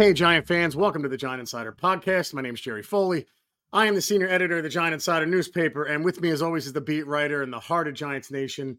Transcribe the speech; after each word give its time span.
Hey, 0.00 0.14
Giant 0.14 0.46
fans, 0.46 0.74
welcome 0.74 1.02
to 1.02 1.10
the 1.10 1.16
Giant 1.18 1.40
Insider 1.40 1.72
Podcast. 1.72 2.32
My 2.32 2.40
name 2.40 2.54
is 2.54 2.60
Jerry 2.62 2.82
Foley. 2.82 3.26
I 3.70 3.86
am 3.86 3.94
the 3.94 4.00
senior 4.00 4.30
editor 4.30 4.56
of 4.56 4.62
the 4.62 4.70
Giant 4.70 4.94
Insider 4.94 5.26
newspaper, 5.26 5.84
and 5.84 6.02
with 6.02 6.22
me, 6.22 6.30
as 6.30 6.40
always, 6.40 6.64
is 6.64 6.72
the 6.72 6.80
beat 6.80 7.06
writer 7.06 7.42
in 7.42 7.50
the 7.50 7.60
heart 7.60 7.86
of 7.86 7.92
Giants 7.92 8.30
Nation. 8.30 8.78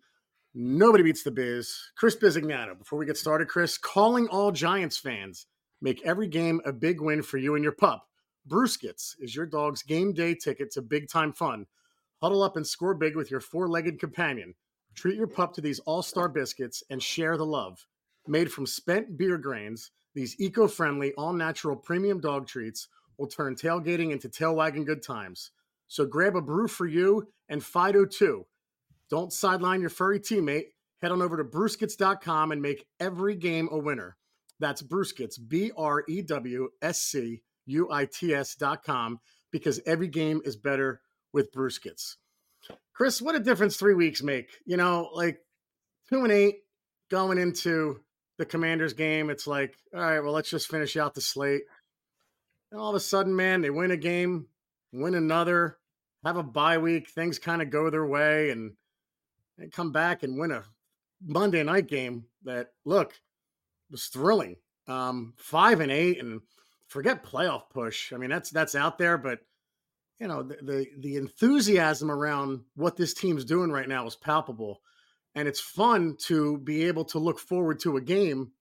Nobody 0.56 1.04
beats 1.04 1.22
the 1.22 1.30
biz, 1.30 1.78
Chris 1.96 2.16
Bisignano. 2.16 2.76
Before 2.76 2.98
we 2.98 3.06
get 3.06 3.18
started, 3.18 3.50
Chris, 3.50 3.78
calling 3.78 4.30
all 4.30 4.52
Giants 4.52 4.98
fans. 4.98 5.46
Make 5.80 6.04
every 6.04 6.28
game 6.28 6.60
a 6.66 6.74
big 6.74 7.00
win 7.00 7.22
for 7.22 7.38
you 7.38 7.54
and 7.54 7.64
your 7.64 7.74
pup. 7.74 8.08
Brewscuits 8.50 9.14
is 9.20 9.36
your 9.36 9.46
dog's 9.46 9.84
game 9.84 10.14
day 10.14 10.34
ticket 10.34 10.72
to 10.72 10.82
big 10.82 11.08
time 11.08 11.34
fun. 11.34 11.68
Huddle 12.20 12.42
up 12.42 12.58
and 12.58 12.66
score 12.66 12.96
big 12.96 13.16
with 13.16 13.30
your 13.30 13.42
four 13.42 13.68
legged 13.68 14.00
companion. 14.00 14.56
Treat 14.96 15.18
your 15.18 15.28
pup 15.28 15.54
to 15.54 15.62
these 15.62 15.82
all 15.82 16.02
star 16.02 16.28
biscuits 16.30 16.82
and 16.90 17.04
share 17.04 17.38
the 17.38 17.46
love. 17.46 17.86
Made 18.26 18.52
from 18.52 18.66
spent 18.66 19.20
beer 19.20 19.38
grains, 19.38 19.92
these 20.14 20.40
eco 20.40 20.68
friendly, 20.68 21.14
all 21.14 21.34
natural 21.34 21.76
premium 21.76 22.20
dog 22.20 22.48
treats 22.48 22.88
will 23.18 23.28
turn 23.28 23.56
tailgating 23.56 24.12
into 24.12 24.30
tail 24.30 24.56
wagging 24.56 24.86
good 24.86 25.04
times. 25.04 25.52
So 25.88 26.06
grab 26.06 26.36
a 26.36 26.42
brew 26.42 26.68
for 26.68 26.88
you 26.88 27.28
and 27.50 27.64
Fido 27.64 28.06
too. 28.06 28.46
Don't 29.10 29.34
sideline 29.34 29.82
your 29.82 29.90
furry 29.90 30.20
teammate. 30.20 30.68
Head 31.02 31.12
on 31.12 31.22
over 31.22 31.38
to 31.38 31.44
brewscuits.com 31.44 32.52
and 32.52 32.62
make 32.62 32.88
every 33.00 33.36
game 33.36 33.68
a 33.72 33.78
winner. 33.78 34.18
That's 34.60 34.82
Brewscuits, 34.82 35.38
B 35.48 35.72
R 35.76 36.04
E 36.08 36.22
W 36.22 36.70
S 36.82 37.02
C 37.02 37.42
U 37.66 37.92
I 37.92 38.06
T 38.06 38.34
S.com, 38.34 39.20
because 39.52 39.82
every 39.86 40.08
game 40.08 40.42
is 40.46 40.56
better 40.56 41.02
with 41.34 41.52
Brewscuits. 41.52 42.16
Chris, 42.94 43.22
what 43.22 43.36
a 43.36 43.40
difference 43.40 43.76
three 43.76 43.96
weeks 43.96 44.22
make. 44.22 44.52
You 44.66 44.78
know, 44.78 45.10
like 45.14 45.40
two 46.10 46.24
and 46.24 46.32
eight 46.32 46.60
going 47.10 47.40
into 47.40 48.00
the 48.42 48.46
Commanders 48.46 48.94
game. 48.94 49.30
It's 49.30 49.46
like, 49.46 49.78
all 49.94 50.02
right, 50.02 50.20
well, 50.20 50.34
let's 50.34 50.50
just 50.50 50.68
finish 50.68 50.98
out 50.98 51.14
the 51.14 51.22
slate. 51.22 51.62
And 52.72 52.82
all 52.82 52.90
of 52.90 52.96
a 52.96 53.00
sudden, 53.00 53.36
man, 53.36 53.62
they 53.62 53.70
win 53.70 53.92
a 53.92 53.98
game, 53.98 54.48
win 54.92 55.14
another, 55.14 55.78
have 56.26 56.38
a 56.38 56.44
bye 56.44 56.80
week, 56.80 57.08
things 57.10 57.38
kind 57.38 57.62
of 57.62 57.70
go 57.70 57.92
their 57.92 58.06
way, 58.06 58.50
and 58.50 58.74
they 59.60 59.68
come 59.68 59.92
back 59.92 60.24
and 60.24 60.40
win 60.40 60.52
a 60.52 60.64
Monday 61.24 61.62
night 61.62 61.88
game 61.88 62.26
that 62.44 62.70
look 62.84 63.14
was 63.92 64.06
thrilling. 64.06 64.56
Um, 64.88 65.34
five 65.38 65.80
and 65.80 65.92
eight, 65.92 66.20
and 66.20 66.42
forget 66.88 67.24
playoff 67.24 67.70
push. 67.70 68.12
I 68.12 68.18
mean, 68.18 68.32
that's 68.32 68.50
that's 68.50 68.74
out 68.74 68.98
there, 68.98 69.20
but 69.20 69.40
you 70.20 70.28
know 70.28 70.42
the, 70.42 70.58
the 70.64 70.88
the 70.98 71.16
enthusiasm 71.18 72.10
around 72.10 72.62
what 72.76 72.98
this 72.98 73.14
team's 73.14 73.46
doing 73.46 73.72
right 73.72 73.88
now 73.88 74.08
is 74.08 74.16
palpable, 74.16 74.82
and 75.36 75.48
it's 75.48 75.60
fun 75.62 76.16
to 76.26 76.58
be 76.60 76.86
able 76.86 77.06
to 77.06 77.20
look 77.20 77.40
forward 77.40 77.80
to 77.82 77.98
a 77.98 78.02
game 78.02 78.52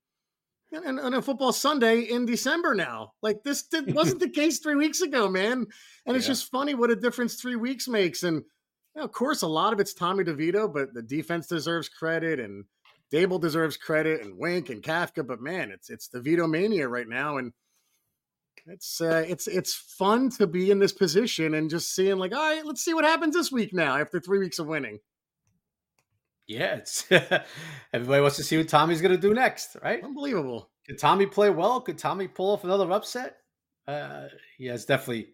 and, 0.71 0.99
and 0.99 1.15
a 1.15 1.21
football 1.21 1.51
Sunday 1.51 2.01
in 2.01 2.25
December 2.25 2.73
now. 2.73 3.11
Like 3.21 3.43
this 3.43 3.63
did, 3.63 3.93
wasn't 3.93 4.21
the 4.21 4.29
case 4.29 4.59
three 4.59 4.75
weeks 4.75 5.01
ago, 5.01 5.29
man. 5.29 5.67
And 6.05 6.15
it's 6.15 6.25
Yeah. 6.25 6.31
just 6.31 6.49
funny 6.51 6.73
what 6.73 6.91
a 6.91 6.95
difference 6.95 7.35
three 7.35 7.57
weeks 7.57 7.87
makes. 7.87 8.23
And 8.23 8.37
you 8.37 8.99
know, 8.99 9.03
of 9.03 9.11
course, 9.11 9.41
a 9.41 9.47
lot 9.47 9.73
of 9.73 9.79
it's 9.79 9.93
Tommy 9.93 10.23
DeVito, 10.23 10.73
but 10.73 10.93
the 10.93 11.01
defense 11.01 11.47
deserves 11.47 11.89
credit, 11.89 12.39
and 12.39 12.65
Daboll 13.11 13.41
deserves 13.41 13.77
credit, 13.77 14.21
and 14.21 14.37
Wink 14.37 14.69
and 14.69 14.81
Kafka. 14.81 15.25
But 15.25 15.41
man, 15.41 15.71
it's 15.71 15.89
it's 15.89 16.09
DeVito 16.09 16.49
mania 16.49 16.87
right 16.87 17.07
now, 17.07 17.37
and 17.37 17.53
it's 18.67 19.01
uh, 19.01 19.23
it's 19.27 19.47
it's 19.47 19.73
fun 19.73 20.29
to 20.31 20.47
be 20.47 20.71
in 20.71 20.79
this 20.79 20.93
position 20.93 21.53
and 21.53 21.69
just 21.69 21.93
seeing 21.95 22.17
like, 22.17 22.33
all 22.33 22.39
right, 22.39 22.65
let's 22.65 22.83
see 22.83 22.93
what 22.93 23.05
happens 23.05 23.33
this 23.35 23.51
week 23.51 23.73
now 23.73 23.97
after 23.97 24.19
three 24.19 24.39
weeks 24.39 24.59
of 24.59 24.67
winning. 24.67 24.99
Yeah, 26.51 26.75
it's 26.75 27.05
everybody 27.93 28.21
wants 28.21 28.37
to 28.37 28.43
see 28.43 28.57
what 28.57 28.67
Tommy's 28.67 29.01
going 29.01 29.15
to 29.15 29.21
do 29.21 29.33
next, 29.33 29.77
right? 29.83 30.03
Unbelievable. 30.03 30.69
Could 30.87 30.99
Tommy 30.99 31.25
play 31.25 31.49
well? 31.49 31.81
Could 31.81 31.97
Tommy 31.97 32.27
pull 32.27 32.51
off 32.53 32.63
another 32.63 32.91
upset? 32.91 33.37
Uh, 33.87 34.27
he 34.57 34.65
has 34.67 34.85
definitely, 34.85 35.29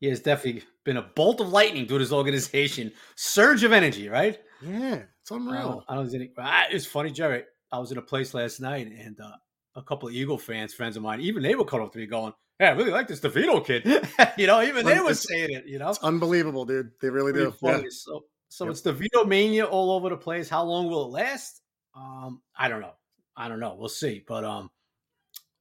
he 0.00 0.06
has 0.08 0.20
definitely 0.20 0.62
been 0.84 0.96
a 0.96 1.02
bolt 1.02 1.40
of 1.40 1.48
lightning 1.50 1.86
to 1.86 1.94
his 1.94 2.12
organization. 2.12 2.92
Surge 3.16 3.64
of 3.64 3.72
energy, 3.72 4.08
right? 4.08 4.38
Yeah, 4.62 5.02
it's 5.20 5.30
unreal. 5.30 5.84
I 5.88 5.94
don't 5.94 6.04
know. 6.04 6.08
if 6.08 6.14
any- 6.14 6.32
ah, 6.38 6.64
It's 6.70 6.86
funny, 6.86 7.10
Jerry. 7.10 7.44
I 7.70 7.78
was 7.78 7.92
in 7.92 7.98
a 7.98 8.02
place 8.02 8.34
last 8.34 8.60
night, 8.60 8.86
and 8.86 9.20
uh, 9.20 9.32
a 9.76 9.82
couple 9.82 10.08
of 10.08 10.14
Eagle 10.14 10.38
fans, 10.38 10.72
friends 10.74 10.96
of 10.96 11.02
mine, 11.02 11.20
even 11.20 11.42
they 11.42 11.54
were 11.54 11.64
coming 11.64 11.86
up 11.86 11.92
to 11.92 11.98
me 11.98 12.06
going, 12.06 12.32
"Hey, 12.58 12.66
I 12.66 12.70
really 12.70 12.90
like 12.90 13.06
this 13.08 13.20
DeVito 13.20 13.64
kid." 13.64 13.84
you 14.38 14.46
know, 14.46 14.62
even 14.62 14.86
they 14.86 15.00
were 15.00 15.14
saying 15.14 15.50
it. 15.52 15.66
You 15.66 15.78
know, 15.78 15.90
It's 15.90 15.98
unbelievable, 15.98 16.64
dude. 16.64 16.90
They 17.02 17.10
really 17.10 17.32
pretty 17.32 17.50
do. 17.50 17.56
Yeah. 17.62 17.82
So, 17.90 18.24
so 18.48 18.64
Yep. 18.64 18.70
it's 18.72 18.80
the 18.82 18.92
Vito 18.92 19.24
mania 19.24 19.64
all 19.64 19.90
over 19.92 20.08
the 20.08 20.16
place. 20.16 20.48
How 20.48 20.62
long 20.64 20.88
will 20.88 21.04
it 21.06 21.10
last? 21.22 21.62
Um, 21.94 22.42
I 22.56 22.68
don't 22.68 22.80
know. 22.80 22.94
I 23.36 23.48
don't 23.48 23.60
know. 23.60 23.74
We'll 23.78 23.88
see. 23.88 24.24
But 24.26 24.44
um, 24.44 24.70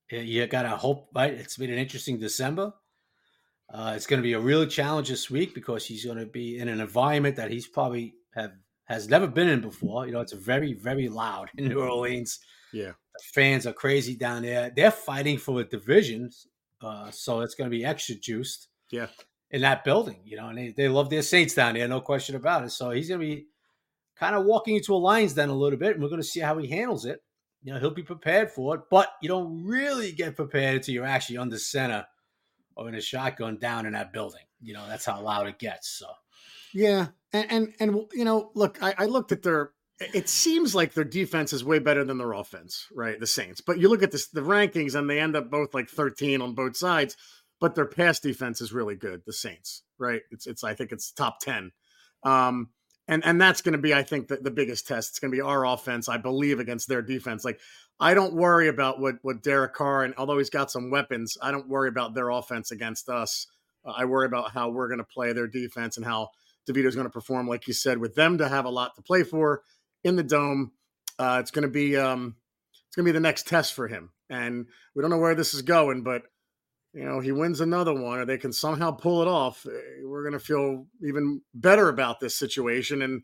you 0.09 0.45
gotta 0.47 0.69
hope. 0.69 1.09
Right? 1.15 1.33
It's 1.33 1.57
been 1.57 1.71
an 1.71 1.77
interesting 1.77 2.17
December. 2.19 2.73
Uh, 3.73 3.93
it's 3.95 4.07
going 4.07 4.17
to 4.19 4.23
be 4.23 4.31
a 4.33 4.39
real 4.39 4.65
challenge 4.65 5.09
this 5.09 5.29
week 5.29 5.53
because 5.53 5.85
he's 5.85 6.05
going 6.05 6.17
to 6.17 6.25
be 6.25 6.57
in 6.57 6.69
an 6.69 6.79
environment 6.79 7.35
that 7.35 7.51
he's 7.51 7.67
probably 7.67 8.13
have 8.33 8.53
has 8.85 9.09
never 9.09 9.27
been 9.27 9.49
in 9.49 9.59
before. 9.59 10.05
You 10.05 10.13
know, 10.13 10.21
it's 10.21 10.31
very 10.31 10.73
very 10.73 11.09
loud 11.09 11.49
in 11.57 11.67
New 11.67 11.81
Orleans. 11.81 12.39
Yeah. 12.71 12.91
The 13.17 13.23
fans 13.33 13.67
are 13.67 13.73
crazy 13.73 14.15
down 14.15 14.43
there. 14.43 14.71
They're 14.73 14.91
fighting 14.91 15.37
for 15.37 15.57
the 15.57 15.65
divisions, 15.65 16.47
uh, 16.81 17.11
so 17.11 17.41
it's 17.41 17.55
going 17.55 17.69
to 17.69 17.75
be 17.77 17.83
extra 17.83 18.15
juiced 18.15 18.69
Yeah. 18.91 19.07
In 19.51 19.61
that 19.61 19.83
building, 19.83 20.17
you 20.25 20.37
know, 20.37 20.49
and 20.49 20.57
they, 20.57 20.69
they 20.69 20.87
love 20.87 21.09
their 21.09 21.21
Saints 21.21 21.55
down 21.55 21.75
there, 21.75 21.87
no 21.87 22.01
question 22.01 22.35
about 22.35 22.63
it. 22.63 22.71
So 22.71 22.91
he's 22.91 23.07
going 23.07 23.21
to 23.21 23.25
be 23.25 23.47
kind 24.17 24.35
of 24.35 24.45
walking 24.45 24.75
into 24.75 24.93
a 24.93 24.97
lion's 24.97 25.33
den 25.33 25.49
a 25.49 25.55
little 25.55 25.79
bit, 25.79 25.93
and 25.93 26.03
we're 26.03 26.09
going 26.09 26.21
to 26.21 26.27
see 26.27 26.39
how 26.39 26.57
he 26.57 26.67
handles 26.67 27.05
it. 27.05 27.21
You 27.63 27.73
know, 27.73 27.79
he'll 27.79 27.91
be 27.91 28.03
prepared 28.03 28.51
for 28.51 28.75
it, 28.75 28.81
but 28.89 29.09
you 29.21 29.29
don't 29.29 29.65
really 29.65 30.11
get 30.11 30.35
prepared 30.35 30.75
until 30.75 30.93
you're 30.93 31.05
actually 31.05 31.37
under 31.37 31.57
center 31.57 32.05
or 32.75 32.87
in 32.87 32.95
a 32.95 33.01
shotgun 33.01 33.57
down 33.57 33.85
in 33.85 33.93
that 33.93 34.13
building. 34.13 34.43
You 34.61 34.73
know, 34.73 34.85
that's 34.87 35.05
how 35.05 35.21
loud 35.21 35.47
it 35.47 35.59
gets. 35.59 35.89
So 35.89 36.07
Yeah, 36.73 37.07
and 37.33 37.51
and, 37.51 37.73
and 37.79 38.05
you 38.13 38.25
know, 38.25 38.51
look, 38.53 38.81
I, 38.81 38.93
I 38.97 39.05
looked 39.05 39.31
at 39.31 39.43
their. 39.43 39.71
It 39.99 40.29
seems 40.29 40.75
like 40.75 40.93
their 40.93 41.03
defense 41.03 41.53
is 41.53 41.63
way 41.63 41.79
better 41.79 42.03
than 42.03 42.19
their 42.19 42.33
offense, 42.33 42.85
right? 42.93 43.19
The 43.19 43.25
Saints, 43.25 43.61
but 43.61 43.79
you 43.79 43.89
look 43.89 44.03
at 44.03 44.11
this, 44.11 44.27
the 44.27 44.41
rankings, 44.41 44.93
and 44.93 45.09
they 45.09 45.19
end 45.19 45.35
up 45.35 45.49
both 45.49 45.73
like 45.73 45.89
thirteen 45.89 46.41
on 46.41 46.53
both 46.53 46.77
sides. 46.77 47.17
But 47.59 47.75
their 47.75 47.85
pass 47.85 48.19
defense 48.19 48.61
is 48.61 48.71
really 48.71 48.95
good. 48.95 49.23
The 49.25 49.33
Saints, 49.33 49.83
right? 49.97 50.21
It's 50.31 50.45
it's 50.45 50.63
I 50.63 50.73
think 50.73 50.91
it's 50.91 51.11
top 51.11 51.39
ten, 51.39 51.71
um, 52.23 52.69
and 53.07 53.25
and 53.25 53.41
that's 53.41 53.61
going 53.61 53.73
to 53.73 53.79
be 53.79 53.93
I 53.93 54.03
think 54.03 54.27
the, 54.27 54.37
the 54.37 54.51
biggest 54.51 54.87
test. 54.87 55.11
It's 55.11 55.19
going 55.19 55.31
to 55.31 55.35
be 55.35 55.41
our 55.41 55.65
offense, 55.65 56.07
I 56.07 56.17
believe, 56.17 56.59
against 56.59 56.87
their 56.87 57.01
defense. 57.01 57.43
Like 57.43 57.59
I 57.99 58.13
don't 58.13 58.35
worry 58.35 58.67
about 58.67 58.99
what 58.99 59.15
what 59.23 59.41
Derek 59.41 59.73
Carr 59.73 60.03
and 60.03 60.13
although 60.17 60.37
he's 60.37 60.51
got 60.51 60.69
some 60.69 60.91
weapons, 60.91 61.37
I 61.41 61.51
don't 61.51 61.67
worry 61.67 61.89
about 61.89 62.13
their 62.13 62.29
offense 62.29 62.71
against 62.71 63.09
us. 63.09 63.47
Uh, 63.85 63.93
I 63.97 64.05
worry 64.05 64.27
about 64.27 64.51
how 64.51 64.69
we're 64.69 64.87
going 64.87 64.99
to 64.99 65.03
play 65.03 65.33
their 65.33 65.47
defense 65.47 65.97
and 65.97 66.05
how 66.05 66.29
DeVito's 66.69 66.95
going 66.95 67.07
to 67.07 67.11
perform, 67.13 67.47
like 67.47 67.67
you 67.67 67.73
said, 67.73 67.97
with 67.97 68.15
them 68.15 68.37
to 68.37 68.47
have 68.47 68.65
a 68.65 68.69
lot 68.69 68.95
to 68.95 69.01
play 69.01 69.23
for 69.23 69.63
in 70.03 70.15
the 70.15 70.23
dome. 70.23 70.73
Uh, 71.17 71.37
it's 71.39 71.51
going 71.51 71.63
to 71.63 71.69
be 71.69 71.97
um, 71.97 72.35
it's 72.87 72.95
going 72.95 73.05
to 73.05 73.11
be 73.11 73.13
the 73.13 73.19
next 73.19 73.47
test 73.47 73.73
for 73.73 73.87
him, 73.87 74.11
and 74.29 74.67
we 74.93 75.01
don't 75.01 75.09
know 75.09 75.17
where 75.17 75.33
this 75.35 75.53
is 75.53 75.63
going, 75.63 76.03
but 76.03 76.23
you 76.97 77.05
know 77.05 77.19
he 77.19 77.31
wins 77.31 77.61
another 77.61 77.93
one, 77.93 78.19
or 78.19 78.25
they 78.25 78.37
can 78.37 78.51
somehow 78.51 78.91
pull 78.91 79.21
it 79.21 79.27
off. 79.27 79.65
eh, 79.65 80.01
We're 80.03 80.23
going 80.23 80.33
to 80.33 80.39
feel 80.39 80.87
even 81.03 81.41
better 81.53 81.89
about 81.89 82.19
this 82.19 82.35
situation, 82.35 83.01
and 83.01 83.21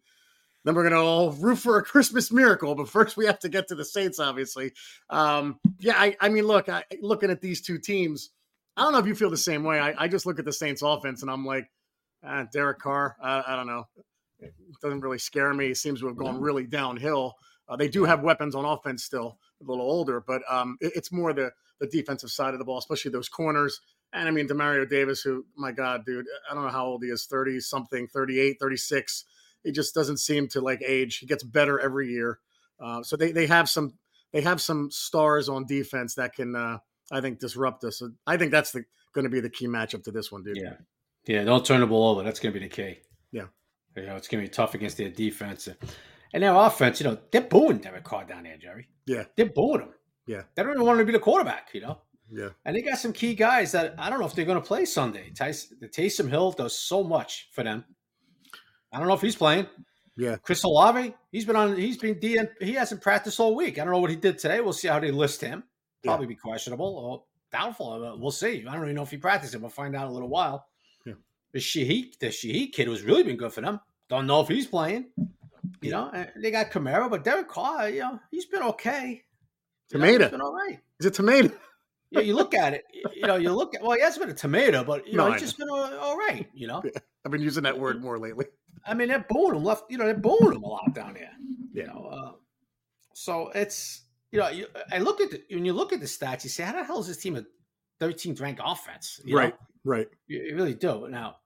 then 0.63 0.75
we're 0.75 0.83
going 0.89 0.93
to 0.93 0.99
all 0.99 1.31
root 1.31 1.57
for 1.57 1.77
a 1.77 1.83
Christmas 1.83 2.31
miracle. 2.31 2.75
But 2.75 2.89
first, 2.89 3.17
we 3.17 3.25
have 3.25 3.39
to 3.39 3.49
get 3.49 3.67
to 3.69 3.75
the 3.75 3.85
Saints, 3.85 4.19
obviously. 4.19 4.71
Um, 5.09 5.59
yeah, 5.79 5.95
I, 5.97 6.15
I 6.21 6.29
mean, 6.29 6.45
look, 6.45 6.69
I, 6.69 6.83
looking 7.01 7.31
at 7.31 7.41
these 7.41 7.61
two 7.61 7.77
teams, 7.79 8.29
I 8.77 8.83
don't 8.83 8.93
know 8.93 8.99
if 8.99 9.07
you 9.07 9.15
feel 9.15 9.29
the 9.29 9.37
same 9.37 9.63
way. 9.63 9.79
I, 9.79 9.93
I 10.03 10.07
just 10.07 10.25
look 10.25 10.39
at 10.39 10.45
the 10.45 10.53
Saints 10.53 10.81
offense, 10.81 11.21
and 11.21 11.31
I'm 11.31 11.45
like. 11.45 11.69
Uh, 12.25 12.45
Derek 12.53 12.79
Carr, 12.79 13.17
uh, 13.21 13.43
I 13.45 13.57
don't 13.57 13.67
know. 13.67 13.83
It 14.39 14.53
doesn't 14.81 15.01
really 15.01 15.19
scare 15.19 15.53
me. 15.53 15.67
He 15.67 15.73
seems 15.73 15.99
to 15.99 16.07
have 16.07 16.15
gone 16.15 16.39
really 16.39 16.65
downhill. 16.65 17.33
Uh, 17.67 17.75
they 17.75 17.89
do 17.89 18.05
have 18.05 18.21
weapons 18.23 18.55
on 18.55 18.63
offense 18.63 19.03
still, 19.03 19.37
a 19.61 19.69
little 19.69 19.83
older, 19.85 20.23
but 20.25 20.41
um, 20.49 20.77
it- 20.79 20.93
it's 20.95 21.11
more 21.11 21.33
the 21.33 21.51
the 21.83 21.97
defensive 21.97 22.31
side 22.31 22.53
of 22.53 22.59
the 22.59 22.65
ball, 22.65 22.77
especially 22.77 23.11
those 23.11 23.27
corners. 23.27 23.81
And 24.13 24.27
I 24.27 24.31
mean, 24.31 24.47
Demario 24.47 24.89
Davis, 24.89 25.21
who, 25.21 25.45
my 25.57 25.71
God, 25.71 26.05
dude, 26.05 26.25
I 26.49 26.53
don't 26.53 26.63
know 26.63 26.69
how 26.69 26.85
old 26.85 27.03
he 27.03 27.09
is 27.09 27.25
30 27.25 27.59
something, 27.59 28.07
38, 28.07 28.57
36. 28.59 29.25
He 29.63 29.71
just 29.71 29.93
doesn't 29.93 30.17
seem 30.17 30.47
to 30.49 30.61
like 30.61 30.81
age. 30.81 31.17
He 31.17 31.25
gets 31.25 31.43
better 31.43 31.79
every 31.79 32.09
year. 32.09 32.39
Uh, 32.79 33.03
so 33.03 33.17
they, 33.17 33.31
they 33.31 33.47
have 33.47 33.69
some 33.69 33.93
they 34.31 34.41
have 34.41 34.61
some 34.61 34.89
stars 34.91 35.47
on 35.49 35.65
defense 35.65 36.15
that 36.15 36.33
can 36.33 36.55
uh, 36.55 36.77
I 37.11 37.21
think 37.21 37.39
disrupt 37.39 37.83
us. 37.83 38.01
I 38.25 38.37
think 38.37 38.51
that's 38.51 38.71
the 38.71 38.85
going 39.13 39.25
to 39.25 39.29
be 39.29 39.41
the 39.41 39.49
key 39.49 39.67
matchup 39.67 40.03
to 40.03 40.11
this 40.11 40.31
one, 40.31 40.43
dude. 40.43 40.57
Yeah. 40.57 40.73
Yeah, 41.25 41.43
don't 41.43 41.65
turn 41.65 41.79
the 41.79 41.87
ball 41.87 42.11
over. 42.11 42.23
That's 42.23 42.39
going 42.39 42.53
to 42.53 42.59
be 42.59 42.65
the 42.65 42.73
key. 42.73 42.99
Yeah. 43.31 43.45
You 43.95 44.05
know, 44.05 44.15
it's 44.15 44.27
going 44.27 44.43
to 44.43 44.49
be 44.49 44.53
tough 44.53 44.73
against 44.73 44.97
their 44.97 45.09
defense. 45.09 45.69
And 46.33 46.43
their 46.43 46.53
offense, 46.53 46.99
you 46.99 47.07
know, 47.07 47.17
they're 47.31 47.41
booing 47.41 47.77
Derek 47.77 48.03
Carr 48.03 48.25
down 48.25 48.43
there, 48.43 48.57
Jerry. 48.57 48.89
Yeah. 49.05 49.23
They're 49.37 49.45
booing 49.45 49.81
him. 49.81 49.93
Yeah. 50.25 50.43
They 50.55 50.63
don't 50.63 50.73
even 50.73 50.85
want 50.85 50.99
him 50.99 51.05
to 51.05 51.11
be 51.11 51.17
the 51.17 51.23
quarterback, 51.23 51.69
you 51.73 51.81
know? 51.81 51.99
Yeah. 52.31 52.49
And 52.65 52.75
they 52.75 52.81
got 52.81 52.97
some 52.97 53.13
key 53.13 53.35
guys 53.35 53.71
that 53.73 53.95
I 53.97 54.09
don't 54.09 54.19
know 54.19 54.25
if 54.25 54.33
they're 54.33 54.45
going 54.45 54.61
to 54.61 54.65
play 54.65 54.85
Sunday. 54.85 55.31
Tyson, 55.35 55.77
the 55.79 55.87
Taysom 55.87 56.29
Hill 56.29 56.51
does 56.51 56.77
so 56.77 57.03
much 57.03 57.49
for 57.51 57.63
them. 57.63 57.83
I 58.91 58.99
don't 58.99 59.07
know 59.07 59.13
if 59.13 59.21
he's 59.21 59.35
playing. 59.35 59.67
Yeah. 60.15 60.37
Chris 60.37 60.63
Olave, 60.63 61.13
he's 61.31 61.45
been 61.45 61.55
on. 61.55 61.75
He's 61.75 61.97
been 61.97 62.15
DN. 62.15 62.47
He 62.61 62.73
hasn't 62.73 63.01
practiced 63.01 63.39
all 63.39 63.55
week. 63.55 63.79
I 63.79 63.83
don't 63.83 63.93
know 63.93 63.99
what 63.99 64.09
he 64.09 64.15
did 64.15 64.37
today. 64.37 64.61
We'll 64.61 64.73
see 64.73 64.87
how 64.87 64.99
they 64.99 65.11
list 65.11 65.41
him. 65.41 65.63
Yeah. 66.03 66.11
Probably 66.11 66.27
be 66.27 66.35
questionable. 66.35 66.85
Or 66.85 67.23
doubtful. 67.51 68.17
We'll 68.19 68.31
see. 68.31 68.65
I 68.67 68.73
don't 68.73 68.83
even 68.83 68.95
know 68.95 69.03
if 69.03 69.11
he 69.11 69.17
practiced 69.17 69.53
it. 69.53 69.61
We'll 69.61 69.69
find 69.69 69.95
out 69.95 70.05
in 70.05 70.09
a 70.09 70.13
little 70.13 70.29
while. 70.29 70.67
Yeah. 71.05 71.13
The 71.51 71.59
Shaheed, 71.59 72.17
the 72.19 72.27
Shaheed 72.27 72.71
kid 72.73 72.87
was 72.87 73.01
really 73.03 73.23
been 73.23 73.37
good 73.37 73.53
for 73.53 73.61
them. 73.61 73.79
Don't 74.09 74.27
know 74.27 74.41
if 74.41 74.47
he's 74.47 74.67
playing. 74.67 75.07
You 75.81 75.91
know, 75.91 76.25
they 76.35 76.51
got 76.51 76.71
Kamara, 76.71 77.09
but 77.09 77.23
Derek 77.23 77.49
Carr, 77.49 77.89
you 77.89 77.99
know, 78.01 78.19
he's 78.31 78.45
been 78.45 78.63
okay. 78.63 79.23
Tomato. 79.89 80.11
You 80.11 80.19
know, 80.19 80.25
he's 80.25 80.31
been 80.31 80.41
all 80.41 80.53
right. 80.53 80.79
Is 80.99 81.05
it 81.05 81.13
tomato? 81.13 81.51
yeah, 82.13 82.21
you 82.21 82.35
look 82.35 82.53
at 82.53 82.73
it, 82.73 82.85
you 83.15 83.25
know, 83.25 83.35
you 83.35 83.51
look 83.51 83.75
at 83.75 83.81
well, 83.81 83.97
he 83.97 84.01
has 84.01 84.17
been 84.17 84.29
a 84.29 84.33
tomato, 84.33 84.83
but 84.83 85.07
you 85.07 85.17
know, 85.17 85.31
he's 85.31 85.41
just 85.41 85.57
been 85.57 85.69
all, 85.69 85.83
all 85.97 86.17
right. 86.17 86.47
You 86.53 86.67
know, 86.67 86.81
yeah, 86.85 86.99
I've 87.25 87.31
been 87.31 87.41
using 87.41 87.63
that 87.63 87.77
word 87.79 88.01
more 88.01 88.19
lately. 88.19 88.45
I 88.85 88.93
mean, 88.93 89.07
they're 89.07 89.25
booing 89.27 89.55
him 89.55 89.63
left. 89.63 89.85
You 89.89 89.97
know, 89.97 90.05
they're 90.05 90.13
booing 90.13 90.53
him 90.53 90.63
a 90.63 90.67
lot 90.67 90.93
down 90.93 91.15
there. 91.15 91.31
Yeah. 91.73 91.83
You 91.83 91.87
know, 91.87 92.05
uh, 92.05 92.31
so 93.13 93.49
it's 93.55 94.03
you 94.31 94.39
know, 94.39 94.49
you, 94.49 94.67
I 94.91 94.99
look 94.99 95.21
at 95.21 95.31
the, 95.31 95.43
when 95.51 95.65
you 95.65 95.73
look 95.73 95.93
at 95.93 95.99
the 95.99 96.05
stats, 96.05 96.43
you 96.43 96.49
say, 96.49 96.63
how 96.63 96.73
the 96.73 96.83
hell 96.83 96.99
is 96.99 97.07
this 97.07 97.17
team 97.17 97.35
a 97.35 97.43
13th 98.03 98.41
ranked 98.41 98.61
offense? 98.63 99.19
You 99.25 99.37
right, 99.37 99.53
know? 99.53 99.91
right. 99.91 100.07
You, 100.27 100.41
you, 100.41 100.55
really 100.55 100.73
do. 100.73 101.07
Now, 101.07 101.37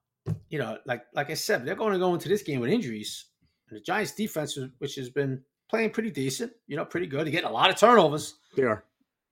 you 0.48 0.58
know, 0.58 0.78
like 0.86 1.02
like 1.14 1.30
I 1.30 1.34
said, 1.34 1.64
they're 1.64 1.74
going 1.74 1.92
to 1.92 1.98
go 1.98 2.14
into 2.14 2.28
this 2.28 2.42
game 2.42 2.60
with 2.60 2.70
injuries. 2.70 3.26
And 3.68 3.78
the 3.78 3.82
Giants' 3.82 4.12
defense, 4.12 4.58
which 4.78 4.96
has 4.96 5.10
been 5.10 5.42
playing 5.68 5.90
pretty 5.90 6.10
decent, 6.10 6.52
you 6.66 6.76
know, 6.76 6.84
pretty 6.84 7.06
good. 7.06 7.26
They're 7.26 7.32
getting 7.32 7.48
a 7.48 7.52
lot 7.52 7.70
of 7.70 7.76
turnovers. 7.76 8.34
They 8.56 8.64
are. 8.64 8.84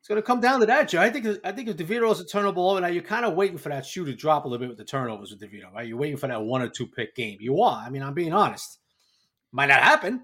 It's 0.06 0.08
going 0.08 0.22
to 0.22 0.26
come 0.26 0.40
down 0.40 0.60
to 0.60 0.66
that, 0.66 0.88
Joe. 0.88 1.00
I 1.00 1.10
think 1.10 1.26
I 1.42 1.50
think 1.50 1.68
if 1.68 1.76
DeVito 1.76 2.12
is 2.12 2.20
a 2.20 2.24
turnover 2.24 2.60
over 2.60 2.80
now, 2.80 2.86
you're 2.86 3.02
kind 3.02 3.24
of 3.24 3.34
waiting 3.34 3.58
for 3.58 3.70
that 3.70 3.84
shoe 3.84 4.04
to 4.04 4.14
drop 4.14 4.44
a 4.44 4.48
little 4.48 4.64
bit 4.64 4.68
with 4.68 4.78
the 4.78 4.84
turnovers 4.84 5.32
with 5.32 5.40
DeVito, 5.40 5.72
right? 5.74 5.88
You're 5.88 5.96
waiting 5.96 6.16
for 6.16 6.28
that 6.28 6.40
one 6.40 6.62
or 6.62 6.68
two 6.68 6.86
pick 6.86 7.16
game. 7.16 7.38
You 7.40 7.60
are. 7.62 7.82
I 7.84 7.90
mean, 7.90 8.04
I'm 8.04 8.14
being 8.14 8.32
honest. 8.32 8.78
Might 9.50 9.66
not 9.66 9.82
happen, 9.82 10.22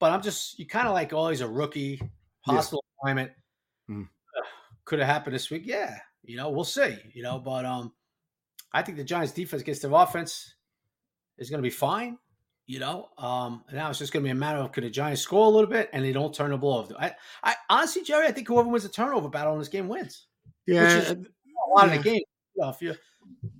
but 0.00 0.10
I'm 0.10 0.22
just 0.22 0.58
you 0.58 0.66
kind 0.66 0.88
of 0.88 0.94
like, 0.94 1.12
oh, 1.12 1.28
he's 1.28 1.40
a 1.40 1.48
rookie, 1.48 2.02
hostile 2.40 2.82
yeah. 2.82 3.00
climate. 3.00 3.32
Mm. 3.88 4.08
Could 4.84 4.98
have 4.98 5.06
happened 5.06 5.36
this 5.36 5.50
week. 5.50 5.62
Yeah, 5.66 5.98
you 6.24 6.36
know, 6.36 6.50
we'll 6.50 6.64
see. 6.64 6.96
You 7.12 7.22
know, 7.22 7.38
but 7.38 7.64
um, 7.64 7.92
I 8.72 8.82
think 8.82 8.96
the 8.98 9.04
Giants' 9.04 9.32
defense 9.32 9.62
against 9.62 9.82
their 9.82 9.92
offense 9.92 10.54
is 11.38 11.48
going 11.48 11.62
to 11.62 11.66
be 11.66 11.70
fine. 11.70 12.18
You 12.66 12.78
know, 12.78 13.08
um, 13.18 13.64
now 13.72 13.90
it's 13.90 13.98
just 13.98 14.12
going 14.12 14.22
to 14.22 14.26
be 14.26 14.30
a 14.30 14.34
matter 14.34 14.58
of 14.58 14.72
could 14.72 14.84
the 14.84 14.90
Giants 14.90 15.20
score 15.20 15.46
a 15.46 15.48
little 15.48 15.68
bit 15.68 15.90
and 15.92 16.04
they 16.04 16.12
don't 16.12 16.34
turn 16.34 16.50
the 16.52 16.56
ball 16.56 16.78
over. 16.78 16.94
I, 16.98 17.12
I 17.42 17.54
honestly, 17.68 18.02
Jerry, 18.02 18.26
I 18.26 18.32
think 18.32 18.46
whoever 18.46 18.68
wins 18.68 18.84
the 18.84 18.88
turnover 18.88 19.28
battle 19.28 19.52
in 19.54 19.58
this 19.58 19.68
game 19.68 19.88
wins. 19.88 20.26
Yeah, 20.66 20.82
which 20.82 21.04
is 21.04 21.10
a 21.10 21.16
lot 21.74 21.88
yeah. 21.88 21.94
of 21.94 22.02
the 22.02 22.10
game. 22.10 22.22
You 22.54 22.62
know, 22.62 22.68
if 22.68 22.80
you, 22.80 22.94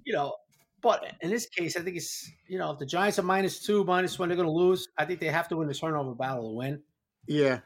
you 0.04 0.12
know, 0.12 0.36
but 0.80 1.04
in 1.20 1.30
this 1.30 1.46
case, 1.46 1.76
I 1.76 1.80
think 1.80 1.96
it's 1.96 2.30
you 2.46 2.58
know 2.58 2.70
if 2.70 2.78
the 2.78 2.86
Giants 2.86 3.18
are 3.18 3.22
minus 3.22 3.64
two, 3.64 3.84
minus 3.84 4.18
one, 4.18 4.28
they're 4.28 4.36
going 4.36 4.48
to 4.48 4.52
lose. 4.52 4.88
I 4.96 5.04
think 5.04 5.20
they 5.20 5.26
have 5.26 5.48
to 5.48 5.56
win 5.56 5.68
the 5.68 5.74
turnover 5.74 6.14
battle 6.14 6.50
to 6.50 6.56
win. 6.56 6.80
Yeah, 7.26 7.60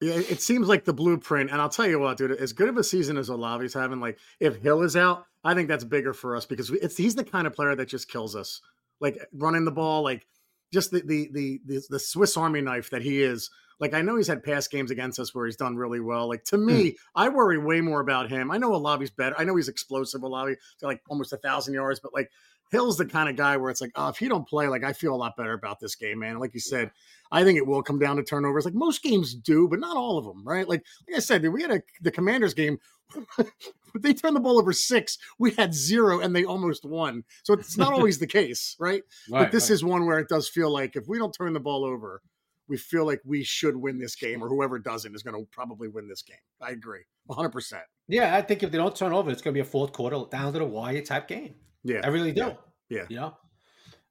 yeah, 0.00 0.14
it 0.14 0.42
seems 0.42 0.68
like 0.68 0.84
the 0.84 0.92
blueprint. 0.92 1.50
And 1.50 1.60
I'll 1.60 1.68
tell 1.68 1.86
you 1.86 1.98
what, 1.98 2.18
dude, 2.18 2.32
as 2.32 2.52
good 2.52 2.68
of 2.68 2.76
a 2.76 2.84
season 2.84 3.16
as 3.16 3.30
Olave's 3.30 3.72
having, 3.72 4.00
like 4.00 4.18
if 4.40 4.56
Hill 4.56 4.82
is 4.82 4.96
out, 4.96 5.26
I 5.42 5.54
think 5.54 5.68
that's 5.68 5.84
bigger 5.84 6.12
for 6.12 6.36
us 6.36 6.44
because 6.44 6.70
it's 6.70 6.96
he's 6.96 7.14
the 7.14 7.24
kind 7.24 7.46
of 7.46 7.54
player 7.54 7.74
that 7.74 7.88
just 7.88 8.10
kills 8.10 8.36
us. 8.36 8.60
Like 9.00 9.18
running 9.32 9.64
the 9.64 9.70
ball, 9.70 10.02
like 10.02 10.26
just 10.72 10.90
the 10.90 11.02
the 11.04 11.28
the 11.32 11.60
the, 11.66 11.82
the 11.90 11.98
Swiss 11.98 12.36
Army 12.36 12.60
knife 12.60 12.90
that 12.90 13.02
he 13.02 13.22
is. 13.22 13.50
Like 13.78 13.92
I 13.92 14.00
know 14.00 14.16
he's 14.16 14.26
had 14.26 14.42
past 14.42 14.70
games 14.70 14.90
against 14.90 15.18
us 15.18 15.34
where 15.34 15.44
he's 15.44 15.56
done 15.56 15.76
really 15.76 16.00
well. 16.00 16.28
Like 16.28 16.44
to 16.44 16.56
me, 16.56 16.92
mm. 16.92 16.94
I 17.14 17.28
worry 17.28 17.58
way 17.58 17.82
more 17.82 18.00
about 18.00 18.30
him. 18.30 18.50
I 18.50 18.56
know 18.56 18.72
Olave's 18.72 19.10
better. 19.10 19.34
I 19.38 19.44
know 19.44 19.56
he's 19.56 19.68
explosive. 19.68 20.22
Olave 20.22 20.56
got 20.80 20.86
like 20.86 21.02
almost 21.10 21.32
a 21.34 21.36
thousand 21.36 21.74
yards, 21.74 22.00
but 22.00 22.14
like 22.14 22.30
Hill's 22.70 22.96
the 22.96 23.06
kind 23.06 23.28
of 23.28 23.36
guy 23.36 23.56
where 23.56 23.70
it's 23.70 23.80
like, 23.80 23.92
oh, 23.94 24.08
if 24.08 24.16
he 24.16 24.28
don't 24.28 24.48
play, 24.48 24.66
like 24.66 24.82
I 24.82 24.92
feel 24.92 25.14
a 25.14 25.16
lot 25.16 25.36
better 25.36 25.52
about 25.52 25.78
this 25.78 25.94
game, 25.94 26.18
man. 26.20 26.38
Like 26.38 26.54
you 26.54 26.60
said, 26.60 26.90
I 27.30 27.44
think 27.44 27.58
it 27.58 27.66
will 27.66 27.82
come 27.82 27.98
down 27.98 28.16
to 28.16 28.22
turnovers. 28.22 28.64
Like 28.64 28.74
most 28.74 29.02
games 29.02 29.34
do, 29.34 29.68
but 29.68 29.78
not 29.78 29.96
all 29.96 30.18
of 30.18 30.24
them, 30.24 30.42
right? 30.44 30.68
Like 30.68 30.84
like 31.06 31.16
I 31.16 31.20
said, 31.20 31.46
we 31.46 31.62
had 31.62 31.70
a 31.70 31.82
the 32.00 32.10
Commanders 32.10 32.54
game. 32.54 32.78
they 34.02 34.14
turned 34.14 34.36
the 34.36 34.40
ball 34.40 34.58
over 34.58 34.72
six. 34.72 35.18
We 35.38 35.52
had 35.52 35.74
zero, 35.74 36.20
and 36.20 36.34
they 36.34 36.44
almost 36.44 36.84
won. 36.84 37.24
So 37.42 37.54
it's 37.54 37.76
not 37.76 37.92
always 37.94 38.18
the 38.18 38.26
case, 38.26 38.76
right? 38.78 39.02
right 39.30 39.44
but 39.44 39.52
this 39.52 39.70
right. 39.70 39.74
is 39.74 39.84
one 39.84 40.06
where 40.06 40.18
it 40.18 40.28
does 40.28 40.48
feel 40.48 40.70
like 40.70 40.96
if 40.96 41.06
we 41.08 41.18
don't 41.18 41.32
turn 41.32 41.52
the 41.52 41.60
ball 41.60 41.84
over, 41.84 42.22
we 42.68 42.76
feel 42.76 43.06
like 43.06 43.20
we 43.24 43.44
should 43.44 43.76
win 43.76 43.98
this 43.98 44.14
game, 44.14 44.42
or 44.42 44.48
whoever 44.48 44.78
doesn't 44.78 45.14
is 45.14 45.22
going 45.22 45.36
to 45.36 45.48
probably 45.50 45.88
win 45.88 46.08
this 46.08 46.22
game. 46.22 46.36
I 46.60 46.70
agree, 46.70 47.04
100. 47.26 47.50
percent 47.50 47.82
Yeah, 48.08 48.36
I 48.36 48.42
think 48.42 48.62
if 48.62 48.70
they 48.70 48.78
don't 48.78 48.94
turn 48.94 49.12
over, 49.12 49.30
it's 49.30 49.42
going 49.42 49.54
to 49.54 49.56
be 49.56 49.66
a 49.66 49.70
fourth 49.70 49.92
quarter 49.92 50.22
down 50.30 50.52
to 50.52 50.58
the 50.58 50.64
wire 50.64 51.02
type 51.02 51.28
game. 51.28 51.54
Yeah, 51.84 52.00
I 52.02 52.08
really 52.08 52.32
do. 52.32 52.40
Yeah, 52.40 52.56
yeah. 52.88 53.04
you 53.08 53.16
know, 53.16 53.36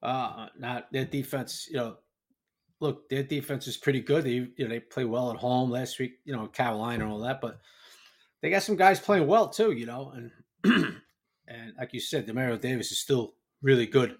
uh, 0.02 0.48
not 0.58 0.92
their 0.92 1.06
defense. 1.06 1.68
You 1.70 1.78
know, 1.78 1.98
look, 2.80 3.10
their 3.10 3.24
defense 3.24 3.68
is 3.68 3.78
pretty 3.78 4.02
good. 4.02 4.24
They 4.24 4.30
you 4.32 4.54
know 4.60 4.70
they 4.70 4.80
play 4.80 5.06
well 5.06 5.32
at 5.32 5.38
home 5.38 5.70
last 5.70 6.00
week. 6.00 6.14
You 6.24 6.36
know, 6.36 6.48
Carolina 6.48 7.04
and 7.04 7.12
all 7.12 7.20
that, 7.20 7.42
but 7.42 7.60
they 8.46 8.52
got 8.52 8.62
some 8.62 8.76
guys 8.76 9.00
playing 9.00 9.26
well 9.26 9.50
too. 9.50 9.72
You 9.72 9.88
know, 9.88 10.14
and 10.16 10.32
and 11.48 11.74
like 11.80 11.94
you 11.94 12.00
said, 12.00 12.28
Demario 12.28 12.62
Davis 12.62 12.92
is 12.92 13.00
still 13.00 13.34
really 13.64 13.88
good 13.88 14.18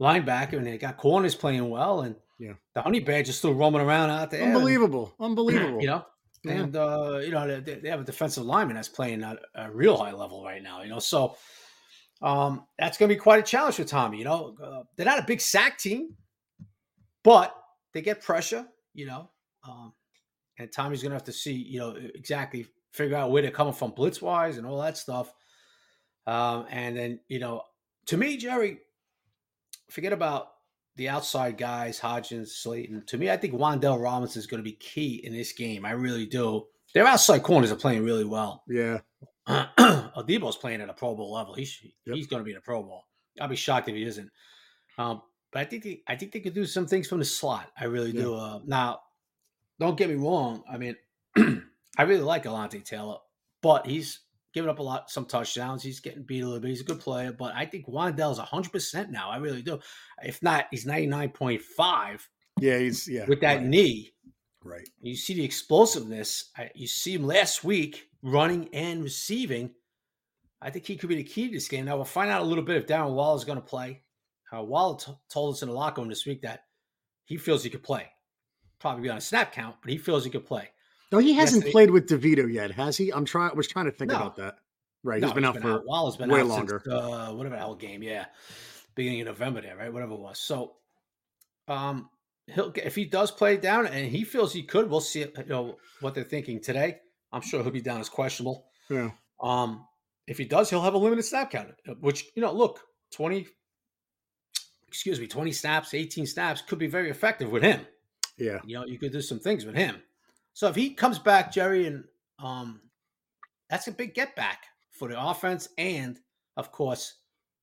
linebacker, 0.00 0.54
and 0.54 0.66
they 0.66 0.78
got 0.78 0.96
corners 0.96 1.36
playing 1.36 1.70
well, 1.70 2.00
and 2.00 2.16
yeah, 2.40 2.54
the 2.74 2.82
honey 2.82 2.98
badge 2.98 3.28
is 3.28 3.38
still 3.38 3.54
roaming 3.54 3.82
around 3.82 4.10
out 4.10 4.32
there. 4.32 4.42
Unbelievable, 4.42 5.14
and, 5.20 5.26
unbelievable. 5.26 5.80
You 5.80 5.86
know, 5.86 6.06
yeah. 6.44 6.52
and 6.52 6.76
uh, 6.76 7.20
you 7.22 7.30
know 7.30 7.60
they, 7.60 7.74
they, 7.74 7.88
have 7.88 8.00
a 8.00 8.04
defensive 8.04 8.44
lineman 8.44 8.74
that's 8.74 8.88
playing 8.88 9.22
at 9.22 9.38
a 9.54 9.70
real 9.70 9.96
high 9.96 10.12
level 10.12 10.42
right 10.44 10.60
now. 10.62 10.82
You 10.82 10.88
know, 10.88 10.98
so 10.98 11.36
um, 12.22 12.66
that's 12.80 12.98
going 12.98 13.08
to 13.08 13.14
be 13.14 13.20
quite 13.20 13.38
a 13.38 13.44
challenge 13.44 13.76
for 13.76 13.84
Tommy. 13.84 14.18
You 14.18 14.24
know, 14.24 14.56
uh, 14.60 14.82
they're 14.96 15.06
not 15.06 15.20
a 15.20 15.24
big 15.24 15.40
sack 15.40 15.78
team, 15.78 16.16
but 17.22 17.54
they 17.94 18.02
get 18.02 18.22
pressure. 18.22 18.66
You 18.92 19.06
know, 19.06 19.30
um, 19.68 19.92
and 20.58 20.72
Tommy's 20.72 21.00
going 21.00 21.10
to 21.10 21.16
have 21.16 21.24
to 21.24 21.32
see 21.32 21.52
you 21.52 21.78
know 21.78 21.96
exactly 22.16 22.66
figure 22.96 23.16
out 23.16 23.30
where 23.30 23.42
they're 23.42 23.50
coming 23.50 23.74
from 23.74 23.90
blitz 23.90 24.22
wise 24.22 24.56
and 24.56 24.66
all 24.66 24.80
that 24.80 24.96
stuff. 24.96 25.32
Um, 26.26 26.66
and 26.70 26.96
then 26.96 27.20
you 27.28 27.38
know, 27.38 27.62
to 28.06 28.16
me, 28.16 28.36
Jerry, 28.36 28.78
forget 29.90 30.12
about 30.12 30.48
the 30.96 31.08
outside 31.08 31.58
guys, 31.58 32.00
Hodgins, 32.00 32.48
Slayton. 32.48 33.04
To 33.06 33.18
me, 33.18 33.30
I 33.30 33.36
think 33.36 33.54
Wan'Dale 33.54 34.02
Robinson 34.02 34.40
is 34.40 34.46
going 34.46 34.62
to 34.62 34.68
be 34.68 34.72
key 34.72 35.20
in 35.24 35.32
this 35.32 35.52
game. 35.52 35.84
I 35.84 35.90
really 35.92 36.26
do. 36.26 36.66
Their 36.94 37.06
outside 37.06 37.42
corners 37.42 37.70
are 37.70 37.76
playing 37.76 38.04
really 38.04 38.24
well. 38.24 38.64
Yeah. 38.70 38.98
Adebo's 39.48 40.56
playing 40.56 40.80
at 40.80 40.88
a 40.88 40.92
Pro 40.92 41.14
Bowl 41.14 41.32
level. 41.32 41.54
He's 41.54 41.78
yep. 42.04 42.16
he's 42.16 42.26
going 42.26 42.40
to 42.40 42.44
be 42.44 42.50
in 42.50 42.56
a 42.56 42.60
Pro 42.60 42.82
Bowl. 42.82 43.04
I'll 43.40 43.46
be 43.46 43.54
shocked 43.54 43.88
if 43.88 43.94
he 43.94 44.02
isn't. 44.02 44.28
Um, 44.98 45.22
but 45.52 45.60
I 45.60 45.64
think 45.66 45.84
they, 45.84 46.02
I 46.08 46.16
think 46.16 46.32
they 46.32 46.40
could 46.40 46.54
do 46.54 46.66
some 46.66 46.86
things 46.86 47.06
from 47.06 47.20
the 47.20 47.24
slot. 47.24 47.70
I 47.78 47.84
really 47.84 48.10
yeah. 48.10 48.22
do. 48.22 48.34
Uh, 48.34 48.58
now, 48.66 49.00
don't 49.78 49.96
get 49.96 50.08
me 50.08 50.16
wrong. 50.16 50.64
I 50.68 50.78
mean, 50.78 50.96
I 51.96 52.02
really 52.02 52.22
like 52.22 52.44
Alontae 52.44 52.84
Taylor, 52.84 53.16
but 53.62 53.86
he's 53.86 54.20
giving 54.52 54.70
up 54.70 54.78
a 54.78 54.82
lot, 54.82 55.10
some 55.10 55.26
touchdowns. 55.26 55.82
He's 55.82 56.00
getting 56.00 56.22
beat 56.22 56.42
a 56.42 56.46
little 56.46 56.60
bit. 56.60 56.70
He's 56.70 56.80
a 56.80 56.84
good 56.84 57.00
player, 57.00 57.32
but 57.32 57.54
I 57.54 57.66
think 57.66 57.86
Wan'Dale's 57.86 58.38
100% 58.38 59.10
now. 59.10 59.30
I 59.30 59.36
really 59.36 59.62
do. 59.62 59.78
If 60.22 60.42
not, 60.42 60.66
he's 60.70 60.86
99.5. 60.86 62.20
Yeah, 62.60 62.78
he's 62.78 63.06
yeah. 63.06 63.26
With 63.26 63.40
that 63.40 63.56
right. 63.56 63.66
knee. 63.66 64.14
Right. 64.64 64.88
You 65.00 65.14
see 65.14 65.34
the 65.34 65.44
explosiveness. 65.44 66.50
I, 66.56 66.70
you 66.74 66.86
see 66.86 67.14
him 67.14 67.26
last 67.26 67.64
week 67.64 68.08
running 68.22 68.68
and 68.72 69.02
receiving. 69.02 69.74
I 70.60 70.70
think 70.70 70.86
he 70.86 70.96
could 70.96 71.10
be 71.10 71.16
the 71.16 71.24
key 71.24 71.48
to 71.48 71.52
this 71.52 71.68
game. 71.68 71.84
Now 71.84 71.96
we'll 71.96 72.06
find 72.06 72.30
out 72.30 72.42
a 72.42 72.46
little 72.46 72.64
bit 72.64 72.76
if 72.76 72.86
Darren 72.86 73.12
Waller 73.12 73.36
is 73.36 73.44
going 73.44 73.60
to 73.60 73.64
play. 73.64 74.02
Uh, 74.52 74.62
Waller 74.62 74.98
t- 74.98 75.12
told 75.30 75.54
us 75.54 75.62
in 75.62 75.68
the 75.68 75.74
locker 75.74 76.00
room 76.00 76.08
this 76.08 76.24
week 76.24 76.42
that 76.42 76.60
he 77.26 77.36
feels 77.36 77.62
he 77.62 77.70
could 77.70 77.82
play. 77.82 78.08
Probably 78.78 79.02
be 79.02 79.10
on 79.10 79.18
a 79.18 79.20
snap 79.20 79.52
count, 79.52 79.76
but 79.82 79.90
he 79.90 79.98
feels 79.98 80.24
he 80.24 80.30
could 80.30 80.46
play. 80.46 80.70
No, 81.16 81.22
he 81.22 81.32
hasn't 81.32 81.64
yes, 81.64 81.72
played 81.72 81.90
with 81.90 82.08
DeVito 82.08 82.52
yet, 82.52 82.72
has 82.72 82.96
he? 82.98 83.10
I'm 83.10 83.24
trying. 83.24 83.50
I 83.50 83.54
was 83.54 83.66
trying 83.66 83.86
to 83.86 83.90
think 83.90 84.10
no. 84.10 84.16
about 84.16 84.36
that. 84.36 84.58
Right, 85.02 85.20
no, 85.20 85.28
he's 85.28 85.34
been 85.34 85.44
he's 85.44 85.48
out 85.48 85.54
been 85.54 85.62
for 85.62 85.72
out. 85.72 85.86
Waller's 85.86 86.16
been 86.16 86.28
way 86.28 86.40
out 86.40 86.46
longer. 86.46 86.82
Since, 86.84 86.94
uh, 86.94 87.32
whatever 87.32 87.56
hell 87.56 87.74
game, 87.74 88.02
yeah, 88.02 88.26
beginning 88.94 89.22
of 89.22 89.28
November 89.28 89.62
there, 89.62 89.76
right? 89.76 89.90
Whatever 89.90 90.12
it 90.12 90.20
was. 90.20 90.38
So, 90.38 90.74
um, 91.68 92.10
he'll 92.48 92.70
if 92.76 92.94
he 92.94 93.06
does 93.06 93.30
play 93.30 93.56
down 93.56 93.86
and 93.86 94.06
he 94.06 94.24
feels 94.24 94.52
he 94.52 94.62
could, 94.62 94.90
we'll 94.90 95.00
see. 95.00 95.20
You 95.20 95.32
know 95.46 95.76
what 96.00 96.14
they're 96.14 96.24
thinking 96.24 96.60
today. 96.60 96.98
I'm 97.32 97.40
sure 97.40 97.62
he'll 97.62 97.72
be 97.72 97.80
down 97.80 98.00
as 98.00 98.10
questionable. 98.10 98.66
Yeah. 98.90 99.10
Um, 99.40 99.86
if 100.26 100.36
he 100.36 100.44
does, 100.44 100.68
he'll 100.68 100.82
have 100.82 100.94
a 100.94 100.98
limited 100.98 101.22
snap 101.22 101.50
count, 101.50 101.70
uh, 101.88 101.94
which 102.00 102.26
you 102.34 102.42
know, 102.42 102.52
look, 102.52 102.80
20, 103.12 103.46
excuse 104.88 105.18
me, 105.18 105.26
20 105.26 105.52
snaps, 105.52 105.94
18 105.94 106.26
snaps 106.26 106.60
could 106.60 106.78
be 106.78 106.88
very 106.88 107.08
effective 107.08 107.50
with 107.50 107.62
him. 107.62 107.86
Yeah. 108.36 108.58
You 108.66 108.78
know, 108.78 108.86
you 108.86 108.98
could 108.98 109.12
do 109.12 109.22
some 109.22 109.38
things 109.38 109.64
with 109.64 109.76
him. 109.76 110.02
So 110.56 110.68
if 110.68 110.74
he 110.74 110.94
comes 110.94 111.18
back, 111.18 111.52
Jerry, 111.52 111.86
and 111.86 112.04
um, 112.38 112.80
that's 113.68 113.88
a 113.88 113.92
big 113.92 114.14
get 114.14 114.34
back 114.36 114.64
for 114.90 115.06
the 115.06 115.22
offense 115.22 115.68
and, 115.76 116.18
of 116.56 116.72
course, 116.72 117.16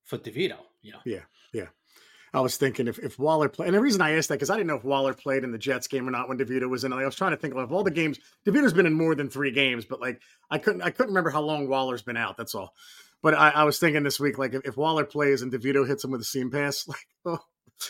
for 0.04 0.16
DeVito. 0.16 0.58
You 0.80 0.92
know. 0.92 1.00
Yeah, 1.04 1.22
yeah. 1.52 1.66
I 2.32 2.40
was 2.40 2.56
thinking 2.56 2.86
if, 2.86 3.00
if 3.00 3.18
Waller 3.18 3.48
played, 3.48 3.66
and 3.66 3.74
the 3.74 3.80
reason 3.80 4.00
I 4.00 4.12
asked 4.12 4.28
that 4.28 4.36
because 4.36 4.48
I 4.48 4.56
didn't 4.56 4.68
know 4.68 4.76
if 4.76 4.84
Waller 4.84 5.12
played 5.12 5.42
in 5.42 5.50
the 5.50 5.58
Jets 5.58 5.88
game 5.88 6.06
or 6.06 6.12
not 6.12 6.28
when 6.28 6.38
DeVito 6.38 6.70
was 6.70 6.84
in. 6.84 6.92
I 6.92 7.04
was 7.04 7.16
trying 7.16 7.32
to 7.32 7.36
think 7.36 7.56
of 7.56 7.72
all 7.72 7.82
the 7.82 7.90
games. 7.90 8.20
DeVito's 8.46 8.72
been 8.72 8.86
in 8.86 8.92
more 8.94 9.16
than 9.16 9.28
three 9.28 9.50
games, 9.50 9.84
but 9.84 10.00
like 10.00 10.20
I 10.48 10.58
couldn't 10.58 10.82
I 10.82 10.90
couldn't 10.90 11.10
remember 11.10 11.30
how 11.30 11.42
long 11.42 11.66
Waller's 11.66 12.02
been 12.02 12.16
out. 12.16 12.36
That's 12.36 12.54
all. 12.54 12.74
But 13.22 13.34
I, 13.34 13.50
I 13.50 13.64
was 13.64 13.80
thinking 13.80 14.04
this 14.04 14.20
week, 14.20 14.38
like 14.38 14.54
if, 14.54 14.64
if 14.64 14.76
Waller 14.76 15.04
plays 15.04 15.42
and 15.42 15.52
DeVito 15.52 15.84
hits 15.84 16.04
him 16.04 16.12
with 16.12 16.20
a 16.20 16.24
seam 16.24 16.52
pass, 16.52 16.86
like 16.88 17.08
oh, 17.24 17.40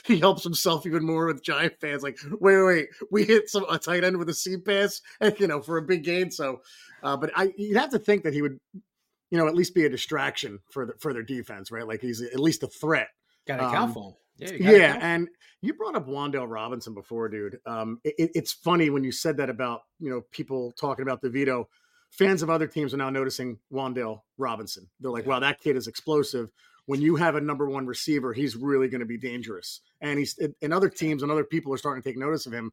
he 0.06 0.18
helps 0.18 0.42
himself 0.42 0.86
even 0.86 1.04
more 1.04 1.26
with 1.26 1.42
Giant 1.42 1.74
fans. 1.80 2.02
Like, 2.02 2.18
wait, 2.40 2.56
wait, 2.56 2.64
wait. 2.64 2.88
we 3.10 3.24
hit 3.24 3.48
some 3.48 3.64
a 3.70 3.78
tight 3.78 4.04
end 4.04 4.16
with 4.18 4.28
a 4.28 4.34
seam 4.34 4.60
pass, 4.62 5.00
and 5.20 5.38
you 5.38 5.46
know, 5.46 5.60
for 5.60 5.76
a 5.78 5.82
big 5.82 6.04
gain. 6.04 6.30
So, 6.30 6.62
uh, 7.02 7.16
but 7.16 7.30
I 7.36 7.52
you'd 7.56 7.76
have 7.76 7.90
to 7.90 7.98
think 7.98 8.22
that 8.24 8.32
he 8.34 8.42
would, 8.42 8.58
you 9.30 9.38
know, 9.38 9.46
at 9.48 9.54
least 9.54 9.74
be 9.74 9.84
a 9.84 9.88
distraction 9.90 10.58
for 10.70 10.86
the, 10.86 10.92
for 11.00 11.12
their 11.12 11.22
defense, 11.22 11.70
right? 11.70 11.86
Like 11.86 12.00
he's 12.00 12.20
at 12.22 12.38
least 12.40 12.62
a 12.62 12.68
threat. 12.68 13.08
Got 13.46 13.58
to 13.58 13.68
account 13.68 13.88
Um. 13.96 14.18
Yeah, 14.38 14.50
Yeah, 14.72 14.98
and 15.00 15.28
you 15.60 15.74
brought 15.74 15.94
up 15.94 16.08
Wan'Dale 16.08 16.48
Robinson 16.50 16.92
before, 16.92 17.28
dude. 17.28 17.58
Um, 17.66 18.00
it, 18.04 18.14
it- 18.18 18.30
it's 18.34 18.52
funny 18.52 18.90
when 18.90 19.04
you 19.04 19.12
said 19.12 19.36
that 19.36 19.48
about 19.50 19.82
you 20.00 20.10
know 20.10 20.22
people 20.32 20.72
talking 20.72 21.02
about 21.02 21.22
DeVito. 21.22 21.66
Fans 22.10 22.42
of 22.42 22.50
other 22.50 22.66
teams 22.68 22.94
are 22.94 22.96
now 22.96 23.10
noticing 23.10 23.58
Wan'Dale 23.72 24.20
Robinson. 24.38 24.88
They're 25.00 25.10
like, 25.10 25.24
Yeah. 25.24 25.30
"Wow, 25.30 25.40
that 25.40 25.60
kid 25.60 25.76
is 25.76 25.86
explosive." 25.88 26.48
When 26.86 27.00
you 27.00 27.16
have 27.16 27.34
a 27.34 27.40
number 27.40 27.68
one 27.68 27.86
receiver, 27.86 28.32
he's 28.32 28.56
really 28.56 28.88
going 28.88 29.00
to 29.00 29.06
be 29.06 29.16
dangerous. 29.16 29.80
And 30.00 30.18
he's 30.18 30.38
and 30.60 30.74
other 30.74 30.90
teams 30.90 31.22
and 31.22 31.32
other 31.32 31.44
people 31.44 31.72
are 31.72 31.78
starting 31.78 32.02
to 32.02 32.08
take 32.08 32.18
notice 32.18 32.46
of 32.46 32.52
him. 32.52 32.72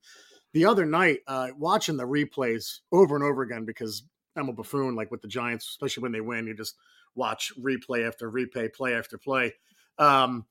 The 0.54 0.66
other 0.66 0.86
night, 0.86 1.20
uh, 1.28 1.48
watching 1.58 1.96
the 1.96 2.04
replays 2.08 2.80
over 2.92 3.16
and 3.16 3.24
over 3.24 3.42
again 3.42 3.64
because 3.64 4.04
I'm 4.36 4.50
a 4.50 4.54
buffoon, 4.54 4.96
like 4.96 5.12
with 5.12 5.22
the 5.22 5.28
Giants, 5.28 5.68
especially 5.70 6.04
when 6.04 6.12
they 6.12 6.22
win, 6.22 6.48
you 6.48 6.54
just 6.54 6.76
watch 7.16 7.54
replay 7.60 8.08
after 8.08 8.30
replay, 8.30 8.74
play 8.74 8.94
after 8.94 9.18
play. 9.18 9.54
Um, 9.98 10.46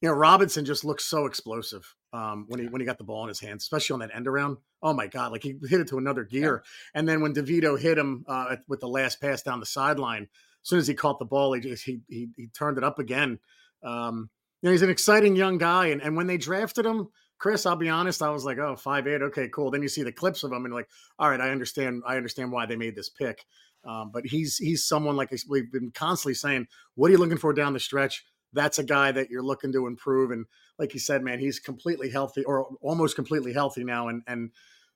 you 0.00 0.08
know, 0.08 0.14
Robinson 0.14 0.64
just 0.64 0.84
looks 0.84 1.04
so 1.04 1.26
explosive 1.26 1.94
um, 2.12 2.44
when 2.48 2.60
he 2.60 2.66
when 2.66 2.80
he 2.80 2.84
got 2.84 2.98
the 2.98 3.04
ball 3.04 3.22
in 3.22 3.28
his 3.28 3.40
hands, 3.40 3.62
especially 3.62 3.94
on 3.94 4.00
that 4.00 4.14
end 4.14 4.28
around. 4.28 4.58
Oh 4.82 4.92
my 4.92 5.06
God, 5.06 5.32
like 5.32 5.42
he 5.42 5.56
hit 5.68 5.80
it 5.80 5.88
to 5.88 5.98
another 5.98 6.24
gear. 6.24 6.62
And 6.94 7.08
then 7.08 7.22
when 7.22 7.32
DeVito 7.32 7.78
hit 7.80 7.96
him 7.96 8.24
uh, 8.28 8.56
with 8.68 8.80
the 8.80 8.88
last 8.88 9.20
pass 9.20 9.42
down 9.42 9.60
the 9.60 9.66
sideline, 9.66 10.28
soon 10.64 10.80
as 10.80 10.88
he 10.88 10.94
caught 10.94 11.20
the 11.20 11.24
ball, 11.24 11.52
he 11.52 11.60
just 11.60 11.84
he 11.84 12.00
he, 12.08 12.28
he 12.36 12.48
turned 12.48 12.76
it 12.76 12.84
up 12.84 12.98
again. 12.98 13.38
Um, 13.84 14.28
you 14.60 14.68
know, 14.68 14.72
he's 14.72 14.82
an 14.82 14.90
exciting 14.90 15.36
young 15.36 15.58
guy, 15.58 15.86
and 15.86 16.02
and 16.02 16.16
when 16.16 16.26
they 16.26 16.36
drafted 16.36 16.84
him, 16.84 17.08
Chris, 17.38 17.66
I'll 17.66 17.76
be 17.76 17.88
honest, 17.88 18.22
I 18.22 18.30
was 18.30 18.44
like, 18.44 18.58
oh, 18.58 18.74
five 18.74 19.06
eight, 19.06 19.22
okay, 19.22 19.48
cool. 19.48 19.70
Then 19.70 19.82
you 19.82 19.88
see 19.88 20.02
the 20.02 20.12
clips 20.12 20.42
of 20.42 20.52
him, 20.52 20.64
and 20.64 20.74
like, 20.74 20.88
all 21.18 21.30
right, 21.30 21.40
I 21.40 21.50
understand, 21.50 22.02
I 22.06 22.16
understand 22.16 22.50
why 22.50 22.66
they 22.66 22.76
made 22.76 22.96
this 22.96 23.10
pick. 23.10 23.44
Um, 23.84 24.10
but 24.12 24.24
he's 24.24 24.56
he's 24.56 24.86
someone 24.86 25.16
like 25.16 25.30
we've 25.48 25.70
been 25.70 25.90
constantly 25.90 26.34
saying, 26.34 26.66
what 26.94 27.08
are 27.08 27.12
you 27.12 27.18
looking 27.18 27.36
for 27.36 27.52
down 27.52 27.74
the 27.74 27.80
stretch? 27.80 28.24
That's 28.54 28.78
a 28.78 28.84
guy 28.84 29.12
that 29.12 29.30
you're 29.30 29.42
looking 29.42 29.72
to 29.72 29.86
improve, 29.86 30.30
and 30.30 30.46
like 30.78 30.94
you 30.94 31.00
said, 31.00 31.22
man, 31.22 31.38
he's 31.38 31.58
completely 31.58 32.08
healthy 32.08 32.44
or 32.44 32.68
almost 32.80 33.16
completely 33.16 33.52
healthy 33.52 33.84
now, 33.84 34.08
and 34.08 34.22
and 34.26 34.50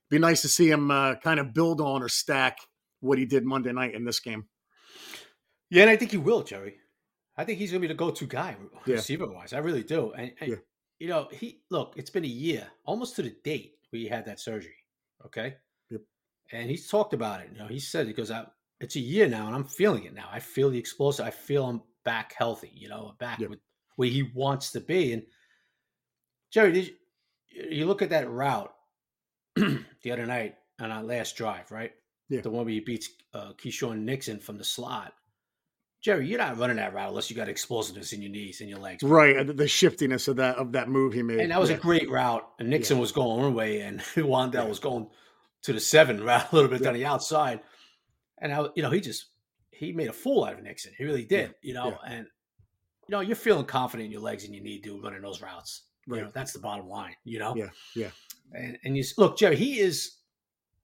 be 0.08 0.18
nice 0.18 0.40
to 0.42 0.48
see 0.48 0.70
him 0.70 0.90
uh, 0.90 1.16
kind 1.16 1.38
of 1.38 1.52
build 1.52 1.82
on 1.82 2.02
or 2.02 2.08
stack 2.08 2.58
what 3.00 3.18
he 3.18 3.26
did 3.26 3.44
Monday 3.44 3.72
night 3.72 3.94
in 3.94 4.04
this 4.04 4.20
game. 4.20 4.46
Yeah, 5.70 5.82
and 5.82 5.90
I 5.90 5.96
think 5.96 6.10
he 6.12 6.16
will, 6.16 6.42
Jerry. 6.42 6.76
I 7.36 7.44
think 7.44 7.58
he's 7.58 7.70
gonna 7.70 7.80
be 7.80 7.86
the 7.88 7.94
go-to 7.94 8.26
guy 8.26 8.56
Yeah. 8.86 8.94
receiver 8.96 9.26
wise. 9.28 9.52
I 9.52 9.58
really 9.58 9.82
do. 9.82 10.12
And, 10.12 10.32
and 10.40 10.50
Yeah. 10.50 10.56
you 10.98 11.08
know, 11.08 11.28
he 11.32 11.62
look, 11.70 11.94
it's 11.96 12.10
been 12.10 12.24
a 12.24 12.28
year, 12.28 12.66
almost 12.84 13.16
to 13.16 13.22
the 13.22 13.36
date 13.44 13.78
we 13.92 14.06
had 14.08 14.24
that 14.26 14.40
surgery. 14.40 14.74
Okay. 15.26 15.56
Yep. 15.90 16.02
And 16.52 16.70
he's 16.70 16.88
talked 16.88 17.12
about 17.14 17.40
it. 17.42 17.50
You 17.52 17.58
know, 17.58 17.66
he 17.68 17.78
said 17.80 18.14
goes 18.16 18.30
out, 18.30 18.54
it's 18.80 18.96
a 18.96 19.00
year 19.00 19.28
now, 19.28 19.46
and 19.46 19.54
I'm 19.54 19.64
feeling 19.64 20.04
it 20.04 20.14
now. 20.14 20.28
I 20.32 20.40
feel 20.40 20.70
the 20.70 20.78
explosive. 20.78 21.26
I 21.26 21.30
feel 21.30 21.66
I'm 21.66 21.82
back 22.04 22.32
healthy, 22.32 22.70
you 22.74 22.88
know, 22.88 23.14
back 23.18 23.38
Yep. 23.40 23.50
with 23.50 23.60
where 23.96 24.08
he 24.08 24.22
wants 24.34 24.70
to 24.72 24.80
be. 24.80 25.12
And 25.12 25.26
Jerry, 26.50 26.72
did 26.72 26.86
you, 27.50 27.64
you 27.70 27.86
look 27.86 28.02
at 28.02 28.10
that 28.10 28.28
route 28.30 28.74
the 29.56 30.10
other 30.12 30.26
night 30.26 30.56
on 30.80 30.90
our 30.90 31.02
last 31.02 31.36
drive, 31.36 31.70
right? 31.70 31.92
Yeah. 32.28 32.40
The 32.40 32.50
one 32.50 32.64
where 32.64 32.74
he 32.74 32.80
beats 32.80 33.08
uh, 33.34 33.52
Keisean 33.54 34.00
Nixon 34.00 34.38
from 34.38 34.58
the 34.58 34.64
slot. 34.64 35.14
Jerry, 36.00 36.28
you're 36.28 36.38
not 36.38 36.56
running 36.58 36.76
that 36.76 36.94
route 36.94 37.08
unless 37.08 37.28
you 37.28 37.34
got 37.36 37.48
explosiveness 37.48 38.12
in 38.12 38.22
your 38.22 38.30
knees 38.30 38.60
and 38.60 38.70
your 38.70 38.78
legs. 38.78 39.02
Right, 39.02 39.44
the 39.56 39.66
shiftiness 39.66 40.28
of 40.28 40.36
that 40.36 40.56
of 40.56 40.72
that 40.72 40.88
move 40.88 41.12
he 41.12 41.22
made, 41.22 41.40
And 41.40 41.50
that 41.50 41.60
was 41.60 41.70
yeah. 41.70 41.76
a 41.76 41.80
great 41.80 42.08
route. 42.08 42.48
And 42.60 42.70
Nixon 42.70 42.96
Yeah. 42.96 43.00
was 43.00 43.12
going 43.12 43.40
one 43.42 43.54
way, 43.54 43.80
and 43.80 44.00
Wan'Dale 44.16 44.54
Yeah. 44.54 44.64
was 44.68 44.78
going 44.78 45.08
to 45.62 45.72
the 45.72 45.80
seven 45.80 46.22
route 46.22 46.52
a 46.52 46.54
little 46.54 46.70
bit 46.70 46.86
on 46.86 46.94
the 46.94 47.04
outside. 47.04 47.60
And 48.40 48.52
I, 48.52 48.66
you 48.76 48.82
know, 48.82 48.90
he 48.90 49.00
just 49.00 49.26
he 49.70 49.92
made 49.92 50.08
a 50.08 50.12
fool 50.12 50.44
out 50.44 50.54
of 50.54 50.62
Nixon. 50.62 50.92
He 50.96 51.04
really 51.04 51.24
did. 51.24 51.54
You 51.62 51.74
know, 51.74 51.98
and 52.06 52.26
you 53.08 53.12
know, 53.12 53.20
you're 53.20 53.34
feeling 53.36 53.64
confident 53.64 54.06
in 54.06 54.12
your 54.12 54.20
legs 54.20 54.44
and 54.44 54.54
your 54.54 54.62
knee, 54.62 54.78
dude, 54.78 55.02
running 55.02 55.22
those 55.22 55.42
routes. 55.42 55.82
You 56.06 56.22
know, 56.22 56.30
that's 56.32 56.52
the 56.52 56.58
bottom 56.60 56.88
line. 56.88 57.16
You 57.24 57.40
know. 57.40 57.56
Yeah, 57.56 57.70
yeah. 57.96 58.10
And 58.54 58.78
and 58.84 58.96
you 58.96 59.02
look, 59.18 59.36
Jerry, 59.36 59.56
he 59.56 59.80
is 59.80 60.17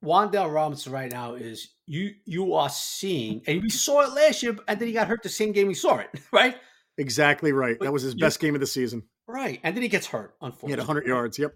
Wan'Dale 0.04 0.52
Robinson 0.52 0.92
right 0.92 1.11
now 1.11 1.34
is 1.34 1.70
you 1.87 2.12
you 2.25 2.54
are 2.54 2.68
seeing, 2.68 3.42
and 3.46 3.62
we 3.62 3.70
saw 3.70 4.02
it 4.02 4.12
last 4.14 4.42
year, 4.42 4.56
and 4.68 4.78
then 4.78 4.87
he 4.88 4.94
got 4.94 5.08
hurt 5.08 5.23
the 5.23 5.28
same 5.28 5.52
game 5.52 5.66
we 5.68 5.75
saw 5.75 5.99
it, 5.99 6.08
right? 6.32 6.56
exactly 6.99 7.52
right. 7.52 7.76
But 7.78 7.87
That 7.87 7.92
was 7.92 8.02
his 8.02 8.14
best 8.14 8.38
game 8.40 8.54
of 8.54 8.61
the 8.61 8.66
season. 8.66 9.02
Right. 9.26 9.58
And 9.64 9.75
then 9.75 9.82
he 9.82 9.88
gets 9.88 10.06
hurt, 10.06 10.34
Unfortunately, 10.40 10.68
He 10.68 10.73
had 10.73 10.78
100 10.78 11.06
yards. 11.06 11.38
Yep, 11.38 11.54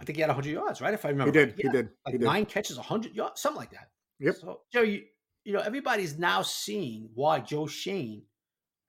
I 0.00 0.04
think 0.04 0.16
he 0.16 0.20
had 0.22 0.28
100 0.28 0.50
yards, 0.50 0.80
right? 0.80 0.94
If 0.94 1.04
I 1.04 1.10
remember, 1.10 1.32
he 1.32 1.38
did. 1.38 1.48
right. 1.50 1.56
He 1.58 1.62
Yeah, 1.66 1.72
did. 1.72 1.88
Like 2.06 2.12
He 2.14 2.18
did. 2.18 2.24
nine 2.24 2.46
catches, 2.46 2.76
100 2.76 3.14
yards, 3.14 3.40
something 3.40 3.58
like 3.60 3.70
that. 3.72 3.90
Yep. 4.18 4.34
So, 4.36 4.60
Joe, 4.72 4.82
you, 4.82 5.02
you 5.44 5.52
know, 5.52 5.60
everybody's 5.60 6.18
now 6.18 6.42
seeing 6.42 7.10
why 7.14 7.40
Joe 7.40 7.66
Schoen 7.66 8.22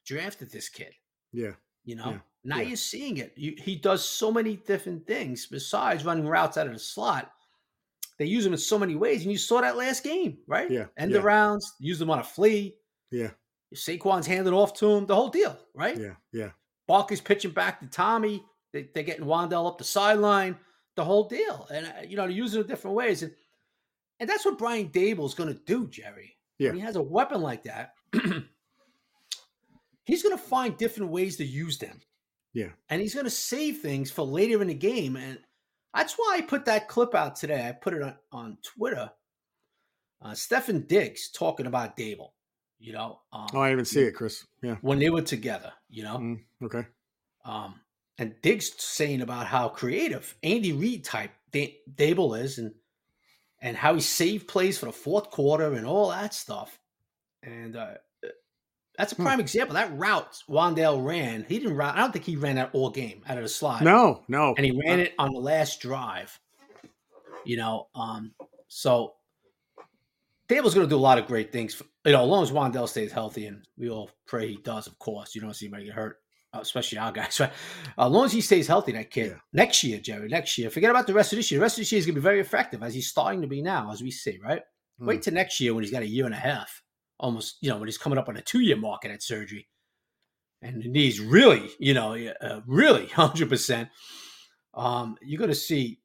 drafted 0.06 0.52
this 0.52 0.70
kid. 0.70 0.94
Yeah, 1.34 1.52
You 1.86 1.96
know, 1.96 2.10
Yeah, 2.12 2.20
now 2.44 2.58
yeah. 2.58 2.68
you're 2.70 2.76
seeing 2.78 3.18
it. 3.18 3.34
You, 3.38 3.56
he 3.58 3.76
does 3.76 4.04
so 4.04 4.32
many 4.32 4.56
different 4.56 5.06
things 5.06 5.46
besides 5.46 6.04
running 6.06 6.28
routes 6.28 6.58
out 6.58 6.68
of 6.68 6.74
the 6.74 6.80
slot. 6.80 7.32
They 8.22 8.28
use 8.28 8.44
them 8.44 8.54
in 8.54 8.60
so 8.60 8.78
many 8.78 8.96
ways, 8.96 9.24
and 9.24 9.32
you 9.32 9.38
saw 9.40 9.62
that 9.62 9.78
last 9.78 10.04
game, 10.04 10.38
right? 10.46 10.70
Yeah, 10.70 10.86
End 10.96 11.12
yeah. 11.12 11.18
of 11.18 11.24
rounds, 11.24 11.74
use 11.80 11.98
them 11.98 12.12
on 12.12 12.20
a 12.20 12.24
flea. 12.24 12.76
yeah, 13.10 13.32
Saquon's 13.74 14.28
handed 14.28 14.54
off 14.54 14.76
to 14.76 14.92
him, 14.92 15.08
the 15.08 15.16
whole 15.16 15.30
deal, 15.30 15.58
right? 15.74 15.98
yeah, 15.98 16.14
yeah. 16.32 16.50
Barkley's 16.88 17.20
pitching 17.20 17.50
back 17.50 17.80
to 17.80 17.88
Tommy. 17.88 18.44
They, 18.74 18.90
they're 18.94 19.02
getting 19.02 19.26
Wan'Dale 19.26 19.68
up 19.68 19.80
the 19.80 19.84
sideline, 19.84 20.56
the 20.96 21.04
whole 21.04 21.28
deal. 21.28 21.68
And, 21.74 21.88
uh, 21.88 22.02
you 22.08 22.16
know, 22.16 22.24
they're 22.24 22.32
using 22.32 22.62
it 22.62 22.68
different 22.68 22.96
ways. 22.96 23.24
And, 23.24 23.32
and 24.20 24.30
that's 24.30 24.46
what 24.46 24.58
Brian 24.60 24.90
Daboll's 24.90 25.34
going 25.34 25.52
to 25.52 25.60
do, 25.66 25.88
Jerry. 25.88 26.38
Yeah. 26.60 26.70
When 26.70 26.78
he 26.78 26.82
has 26.82 26.98
a 26.98 27.02
weapon 27.02 27.42
like 27.42 27.64
that, 27.64 27.94
he's 30.06 30.22
going 30.22 30.38
to 30.38 30.44
find 30.44 30.78
different 30.78 31.12
ways 31.12 31.38
to 31.38 31.46
use 31.46 31.78
them. 31.78 32.00
Yeah. 32.54 32.70
And 32.90 33.02
he's 33.02 33.14
going 33.14 33.26
to 33.26 33.30
save 33.32 33.78
things 33.78 34.12
for 34.12 34.26
later 34.26 34.62
in 34.62 34.68
the 34.68 34.74
game. 34.74 35.16
And 35.16 35.40
that's 35.94 36.14
why 36.14 36.36
I 36.38 36.42
put 36.42 36.66
that 36.66 36.88
clip 36.88 37.14
out 37.16 37.36
today. 37.36 37.68
I 37.68 37.72
put 37.72 37.94
it 37.94 38.02
on, 38.02 38.16
on 38.32 38.58
Twitter. 38.64 39.12
Uh, 40.22 40.32
Stefon 40.32 40.88
Diggs 40.88 41.30
talking 41.30 41.66
about 41.66 41.98
Daboll, 41.98 42.32
you 42.80 42.94
know, 42.94 43.22
um, 43.34 43.48
Oh, 43.54 43.60
I 43.62 43.70
didn't 43.70 43.80
even 43.80 43.86
see 43.86 44.02
it, 44.04 44.12
Chris. 44.12 44.46
Yeah. 44.62 44.76
when 44.82 45.00
they 45.00 45.10
were 45.10 45.24
together, 45.24 45.74
you 45.90 46.04
know. 46.04 46.18
Mm, 46.18 46.40
okay. 46.64 46.86
Um, 47.44 47.80
and 48.20 48.36
Diggs 48.44 48.72
saying 48.78 49.22
about 49.22 49.48
how 49.48 49.70
creative 49.70 50.36
Andy 50.44 50.74
Reid 50.74 51.04
type 51.04 51.32
da- 51.52 51.76
Daboll 51.96 52.40
is, 52.40 52.60
and 52.60 52.74
and 53.64 53.76
how 53.76 53.96
he 53.96 54.02
saved 54.02 54.48
plays 54.48 54.78
for 54.78 54.86
the 54.88 54.92
fourth 54.92 55.32
quarter 55.32 55.74
and 55.74 55.86
all 55.88 56.10
that 56.10 56.34
stuff. 56.36 56.80
And 57.42 57.76
uh, 57.76 57.96
that's 58.98 59.14
a 59.14 59.16
Hmm. 59.16 59.24
prime 59.24 59.40
example. 59.40 59.74
That 59.76 59.98
route 59.98 60.44
Wan'Dale 60.50 61.04
ran, 61.06 61.46
he 61.48 61.60
didn't 61.60 61.76
run. 61.78 61.96
I 61.96 62.00
don't 62.00 62.12
think 62.12 62.26
he 62.26 62.36
ran 62.36 62.56
that 62.56 62.70
all 62.74 62.90
game 62.90 63.24
out 63.28 63.38
of 63.38 63.44
the 63.44 63.50
slot. 63.50 63.82
No, 63.84 64.24
no. 64.28 64.54
and 64.58 64.66
he 64.66 64.72
ran 64.86 65.00
it 65.00 65.14
on 65.18 65.32
the 65.34 65.40
last 65.40 65.80
drive. 65.80 66.40
You 67.46 67.58
know, 67.58 67.88
um, 67.96 68.34
so 68.68 69.14
Daboll's 70.48 70.74
going 70.74 70.86
to 70.86 70.90
do 70.90 70.98
a 70.98 71.00
lot 71.00 71.18
of 71.18 71.28
great 71.28 71.52
things. 71.52 71.74
For, 71.74 71.86
you 72.06 72.12
know, 72.12 72.22
as 72.24 72.28
long 72.30 72.44
as 72.44 72.52
Wan'Dale 72.52 72.90
stays 72.90 73.12
healthy, 73.12 73.46
and 73.48 73.66
we 73.78 73.90
all 73.90 74.10
pray 74.28 74.50
he 74.50 74.58
does. 74.58 74.86
Of 74.88 75.00
course, 75.00 75.34
you 75.34 75.42
don't 75.42 75.54
see 75.54 75.66
anybody 75.68 75.86
get 75.86 75.94
hurt, 75.96 76.18
uh, 76.54 76.60
especially 76.62 76.98
our 76.98 77.12
guys. 77.12 77.40
Right? 77.40 77.52
as 77.98 78.12
long 78.12 78.26
as 78.26 78.32
he 78.34 78.42
stays 78.42 78.68
healthy, 78.68 78.92
that 78.92 79.10
kid 79.12 79.32
Yeah. 79.32 79.38
next 79.54 79.84
year, 79.84 80.00
Jerry, 80.00 80.28
next 80.28 80.58
year. 80.58 80.70
Forget 80.70 80.90
about 80.92 81.08
the 81.08 81.14
rest 81.14 81.32
of 81.34 81.38
this 81.38 81.50
year. 81.52 81.60
The 81.60 81.64
rest 81.64 81.78
of 81.78 81.82
this 81.82 81.92
year 81.92 82.00
is 82.00 82.06
going 82.06 82.16
to 82.16 82.22
be 82.22 82.24
very 82.24 82.42
effective 82.42 82.84
as 82.84 82.94
he's 82.94 83.08
starting 83.10 83.42
to 83.42 83.48
be 83.48 83.62
now, 83.62 83.92
as 83.92 84.04
we 84.04 84.12
see. 84.12 84.40
Right? 84.44 84.62
Mm. 85.02 85.08
Wait 85.08 85.22
till 85.22 85.34
next 85.34 85.60
year 85.62 85.74
when 85.74 85.84
he's 85.84 85.92
got 85.94 86.04
a 86.04 86.08
year 86.08 86.26
and 86.26 86.34
a 86.36 86.38
half, 86.38 86.84
almost. 87.22 87.58
You 87.62 87.70
know, 87.70 87.78
when 87.78 87.88
he's 87.88 87.98
coming 87.98 88.20
up 88.20 88.28
on 88.28 88.36
a 88.36 88.42
two-year 88.42 88.76
mark 88.76 89.06
at 89.06 89.24
surgery, 89.24 89.68
and 90.62 90.84
the 90.84 90.90
knees 90.90 91.20
really, 91.22 91.70
you 91.80 91.94
know, 91.94 92.14
uh, 92.42 92.62
really 92.68 93.08
hundred 93.22 93.48
percent. 93.50 93.88
Um, 94.74 95.18
you're 95.22 95.38
going 95.40 95.50
to 95.50 95.56
see, 95.56 96.00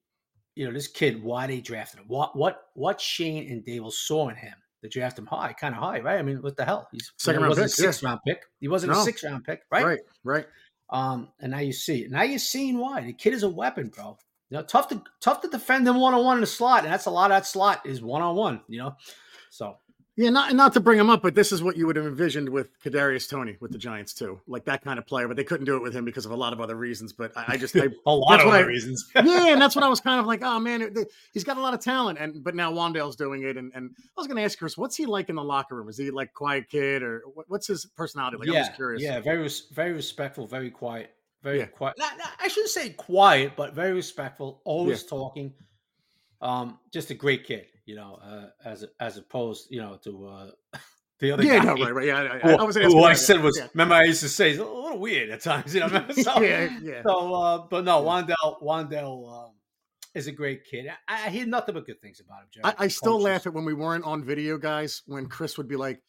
you 0.55 0.67
know, 0.67 0.73
this 0.73 0.89
kid 0.89 1.23
why 1.23 1.47
they 1.47 1.61
drafted 1.61 2.01
him. 2.01 2.07
What 2.09 2.37
what 2.37 2.63
what 2.75 3.01
Schoen 3.01 3.47
and 3.51 3.65
Daboll 3.65 3.93
saw 3.93 4.29
in 4.29 4.37
him 4.37 4.55
to 4.83 4.89
draft 4.89 5.19
him 5.19 5.27
high, 5.27 5.53
kind 5.53 5.75
of 5.75 5.81
high, 5.81 6.01
right? 6.01 6.19
I 6.19 6.23
mean, 6.23 6.43
what 6.43 6.57
the 6.57 6.65
hell? 6.65 6.89
He's 6.93 7.13
Second 7.17 7.41
he 7.41 7.43
round 7.43 7.51
wasn't 7.51 7.67
pick, 7.71 7.73
a 7.73 7.93
six 7.93 8.03
round 8.03 8.21
pick. 8.27 8.43
He 8.61 8.69
wasn't 8.69 8.93
No. 8.93 9.01
a 9.01 9.05
six 9.05 9.25
round 9.25 9.45
pick, 9.45 9.63
right? 9.71 9.85
Right, 9.85 10.01
right. 10.25 10.47
Um, 10.91 11.29
and 11.41 11.51
now 11.51 11.59
you 11.59 11.73
see 11.73 12.03
it. 12.05 12.11
Now 12.11 12.23
you're 12.23 12.39
seeing 12.39 12.79
why 12.79 13.01
the 13.03 13.13
kid 13.13 13.35
is 13.35 13.43
a 13.43 13.49
weapon, 13.49 13.89
bro. 13.89 14.17
You 14.51 14.59
know, 14.59 14.63
tough 14.65 14.89
to 14.89 15.03
tough 15.21 15.41
to 15.43 15.49
defend 15.49 15.87
him 15.89 15.99
one 16.01 16.15
on 16.15 16.25
one 16.25 16.37
in 16.37 16.41
the 16.43 16.47
slot, 16.47 16.85
and 16.85 16.93
that's 16.93 17.07
a 17.07 17.11
lot 17.11 17.31
of 17.31 17.37
that 17.37 17.47
slot 17.47 17.85
is 17.85 18.01
one 18.01 18.23
on 18.23 18.37
one. 18.37 18.61
You 18.69 18.79
know, 18.79 18.97
so 19.51 19.79
Yeah, 20.19 20.31
not 20.31 20.55
not 20.55 20.73
to 20.73 20.81
bring 20.81 20.99
him 20.99 21.11
up, 21.11 21.21
but 21.21 21.35
this 21.35 21.53
is 21.53 21.63
what 21.63 21.77
you 21.77 21.87
would 21.87 21.97
have 21.97 22.07
envisioned 22.07 22.49
with 22.49 22.71
Kadarius 22.83 23.29
Toney 23.29 23.59
with 23.61 23.71
the 23.71 23.77
Giants 23.77 24.15
too, 24.15 24.41
like 24.47 24.65
that 24.65 24.83
kind 24.83 24.99
of 24.99 25.07
player. 25.07 25.29
But 25.29 25.37
they 25.37 25.45
couldn't 25.45 25.67
do 25.67 25.77
it 25.77 25.83
with 25.83 25.93
him 25.95 26.07
because 26.07 26.25
of 26.25 26.33
a 26.33 26.37
lot 26.37 26.55
of 26.55 26.61
other 26.63 26.75
reasons. 26.75 27.13
But 27.13 27.37
I, 27.37 27.45
I 27.49 27.57
just, 27.59 27.77
I, 27.77 27.89
a 28.07 28.11
lot 28.15 28.41
of 28.41 28.47
other 28.47 28.57
I- 28.65 28.67
reasons. 28.67 29.11
yeah, 29.15 29.49
and 29.53 29.61
that's 29.61 29.77
what 29.77 29.85
I 29.85 29.89
was 29.89 30.01
kind 30.09 30.19
of 30.19 30.25
like. 30.25 30.41
Oh 30.43 30.59
man, 30.59 30.81
it- 30.81 31.13
he's 31.35 31.45
got 31.45 31.59
a 31.59 31.61
lot 31.61 31.75
of 31.75 31.81
talent, 31.81 32.19
and 32.19 32.43
but 32.43 32.55
now 32.55 32.73
Wan'Dale's 32.73 33.17
doing 33.17 33.43
it. 33.43 33.59
And, 33.59 33.71
and 33.75 33.91
I 33.99 34.21
was 34.21 34.27
going 34.27 34.39
to 34.39 34.43
ask 34.43 34.59
Chris, 34.59 34.79
what's 34.79 34.97
he 34.97 35.05
like 35.05 35.29
in 35.29 35.37
the 35.37 35.45
locker 35.45 35.75
room? 35.77 35.91
Is 35.91 35.99
he 35.99 36.11
like 36.11 36.33
quiet 36.33 36.71
kid, 36.71 37.03
or 37.03 37.23
what, 37.35 37.45
what's 37.51 37.67
his 37.67 37.85
personality 37.85 38.39
like? 38.39 38.49
I'm 38.49 38.55
yeah, 38.55 38.61
just 38.63 38.77
curious. 38.77 39.03
yeah, 39.03 39.21
very 39.21 39.47
very 39.75 39.93
respectful, 39.93 40.47
very 40.47 40.71
quiet, 40.71 41.11
very 41.43 41.59
Yeah. 41.59 41.67
quiet. 41.67 41.97
Not, 41.99 42.17
not- 42.17 42.31
I 42.41 42.49
shouldn't 42.49 42.71
say 42.71 42.89
quiet, 42.91 43.53
but 43.55 43.75
very 43.75 43.93
respectful, 43.93 44.63
always 44.65 45.05
talking. 45.05 45.53
Um, 46.41 46.79
just 46.93 47.11
a 47.11 47.15
great 47.15 47.45
kid, 47.47 47.67
you 47.87 47.95
know, 47.97 48.19
uh, 48.23 48.49
as 48.65 48.85
as 49.01 49.17
opposed, 49.17 49.69
you 49.71 49.81
know, 49.81 49.97
to 50.05 50.27
uh, 50.27 50.51
The 51.19 51.33
other 51.33 51.45
yeah, 51.45 51.59
guy. 51.59 51.65
no, 51.65 51.85
right, 51.85 51.95
right. 51.95 52.07
Yeah, 52.07 52.21
I, 52.21 52.37
I, 52.37 52.39
Who 52.41 52.51
I 52.51 52.55
I 52.57 52.65
was 52.65 53.27
said 53.27 53.43
was, 53.43 53.57
yeah. 53.59 53.69
remember 53.73 53.95
I 53.95 54.05
used 54.05 54.21
to 54.21 54.29
say, 54.29 54.51
he's 54.51 54.59
a 54.59 54.65
little 54.65 54.99
weird 54.99 55.31
at 55.31 55.41
times, 55.41 55.75
you 55.75 55.81
know. 55.81 55.87
So, 56.13 56.41
yeah, 56.43 56.79
yeah. 56.83 57.03
so 57.07 57.35
uh, 57.35 57.59
but 57.71 57.85
no, 57.85 58.03
Wan'Dale, 58.03 58.63
Wan'Dale 58.63 58.63
yeah, 58.63 58.63
yeah. 58.63 58.63
So, 58.63 58.63
but 58.63 58.63
no, 58.63 58.63
Wan'Dale, 58.63 58.63
Wan'Dale 58.63 59.47
um, 59.47 59.53
is 60.15 60.27
a 60.27 60.33
great 60.33 60.65
kid. 60.65 60.89
I, 61.09 61.27
I 61.27 61.31
hear 61.31 61.47
nothing 61.47 61.75
but 61.75 61.87
good 61.87 62.03
things 62.03 62.21
about 62.21 62.43
him, 62.43 62.49
Jerry. 62.53 62.65
I, 62.65 62.85
I 62.85 62.89
still 62.89 63.19
laugh 63.21 63.47
at 63.47 63.55
when 63.55 63.65
we 63.65 63.73
weren't 63.73 64.05
on 64.05 64.25
video. 64.25 64.59
I, 64.59 64.77
I 64.77 64.81
hear 64.81 64.87
nothing 64.87 64.95
but 64.95 64.97
good 64.97 65.01
things 65.01 65.01
about 65.01 65.01
him, 65.01 65.01
Jerry. 65.01 65.05
I, 65.05 65.15
I 65.15 65.19
still 65.19 65.19
Coaches. 65.23 65.25
laugh 65.25 65.25
at 65.25 65.25
when 65.25 65.25
we 65.25 65.25
weren't 65.25 65.25
on 65.25 65.25
video, 65.25 65.25
guys. 65.25 65.25
When 65.25 65.27
Chris 65.27 65.57
would 65.57 65.69
be 65.69 65.77
like, 65.77 66.03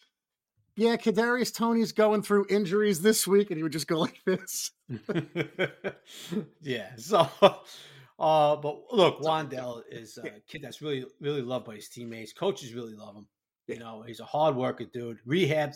"Yeah, 0.75 0.97
Kadarius 0.97 1.53
Toney's 1.55 1.93
going 1.93 2.21
through 2.21 2.47
injuries 2.49 3.01
this 3.01 3.25
week," 3.25 3.49
and 3.49 3.57
he 3.57 3.63
would 3.63 3.71
just 3.71 3.87
go 3.87 3.99
like 3.99 4.19
this. 4.25 4.71
yeah. 6.61 6.89
So, 6.97 7.29
uh, 8.19 8.55
but 8.55 8.81
look, 8.91 9.19
Wan'Dale 9.21 9.83
is 9.89 10.17
a 10.17 10.39
kid 10.47 10.61
that's 10.63 10.81
really, 10.81 11.05
really 11.19 11.41
loved 11.41 11.65
by 11.65 11.75
his 11.75 11.89
teammates. 11.89 12.33
Coaches 12.33 12.73
really 12.73 12.95
love 12.95 13.15
him. 13.15 13.27
You 13.67 13.79
know, 13.79 14.01
he's 14.01 14.19
a 14.19 14.25
hard 14.25 14.55
worker, 14.55 14.85
dude. 14.85 15.19
Rehabbed 15.27 15.75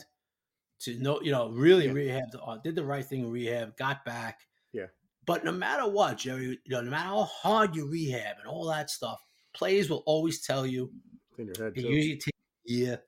to 0.81 0.95
know, 0.97 1.21
you 1.21 1.31
know, 1.31 1.49
really 1.49 1.85
Yeah. 1.87 1.91
rehabbed, 1.93 2.35
uh, 2.47 2.57
did 2.57 2.75
the 2.75 2.83
right 2.83 3.05
thing 3.05 3.21
in 3.21 3.29
rehab, 3.31 3.77
got 3.77 4.03
back. 4.05 4.47
Yeah. 4.73 4.87
But 5.25 5.43
no 5.45 5.51
matter 5.51 5.87
what, 5.87 6.17
Jerry, 6.17 6.45
you 6.63 6.71
know, 6.71 6.81
no 6.81 6.89
matter 6.89 7.09
how 7.09 7.23
hard 7.23 7.75
you 7.75 7.87
rehab 7.87 8.37
and 8.39 8.47
all 8.47 8.65
that 8.67 8.89
stuff, 8.89 9.21
players 9.53 9.89
will 9.89 10.03
always 10.07 10.41
tell 10.41 10.65
you 10.65 10.91
In 11.37 11.47
your 11.47 11.55
head, 11.65 11.73
it 11.77 11.81
too. 11.81 11.87
usually 11.89 12.15
takes 12.17 12.37
a 12.67 12.71
year 12.71 13.03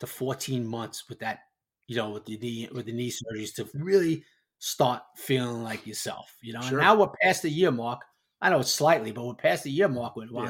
to 0.00 0.06
14 0.06 0.64
months 0.66 1.08
with 1.08 1.18
that, 1.20 1.40
you 1.88 1.96
know, 1.96 2.10
with 2.10 2.26
the 2.26 2.36
knee 2.38 2.68
with 2.70 2.86
the 2.86 2.92
knee 2.92 3.10
surgeries 3.10 3.54
to 3.54 3.68
really 3.74 4.24
start 4.58 5.02
feeling 5.16 5.62
like 5.64 5.86
yourself. 5.86 6.36
You 6.42 6.52
know, 6.52 6.60
Sure. 6.60 6.78
and 6.78 6.78
now 6.78 6.94
we're 7.00 7.08
past 7.22 7.42
the 7.42 7.50
year 7.50 7.70
mark. 7.72 8.02
I 8.40 8.50
know 8.50 8.60
it's 8.60 8.72
slightly, 8.72 9.12
but 9.12 9.26
we're 9.26 9.34
past 9.34 9.64
the 9.64 9.70
year 9.70 9.88
mark 9.88 10.16
with 10.16 10.30
Yeah. 10.30 10.46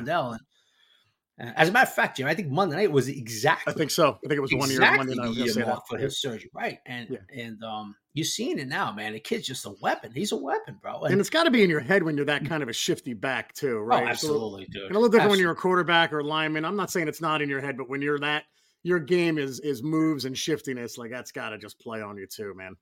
And 1.39 1.51
uh, 1.51 1.53
as 1.57 1.69
a 1.69 1.73
matter 1.73 1.89
of 1.89 1.95
fact, 1.95 2.17
Jim, 2.17 2.27
I 2.27 2.35
think 2.35 2.49
Monday 2.49 2.77
night 2.77 2.91
was 2.91 3.09
exactly 3.09 3.73
I 3.73 3.77
think 3.77 3.91
so. 3.91 4.15
I 4.25 4.29
think 4.29 4.33
it 4.39 4.41
was 4.41 4.55
one 4.55 4.71
year. 4.71 4.81
Monday 4.81 5.15
night. 5.15 5.23
I 5.23 5.27
the 5.27 5.29
was 5.29 5.37
gonna 5.37 5.45
year 5.45 5.49
say 5.53 5.61
that. 5.61 5.67
mark 5.69 5.87
for 5.87 5.99
his 5.99 6.19
surgery, 6.21 6.51
right? 6.55 6.79
And 6.87 7.09
Yeah. 7.11 7.45
and 7.45 7.63
um, 7.63 7.95
you're 8.15 8.25
seeing 8.25 8.59
it 8.59 8.69
now, 8.69 8.91
man. 8.93 9.13
The 9.13 9.21
kid's 9.21 9.47
just 9.47 9.67
a 9.67 9.75
weapon. 9.83 10.13
He's 10.15 10.33
a 10.33 10.37
weapon, 10.37 10.79
bro. 10.81 11.03
And 11.03 11.21
it's 11.21 11.29
got 11.29 11.45
to 11.45 11.51
be 11.51 11.63
in 11.63 11.69
your 11.69 11.81
head 11.81 12.03
when 12.03 12.17
you're 12.17 12.25
that 12.27 12.47
kind 12.47 12.63
of 12.63 12.71
a 12.71 12.73
shifty 12.73 13.13
back 13.13 13.53
too, 13.53 13.79
oh, 13.79 13.83
right? 13.83 13.97
A 13.97 14.01
little- 14.01 14.09
absolutely, 14.13 14.67
dude. 14.73 14.83
And 14.85 14.93
a 14.93 14.99
little 14.99 15.11
different 15.11 15.31
when 15.33 15.39
you're 15.41 15.53
a 15.53 15.57
quarterback 15.57 16.13
or 16.15 16.25
lineman. 16.25 16.65
I'm 16.65 16.77
not 16.77 16.91
saying 16.91 17.07
it's 17.07 17.21
not 17.21 17.43
in 17.43 17.51
your 17.51 17.61
head, 17.61 17.77
but 17.77 17.91
when 17.91 18.01
you're 18.01 18.19
that, 18.21 18.45
your 18.83 18.99
game 18.99 19.37
is 19.37 19.61
is 19.61 19.83
moves 19.83 20.25
and 20.25 20.37
shiftiness. 20.39 20.97
Like 20.97 21.11
that's 21.11 21.33
got 21.33 21.51
to 21.51 21.59
just 21.59 21.79
play 21.81 22.01
on 22.01 22.17
you 22.17 22.27
too, 22.27 22.55
man. 22.57 22.77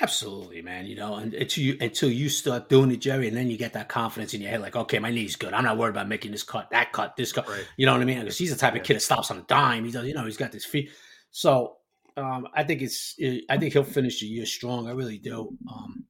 Absolutely, 0.00 0.60
man. 0.62 0.86
You 0.86 0.96
know, 0.96 1.14
and 1.16 1.32
until 1.32 1.64
you 1.64 1.76
until 1.80 2.10
you 2.10 2.28
start 2.28 2.68
doing 2.68 2.90
it, 2.90 2.98
Jerry, 3.00 3.28
and 3.28 3.36
then 3.36 3.48
you 3.50 3.56
get 3.56 3.72
that 3.74 3.88
confidence 3.88 4.34
in 4.34 4.42
your 4.42 4.50
head, 4.50 4.60
like, 4.60 4.76
okay, 4.76 4.98
my 4.98 5.10
knee's 5.10 5.36
good. 5.36 5.54
I'm 5.54 5.64
not 5.64 5.78
worried 5.78 5.90
about 5.90 6.08
making 6.08 6.32
this 6.32 6.42
cut, 6.42 6.70
that 6.70 6.92
cut, 6.92 7.16
this 7.16 7.32
cut. 7.32 7.48
Right. 7.48 7.66
You 7.76 7.86
know 7.86 7.92
what 7.92 8.02
I 8.02 8.04
mean? 8.04 8.18
Because 8.20 8.36
he's 8.36 8.50
the 8.50 8.56
type 8.58 8.74
Yeah. 8.74 8.80
of 8.80 8.86
kid 8.86 8.96
that 8.96 9.00
stops 9.00 9.30
on 9.30 9.38
a 9.38 9.42
dime. 9.42 9.84
He 9.84 9.90
does, 9.90 10.04
you 10.06 10.12
know, 10.14 10.24
he's 10.24 10.36
got 10.36 10.52
this 10.52 10.64
feet. 10.66 10.90
So 11.30 11.76
um, 12.16 12.46
I 12.54 12.62
think 12.64 12.82
it's, 12.82 13.14
I 13.48 13.56
think 13.58 13.72
he'll 13.72 13.84
finish 13.84 14.20
the 14.20 14.26
year 14.26 14.46
strong. 14.46 14.86
I 14.86 14.92
really 14.92 15.18
do. 15.18 15.56
Um, 15.70 16.04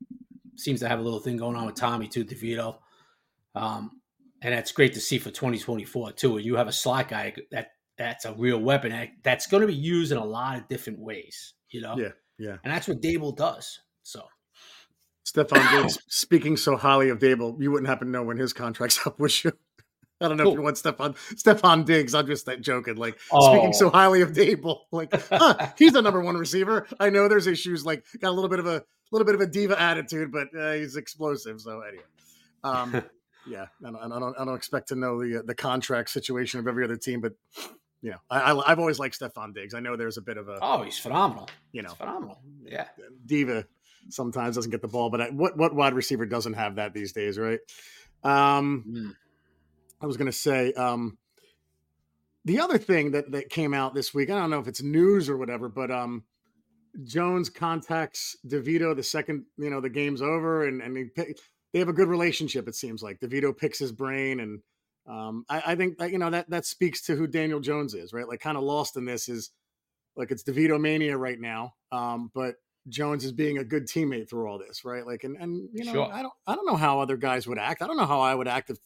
seems 0.57 0.81
to 0.81 0.89
have 0.89 0.99
a 0.99 1.03
little 1.03 1.21
thing 1.21 1.37
going 1.37 1.55
on 1.57 1.67
with 1.67 1.75
Tommy 1.77 2.09
too, 2.09 2.25
DeVito. 2.25 2.79
Um, 3.55 4.01
and 4.43 4.53
that's 4.55 4.73
great 4.73 4.95
to 4.95 5.01
see 5.01 5.19
for 5.19 5.31
2024 5.31 6.13
too. 6.13 6.35
When 6.35 6.45
you 6.45 6.57
have 6.57 6.69
a 6.69 6.73
slot 6.73 7.09
guy 7.09 7.35
that 7.51 7.73
that's 7.99 8.25
a 8.25 8.33
real 8.35 8.59
weapon 8.59 8.91
that- 8.91 9.11
that's 9.23 9.47
going 9.47 9.63
to 9.63 9.67
be 9.67 9.75
used 9.75 10.13
in 10.13 10.19
a 10.19 10.25
lot 10.25 10.57
of 10.59 10.69
different 10.69 10.99
ways. 10.99 11.55
You 11.71 11.81
know, 11.81 11.97
Yeah, 11.99 12.09
yeah. 12.39 12.57
and 12.65 12.73
that's 12.73 12.89
what 12.89 13.01
Daboll 13.01 13.37
does. 13.37 13.81
So. 14.03 14.23
Stefon 15.27 15.83
Diggs, 15.83 15.99
speaking 16.09 16.57
so 16.57 16.77
highly 16.77 17.09
of 17.09 17.19
Daboll, 17.19 17.61
you 17.61 17.71
wouldn't 17.71 17.89
happen 17.89 18.07
to 18.09 18.13
know 18.13 18.23
when 18.23 18.37
his 18.39 18.53
contract's 18.53 18.99
up, 19.07 19.19
would 19.19 19.45
you? 19.45 19.53
I 20.21 20.29
don't 20.29 20.39
know 20.39 20.49
if 20.49 20.55
you 20.55 20.63
want 20.63 20.77
Stefon 20.77 21.15
Stefon 21.35 21.85
Diggs. 21.85 22.15
I'm 22.15 22.27
just 22.27 22.47
that 22.47 22.63
joking. 22.63 22.97
Like 22.97 23.21
speaking 23.21 23.75
so 23.75 23.89
Oh. 23.89 23.91
highly 23.91 24.23
of 24.23 24.33
Daboll, 24.33 24.81
like 24.91 25.13
huh, 25.29 25.73
he's 25.79 25.93
the 25.93 26.01
number 26.01 26.23
one 26.23 26.37
receiver. 26.37 26.87
I 26.99 27.11
know 27.11 27.29
there's 27.29 27.47
issues, 27.47 27.85
like 27.85 28.05
got 28.21 28.31
a 28.31 28.33
little 28.33 28.49
bit 28.49 28.59
of 28.59 28.67
a 28.67 28.83
little 29.13 29.27
bit 29.27 29.35
of 29.35 29.43
a 29.43 29.47
diva 29.47 29.79
attitude, 29.81 30.33
but 30.33 30.49
uh, 30.59 30.73
he's 30.73 30.97
explosive. 30.97 31.61
So 31.61 31.83
anyway, 31.83 32.05
um, 32.65 32.93
yeah, 33.47 33.67
I 33.85 33.91
don't, 33.91 33.97
I 34.13 34.19
don't 34.19 34.41
I 34.41 34.45
don't 34.47 34.57
expect 34.57 34.89
to 34.89 34.95
know 34.95 35.23
the 35.23 35.41
uh, 35.41 35.43
the 35.45 35.55
contract 35.55 36.09
situation 36.09 36.61
of 36.61 36.67
every 36.67 36.85
other 36.85 36.97
team, 36.97 37.21
but 37.21 37.33
you 38.03 38.11
know, 38.11 38.19
I, 38.31 38.53
I 38.53 38.73
I've 38.73 38.79
always 38.79 38.99
liked 38.99 39.19
Stefon 39.19 39.55
Diggs. 39.55 39.75
I 39.75 39.81
know 39.81 39.97
there's 39.97 40.17
a 40.19 40.23
bit 40.23 40.37
of 40.37 40.49
a 40.49 40.59
Oh, 40.63 40.83
he's 40.83 40.99
phenomenal. 40.99 41.49
you 41.73 41.83
know 41.83 41.89
He's 41.91 41.99
phenomenal. 41.99 42.39
Yeah. 42.65 42.87
diva 43.25 43.65
sometimes 44.09 44.55
doesn't 44.55 44.71
get 44.71 44.83
the 44.83 44.89
ball, 44.89 45.11
but 45.11 45.21
I, 45.21 45.31
what 45.31 45.57
what 45.57 45.75
wide 45.75 45.95
receiver 45.95 46.27
doesn't 46.27 46.53
have 46.55 46.77
that 46.77 46.95
these 46.95 47.13
days, 47.13 47.39
right? 47.39 47.61
Um, 48.23 48.85
Mm. 48.89 49.15
I 50.01 50.07
was 50.07 50.17
going 50.17 50.27
to 50.31 50.33
say 50.37 50.73
um, 50.75 51.17
the 52.45 52.61
other 52.61 52.79
thing 52.79 53.13
that 53.13 53.31
that 53.33 53.49
came 53.49 53.73
out 53.75 53.95
this 53.95 54.13
week. 54.15 54.31
I 54.31 54.35
don't 54.39 54.51
know 54.51 54.61
if 54.61 54.69
it's 54.69 54.83
news 54.83 55.29
or 55.29 55.37
whatever, 55.39 55.69
but 55.69 55.91
um, 55.91 56.23
Jones 57.05 57.49
contacts 57.51 58.37
DeVito 58.47 58.95
the 58.95 59.03
second 59.03 59.45
you 59.57 59.71
know 59.71 59.81
the 59.81 59.89
game's 59.91 60.23
over, 60.23 60.67
and 60.69 60.81
and 60.83 60.97
he 60.97 61.05
they 61.73 61.79
have 61.79 61.89
a 61.89 61.93
good 61.95 62.09
relationship. 62.09 62.69
It 62.69 62.75
seems 62.75 63.03
like 63.03 63.21
DeVito 63.21 63.57
picks 63.57 63.79
his 63.79 63.91
brain, 63.93 64.41
and 64.41 64.61
um, 65.09 65.45
I, 65.49 65.63
I 65.69 65.75
think 65.77 65.99
that 65.99 66.11
you 66.11 66.19
know 66.19 66.31
that 66.31 66.51
that 66.51 66.67
speaks 66.67 67.03
to 67.03 67.17
who 67.17 67.27
Daniel 67.27 67.61
Jones 67.61 67.95
is, 67.95 68.13
right? 68.13 68.29
Like 68.29 68.41
kind 68.41 68.57
of 68.57 68.65
lost 68.65 68.97
in 68.97 69.05
this 69.05 69.29
is 69.29 69.51
like 70.17 70.31
it's 70.31 70.43
DeVito 70.43 70.81
mania 70.81 71.17
right 71.17 71.41
now, 71.41 71.75
um, 71.93 72.31
but 72.35 72.57
Jones 72.89 73.25
is 73.25 73.33
being 73.33 73.59
a 73.59 73.65
good 73.65 73.87
teammate 73.87 74.29
through 74.31 74.49
all 74.49 74.59
this, 74.59 74.85
right? 74.85 75.07
Like, 75.07 75.25
and 75.25 75.37
and 75.37 75.69
you 75.73 75.85
know, 75.85 75.93
Sure. 75.93 76.13
I 76.13 76.23
don't 76.23 76.35
I 76.47 76.55
don't 76.55 76.67
know 76.67 76.77
how 76.77 77.01
other 77.01 77.17
guys 77.17 77.47
would 77.47 77.59
act. 77.59 77.83
I 77.83 77.87
don't 77.87 77.97
know 77.97 78.07
how 78.07 78.21
I 78.21 78.35
would 78.35 78.49
act 78.49 78.71
if 78.71 78.79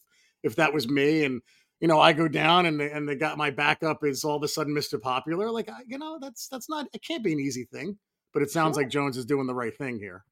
if 0.43 0.55
that 0.57 0.73
was 0.73 0.87
me 0.89 1.23
and 1.23 1.41
you 1.79 1.87
know 1.87 1.99
I 1.99 2.13
go 2.13 2.27
down 2.27 2.65
and 2.65 2.79
the, 2.79 2.93
and 2.93 3.07
they 3.07 3.15
got 3.15 3.37
my 3.37 3.49
backup 3.51 4.03
is 4.03 4.23
all 4.23 4.37
of 4.37 4.43
a 4.43 4.47
sudden 4.47 4.73
Mr. 4.75 4.99
Popular. 5.01 5.49
Like, 5.51 5.69
I, 5.69 5.81
you 5.87 5.97
know, 5.97 6.17
that's 6.21 6.47
that's 6.47 6.69
not 6.69 6.87
it 6.93 7.03
can't 7.03 7.23
be 7.23 7.33
an 7.33 7.39
easy 7.39 7.65
thing. 7.65 7.97
But 8.33 8.43
it 8.43 8.49
sounds 8.49 8.75
Sure. 8.75 8.83
like 8.83 8.91
Jones 8.91 9.17
is 9.17 9.25
doing 9.25 9.45
the 9.45 9.53
right 9.53 9.77
thing 9.77 9.97
here. 9.99 10.23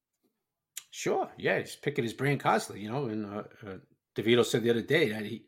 Sure. 0.91 1.29
Yeah. 1.37 1.59
He's 1.59 1.75
picking 1.75 2.03
his 2.03 2.13
brain 2.13 2.37
constantly, 2.39 2.83
you 2.83 2.91
know. 2.91 3.05
And 3.05 3.25
uh, 3.25 3.43
uh, 3.67 3.75
DeVito 4.15 4.45
said 4.45 4.63
the 4.63 4.69
other 4.69 4.81
day 4.81 5.09
that 5.09 5.25
he, 5.25 5.43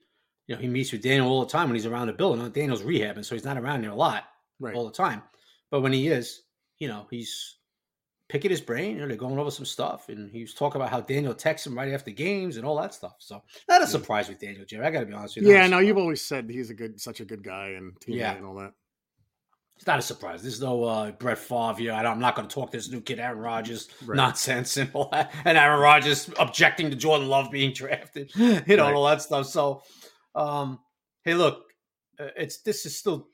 you 0.51 0.57
know, 0.57 0.61
he 0.61 0.67
meets 0.67 0.91
with 0.91 1.01
Daniel 1.01 1.29
all 1.29 1.45
the 1.45 1.49
time 1.49 1.69
when 1.69 1.75
he's 1.75 1.85
around 1.85 2.07
the 2.07 2.13
building. 2.13 2.45
Daniel's 2.49 2.81
rehabbing, 2.81 3.23
so 3.23 3.35
he's 3.35 3.45
not 3.45 3.57
around 3.57 3.81
there 3.83 3.91
a 3.91 3.95
lot 3.95 4.25
Right. 4.59 4.75
all 4.75 4.85
the 4.85 4.91
time. 4.91 5.21
But 5.69 5.79
when 5.79 5.93
he 5.93 6.09
is, 6.09 6.41
you 6.77 6.89
know, 6.89 7.07
he's 7.09 7.55
picking 8.27 8.51
his 8.51 8.59
brain. 8.59 8.95
You 8.95 9.01
know, 9.03 9.07
they're 9.07 9.15
going 9.15 9.39
over 9.39 9.49
some 9.49 9.63
stuff, 9.65 10.09
and 10.09 10.29
he 10.29 10.41
was 10.41 10.53
talking 10.53 10.81
about 10.81 10.91
how 10.91 10.99
Daniel 10.99 11.33
texts 11.33 11.65
him 11.67 11.77
right 11.77 11.93
after 11.93 12.11
games 12.11 12.57
and 12.57 12.65
all 12.65 12.75
that 12.81 12.93
stuff. 12.93 13.15
So 13.19 13.41
not 13.69 13.81
a 13.81 13.87
surprise 13.87 14.27
with 14.27 14.39
Daniel, 14.39 14.65
Jerry. 14.65 14.85
I 14.85 14.91
got 14.91 14.99
to 15.01 15.05
be 15.05 15.13
honest 15.13 15.37
with 15.37 15.45
you. 15.45 15.53
Yeah, 15.53 15.67
no, 15.67 15.79
you've 15.79 15.97
always 15.97 16.21
said 16.21 16.49
he's 16.49 16.69
a 16.69 16.73
good, 16.73 16.99
such 16.99 17.21
a 17.21 17.25
good 17.25 17.43
guy 17.45 17.69
and 17.77 17.93
teammate 18.01 18.15
Yeah. 18.17 18.33
and 18.35 18.45
all 18.45 18.55
that. 18.55 18.73
It's 19.77 19.87
not 19.87 19.97
a 19.97 20.01
surprise. 20.03 20.43
There's 20.43 20.61
no 20.61 20.83
uh, 20.83 21.11
Brett 21.11 21.39
Favre. 21.39 21.91
I 21.91 22.03
am 22.11 22.19
not 22.19 22.35
going 22.35 22.47
to 22.47 22.53
talk 22.53 22.69
this 22.71 22.91
new 22.91 23.01
kid, 23.01 23.19
Aaron 23.19 23.39
Rodgers, 23.39 23.89
Right. 24.05 24.15
nonsense 24.15 24.77
and 24.77 24.91
all 24.93 25.09
that. 25.11 25.33
And 25.43 25.57
Aaron 25.57 25.79
Rodgers 25.79 26.29
objecting 26.37 26.91
to 26.91 26.95
Jordan 26.95 27.27
Love 27.29 27.49
being 27.49 27.73
drafted, 27.73 28.31
you 28.35 28.45
know, 28.47 28.53
Right. 28.59 28.69
and 28.69 28.81
all 28.81 29.05
that 29.07 29.23
stuff. 29.23 29.47
So, 29.47 29.81
um, 30.36 30.80
hey, 31.24 31.34
look, 31.34 31.65
uh, 32.20 32.28
it's 32.38 32.62
this 32.62 32.86
is 32.86 32.98
still. 32.98 33.28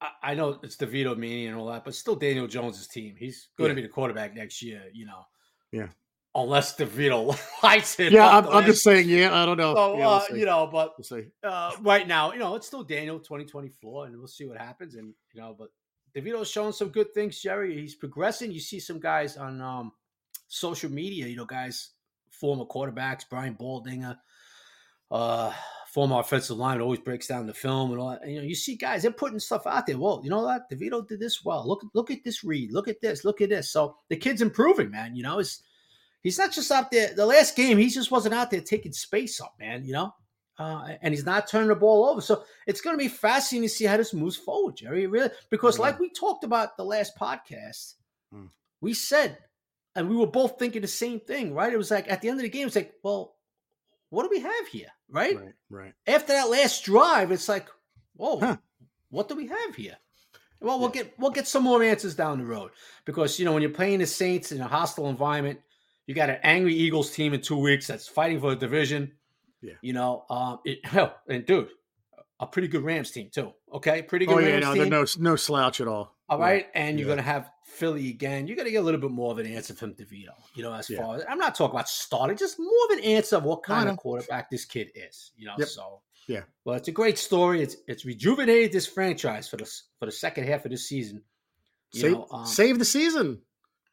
I, 0.00 0.30
I 0.30 0.34
know 0.34 0.58
it's 0.62 0.76
DeVito 0.76 1.16
mania 1.16 1.50
and 1.50 1.58
all 1.58 1.66
that, 1.66 1.84
but 1.84 1.94
still 1.94 2.16
Daniel 2.16 2.46
Jones' 2.46 2.86
team. 2.88 3.14
He's 3.18 3.48
going 3.58 3.68
Yeah. 3.68 3.74
to 3.76 3.82
be 3.82 3.86
the 3.86 3.92
quarterback 3.92 4.34
next 4.34 4.62
year. 4.62 4.82
You 4.92 5.06
know. 5.06 5.22
Yeah. 5.72 5.88
Unless 6.34 6.76
DeVito 6.76 7.36
lights 7.62 7.98
it. 7.98 8.12
Yeah, 8.12 8.28
I'm, 8.38 8.46
I'm 8.48 8.64
just 8.64 8.84
saying. 8.84 9.08
Yeah, 9.08 9.34
I 9.34 9.44
don't 9.44 9.56
know. 9.56 9.74
So, 9.74 9.92
yeah, 9.92 9.98
we'll 9.98 10.08
uh, 10.14 10.24
you 10.32 10.46
know, 10.46 10.68
but 10.70 10.94
We'll 10.96 11.04
see. 11.04 11.26
uh, 11.42 11.72
right 11.80 12.06
now, 12.06 12.32
you 12.32 12.38
know, 12.38 12.54
it's 12.54 12.68
still 12.68 12.84
Daniel 12.84 13.18
2024, 13.18 14.06
and 14.06 14.16
we'll 14.16 14.28
see 14.28 14.44
what 14.46 14.56
happens. 14.56 14.94
And 14.94 15.12
you 15.34 15.40
know, 15.40 15.56
but 15.58 15.68
DeVito's 16.16 16.48
showing 16.48 16.72
some 16.72 16.88
good 16.90 17.12
things, 17.14 17.40
Jerry. 17.40 17.76
He's 17.80 17.96
progressing. 17.96 18.52
You 18.52 18.60
see 18.60 18.78
some 18.78 19.00
guys 19.00 19.36
on 19.36 19.60
um, 19.60 19.92
social 20.46 20.90
media, 20.90 21.26
you 21.26 21.36
know, 21.36 21.44
guys, 21.46 21.90
former 22.30 22.64
quarterbacks, 22.64 23.24
Brian 23.28 23.56
Baldinger, 23.56 24.16
uh, 25.10 25.52
former 25.92 26.20
offensive 26.20 26.56
line, 26.56 26.80
always 26.80 27.00
breaks 27.00 27.26
down 27.26 27.46
the 27.46 27.54
film 27.54 27.90
and 27.90 28.00
all 28.00 28.10
that. 28.10 28.22
And, 28.22 28.32
you 28.32 28.38
know, 28.38 28.46
you 28.46 28.54
see 28.54 28.76
guys, 28.76 29.02
they're 29.02 29.10
putting 29.10 29.38
stuff 29.40 29.66
out 29.66 29.86
there. 29.86 29.98
Well, 29.98 30.20
you 30.22 30.30
know 30.30 30.42
what? 30.42 30.70
DeVito 30.70 31.06
did 31.06 31.20
this 31.20 31.44
well. 31.44 31.66
Look, 31.66 31.82
look 31.94 32.10
at 32.10 32.22
this 32.24 32.44
read. 32.44 32.72
Look 32.72 32.88
at 32.88 33.00
this. 33.00 33.24
Look 33.24 33.40
at 33.40 33.48
this. 33.48 33.70
So 33.70 33.96
the 34.08 34.16
kid's 34.16 34.42
improving, 34.42 34.90
man. 34.90 35.16
You 35.16 35.22
know, 35.24 35.38
it's 35.40 35.62
he's 36.22 36.38
not 36.38 36.52
just 36.52 36.70
out 36.70 36.90
there. 36.90 37.12
The 37.14 37.26
last 37.26 37.56
game, 37.56 37.78
he 37.78 37.88
just 37.88 38.10
wasn't 38.10 38.34
out 38.34 38.50
there 38.50 38.60
taking 38.60 38.92
space 38.92 39.40
up, 39.40 39.54
man. 39.58 39.84
You 39.84 39.92
know, 39.94 40.14
uh, 40.58 40.96
and 41.02 41.12
he's 41.12 41.26
not 41.26 41.48
turning 41.48 41.68
the 41.68 41.74
ball 41.74 42.08
over. 42.08 42.20
So 42.20 42.44
it's 42.66 42.80
going 42.80 42.94
to 42.94 43.02
be 43.02 43.08
fascinating 43.08 43.68
to 43.68 43.74
see 43.74 43.86
how 43.86 43.96
this 43.96 44.14
moves 44.14 44.36
forward, 44.36 44.76
Jerry. 44.76 45.04
It 45.04 45.10
Really, 45.10 45.30
because 45.50 45.76
Yeah. 45.78 45.82
like 45.82 45.98
we 45.98 46.10
talked 46.10 46.44
about 46.44 46.76
the 46.76 46.84
last 46.84 47.16
podcast, 47.18 47.94
Mm. 48.32 48.50
we 48.80 48.94
said, 48.94 49.38
and 49.96 50.08
we 50.08 50.14
were 50.16 50.26
both 50.28 50.56
thinking 50.58 50.82
the 50.82 50.88
same 50.88 51.18
thing, 51.18 51.52
right? 51.52 51.72
It 51.72 51.76
was 51.78 51.90
like 51.90 52.08
at 52.08 52.20
the 52.22 52.28
end 52.28 52.38
of 52.38 52.42
the 52.42 52.48
game, 52.48 52.68
it's 52.68 52.76
like, 52.76 52.94
well, 53.02 53.34
what 54.10 54.22
do 54.24 54.28
we 54.30 54.40
have 54.40 54.66
here, 54.68 54.88
right? 55.08 55.36
Right, 55.36 55.54
right. 55.70 55.94
After 56.06 56.32
that 56.34 56.50
last 56.50 56.84
drive, 56.84 57.32
it's 57.32 57.48
like, 57.48 57.68
whoa, 58.14 58.38
Huh. 58.40 58.56
what 59.08 59.28
do 59.28 59.34
we 59.36 59.46
have 59.46 59.74
here? 59.76 59.96
Well, 60.60 60.78
we'll 60.78 60.90
get 60.90 61.18
we'll 61.18 61.30
get 61.30 61.46
some 61.48 61.62
more 61.62 61.82
answers 61.82 62.14
down 62.14 62.38
the 62.38 62.44
road 62.44 62.70
because 63.06 63.38
you 63.38 63.44
know 63.46 63.52
when 63.52 63.62
you're 63.62 63.70
playing 63.70 64.00
the 64.00 64.06
Saints 64.06 64.52
in 64.52 64.60
a 64.60 64.68
hostile 64.68 65.08
environment, 65.08 65.60
you 66.06 66.14
got 66.14 66.28
an 66.28 66.38
angry 66.42 66.74
Eagles 66.74 67.12
team 67.12 67.32
in 67.32 67.40
two 67.40 67.56
weeks 67.56 67.86
that's 67.86 68.06
fighting 68.06 68.40
for 68.40 68.52
a 68.52 68.56
division. 68.56 69.12
Yeah. 69.62 69.74
You 69.80 69.94
know, 69.94 70.24
um, 70.28 70.58
it, 70.66 70.84
hell, 70.84 71.14
and 71.28 71.46
dude, 71.46 71.68
a 72.38 72.46
pretty 72.46 72.68
good 72.68 72.82
Rams 72.82 73.10
team 73.10 73.30
too. 73.32 73.52
Okay, 73.72 74.02
pretty 74.02 74.26
good. 74.26 74.34
Oh 74.36 74.38
yeah, 74.38 74.52
Rams 74.54 74.64
no, 74.66 74.74
team. 74.74 74.88
no 74.90 75.04
no 75.18 75.36
slouch 75.36 75.80
at 75.80 75.88
all. 75.88 76.14
All 76.28 76.38
right, 76.38 76.66
and 76.74 76.98
you're 76.98 77.08
Yeah. 77.08 77.14
to 77.16 77.22
have 77.22 77.50
Philly 77.70 78.10
again. 78.10 78.46
You're 78.46 78.56
going 78.56 78.66
to 78.66 78.72
get 78.72 78.78
a 78.82 78.84
little 78.84 79.00
bit 79.00 79.10
more 79.10 79.30
of 79.32 79.38
an 79.38 79.46
answer 79.46 79.74
from 79.74 79.94
DeVito. 79.94 80.34
You 80.54 80.62
know, 80.62 80.72
as 80.74 80.90
Yeah. 80.90 80.98
far 81.02 81.16
as 81.16 81.24
I'm 81.28 81.38
not 81.38 81.54
talking 81.54 81.74
about 81.76 81.88
starting, 81.88 82.36
just 82.36 82.58
more 82.58 82.84
of 82.90 82.98
an 82.98 83.04
answer 83.04 83.36
of 83.36 83.44
what 83.44 83.62
kind 83.62 83.88
of 83.88 83.96
quarterback 83.96 84.50
this 84.50 84.64
kid 84.64 84.90
is. 84.94 85.32
You 85.36 85.46
know, 85.46 85.54
Yep. 85.58 85.68
so 85.68 86.02
Yeah. 86.26 86.42
Well, 86.64 86.76
it's 86.76 86.88
a 86.88 86.92
great 86.92 87.18
story. 87.18 87.62
It's 87.62 87.76
it's 87.88 88.04
rejuvenated 88.04 88.72
this 88.72 88.86
franchise 88.86 89.48
for 89.48 89.56
the 89.56 89.64
for 89.98 90.06
the 90.06 90.12
second 90.12 90.44
half 90.44 90.64
of 90.64 90.70
this 90.70 90.88
season. 90.88 91.22
You 91.92 92.00
Save, 92.02 92.12
know, 92.12 92.26
um, 92.30 92.46
save 92.46 92.78
the 92.78 92.84
season. 92.84 93.42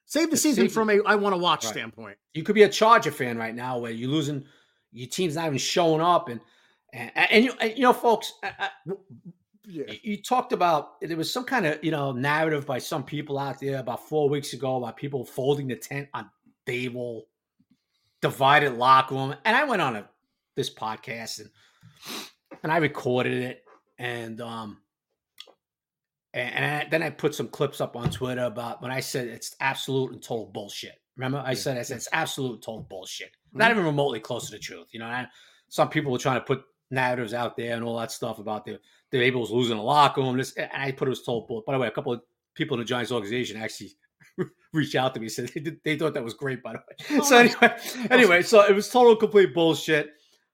Save 0.06 0.30
the 0.32 0.38
season 0.38 0.66
save- 0.66 0.74
from 0.74 0.90
a 0.90 1.02
I 1.06 1.16
want 1.16 1.34
to 1.34 1.38
watch 1.42 1.66
Right. 1.66 1.74
standpoint. 1.74 2.18
you 2.34 2.44
could 2.44 2.56
be 2.56 2.64
a 2.64 2.70
Charger 2.70 3.12
fan 3.12 3.38
right 3.38 3.56
now 3.56 3.80
where 3.80 3.92
you're 3.92 4.10
losing, 4.10 4.46
your 4.92 5.10
team's 5.10 5.36
not 5.36 5.48
even 5.48 5.58
showing 5.58 6.02
up, 6.02 6.30
and 6.30 6.40
and, 6.94 7.12
and 7.32 7.46
you 7.46 7.54
and, 7.60 7.74
you 7.76 7.82
know, 7.84 7.94
folks, 7.94 8.32
I, 8.44 8.54
I, 8.60 8.70
Yeah. 9.70 9.92
you- 10.02 10.22
talked 10.22 10.54
about 10.54 11.00
there 11.02 11.18
was 11.18 11.32
some 11.32 11.44
kind 11.44 11.66
of 11.66 11.84
you 11.84 11.92
know 11.92 12.12
narrative 12.14 12.66
by 12.66 12.80
some 12.80 13.04
people 13.04 13.38
out 13.38 13.60
there 13.60 13.80
about 13.80 14.08
four 14.08 14.30
weeks 14.30 14.54
ago 14.54 14.78
about 14.78 14.96
people 14.98 15.26
folding 15.26 15.68
the 15.68 15.76
tent 15.76 16.08
on 16.14 16.30
Dable, 16.66 17.24
divided 18.22 18.74
locker 18.74 19.16
room, 19.16 19.36
and 19.46 19.56
I 19.56 19.64
went 19.66 19.82
on 19.82 19.96
a 19.98 20.10
this 20.56 20.74
podcast 20.74 21.40
and 21.42 21.50
and 22.64 22.72
I 22.72 22.78
recorded 22.78 23.44
it 23.44 23.64
and 24.00 24.40
um 24.42 24.78
and, 26.34 26.56
and 26.56 26.66
I, 26.66 26.88
then 26.90 27.04
I 27.04 27.10
put 27.10 27.34
some 27.36 27.48
clips 27.48 27.82
up 27.82 27.96
on 27.96 28.10
Twitter 28.10 28.44
about 28.44 28.82
when 28.82 28.92
I 28.92 29.00
said 29.00 29.28
it's 29.28 29.56
absolute 29.60 30.12
and 30.12 30.22
total 30.22 30.48
bullshit. 30.48 31.00
Remember, 31.16 31.40
I 31.40 31.50
Yeah, 31.52 31.56
said 31.56 31.78
I 31.78 31.82
said 31.84 31.98
it's 31.98 32.08
absolute 32.12 32.54
and 32.54 32.62
total 32.62 32.86
bullshit. 32.90 33.32
Not 33.54 33.72
even 33.72 33.86
remotely 33.86 34.20
close 34.20 34.46
to 34.48 34.52
the 34.52 34.60
truth. 34.60 34.88
You 34.92 35.00
know, 35.00 35.08
I, 35.08 35.28
some 35.70 35.90
people 35.90 36.12
were 36.12 36.18
trying 36.20 36.40
to 36.40 36.46
put 36.46 36.64
narratives 36.92 37.34
out 37.34 37.58
there 37.58 37.76
and 37.76 37.84
all 37.84 37.98
that 38.00 38.12
stuff 38.12 38.40
about 38.40 38.66
the 38.66 38.80
the 39.12 39.18
Abels 39.20 39.50
losing 39.50 39.78
a 39.78 39.84
locker 39.84 40.22
room. 40.22 40.38
This 40.38 40.54
and 40.54 40.70
I 40.74 40.92
put 40.92 41.08
it 41.08 41.10
was 41.10 41.22
total 41.24 41.46
bull. 41.48 41.64
By 41.66 41.74
the 41.74 41.80
way, 41.80 41.88
a 41.88 41.92
couple 41.92 42.14
of 42.14 42.22
people 42.56 42.76
in 42.76 42.80
the 42.80 42.86
Giants 42.86 43.12
organization 43.12 43.58
actually 43.58 43.92
reached 44.74 44.96
out 44.96 45.14
to 45.14 45.20
me 45.20 45.30
said 45.30 45.50
they, 45.54 45.62
did, 45.62 45.80
they 45.84 45.96
thought 45.98 46.14
that 46.14 46.24
was 46.24 46.34
great. 46.34 46.62
By 46.64 46.74
the 46.74 46.80
way, 46.80 47.20
Oh, 47.20 47.24
so 47.24 47.44
nice. 47.44 47.56
anyway, 47.62 48.08
anyway, 48.12 48.42
so 48.42 48.62
it 48.66 48.74
was 48.76 48.90
total 48.90 49.16
complete 49.16 49.54
bullshit. 49.54 50.12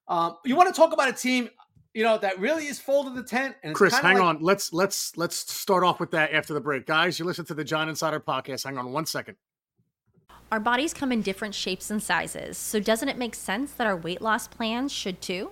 Um, 0.08 0.36
you 0.46 0.56
want 0.56 0.74
to 0.74 0.80
talk 0.80 0.92
about 0.94 1.08
a 1.10 1.14
team, 1.14 1.50
you 1.94 2.04
know, 2.04 2.18
that 2.18 2.40
really 2.40 2.66
is 2.68 2.80
folded 2.80 3.16
the 3.16 3.24
tent 3.24 3.56
and 3.64 3.72
it's 3.72 3.78
Chris, 3.78 3.98
hang 3.98 4.16
like- 4.18 4.24
on. 4.24 4.40
Let's 4.42 4.74
let's 4.74 5.16
let's 5.18 5.36
start 5.52 5.84
off 5.84 6.00
with 6.00 6.12
that 6.12 6.34
after 6.34 6.54
the 6.54 6.62
break. 6.62 6.86
Guys, 6.86 7.18
you 7.20 7.26
listen 7.26 7.46
to 7.46 7.54
the 7.54 7.64
Giant 7.64 7.90
Insider 7.90 8.20
podcast. 8.20 8.66
Hang 8.66 8.78
on 8.78 8.92
one 8.92 9.06
second. 9.06 9.36
Our 10.52 10.60
bodies 10.60 10.94
come 10.94 11.12
in 11.12 11.22
different 11.24 11.56
shapes 11.56 11.90
and 11.90 12.04
sizes, 12.04 12.58
so 12.60 12.80
doesn't 12.80 13.10
it 13.10 13.18
make 13.18 13.34
sense 13.34 13.72
that 13.74 13.88
our 13.88 13.96
weight 13.98 14.22
loss 14.22 14.48
plans 14.48 14.92
should 14.92 15.20
too? 15.20 15.52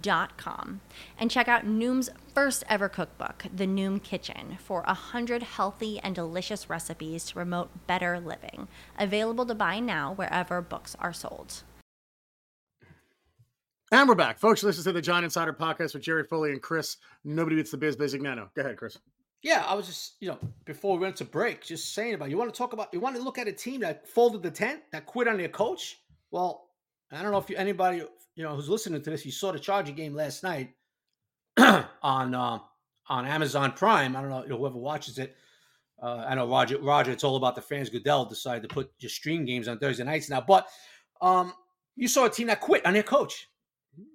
dot 0.00 0.38
com 0.38 0.80
and 1.18 1.30
check 1.30 1.48
out 1.48 1.66
Noom's 1.66 2.10
first 2.34 2.64
ever 2.68 2.88
cookbook, 2.88 3.44
The 3.54 3.66
Noom 3.66 4.02
Kitchen, 4.02 4.56
for 4.58 4.82
a 4.86 4.94
hundred 4.94 5.42
healthy 5.42 5.98
and 5.98 6.14
delicious 6.14 6.70
recipes 6.70 7.24
to 7.26 7.34
promote 7.34 7.86
better 7.86 8.18
living. 8.18 8.68
Available 8.98 9.44
to 9.46 9.54
buy 9.54 9.80
now 9.80 10.14
wherever 10.14 10.62
books 10.62 10.96
are 10.98 11.12
sold. 11.12 11.62
And 13.90 14.08
we're 14.08 14.14
back. 14.14 14.38
Folks, 14.38 14.62
listen 14.62 14.84
to 14.84 14.92
the 14.92 15.02
Giant 15.02 15.24
Insider 15.24 15.52
podcast 15.52 15.92
with 15.92 16.02
Jerry 16.02 16.24
Foley 16.24 16.50
and 16.52 16.62
Chris. 16.62 16.96
Nobody 17.24 17.56
beats 17.56 17.72
the 17.72 17.76
biz, 17.76 17.94
Bisignano. 17.94 18.48
Go 18.54 18.62
ahead, 18.62 18.78
Chris. 18.78 18.96
Yeah, 19.42 19.64
I 19.66 19.74
was 19.74 19.86
just, 19.86 20.14
you 20.20 20.28
know, 20.28 20.38
before 20.64 20.96
we 20.96 21.02
went 21.02 21.16
to 21.16 21.24
break, 21.26 21.64
just 21.64 21.94
saying 21.94 22.14
about 22.14 22.30
you 22.30 22.38
want 22.38 22.54
to 22.54 22.56
talk 22.56 22.72
about 22.72 22.94
you 22.94 23.00
want 23.00 23.16
to 23.16 23.22
look 23.22 23.38
at 23.38 23.48
a 23.48 23.52
team 23.52 23.80
that 23.80 24.08
folded 24.08 24.42
the 24.42 24.50
tent, 24.50 24.80
that 24.92 25.04
quit 25.04 25.28
on 25.28 25.36
their 25.36 25.48
coach. 25.48 26.00
Well, 26.30 26.70
I 27.10 27.20
don't 27.22 27.32
know 27.32 27.38
if 27.38 27.50
you, 27.50 27.56
anybody, 27.56 28.02
you 28.34 28.42
know, 28.42 28.54
who's 28.54 28.68
listening 28.68 29.02
to 29.02 29.10
this, 29.10 29.24
you 29.26 29.32
saw 29.32 29.52
the 29.52 29.58
Charger 29.58 29.92
game 29.92 30.14
last 30.14 30.42
night 30.42 30.70
on 31.58 32.34
uh, 32.34 32.58
on 33.08 33.26
Amazon 33.26 33.72
Prime. 33.72 34.16
I 34.16 34.20
don't 34.22 34.30
know 34.30 34.56
whoever 34.56 34.78
watches 34.78 35.18
it. 35.18 35.36
Uh, 36.02 36.24
I 36.26 36.34
know 36.34 36.48
Roger. 36.48 36.78
Roger, 36.78 37.12
it's 37.12 37.24
all 37.24 37.36
about 37.36 37.54
the 37.54 37.62
fans. 37.62 37.88
Goodell 37.90 38.24
decided 38.24 38.68
to 38.68 38.74
put 38.74 38.96
just 38.98 39.14
stream 39.16 39.44
games 39.44 39.68
on 39.68 39.78
Thursday 39.78 40.04
nights 40.04 40.28
now, 40.30 40.40
but 40.40 40.66
um, 41.20 41.52
you 41.96 42.08
saw 42.08 42.26
a 42.26 42.30
team 42.30 42.46
that 42.48 42.60
quit 42.60 42.84
on 42.86 42.94
their 42.94 43.02
coach. 43.02 43.48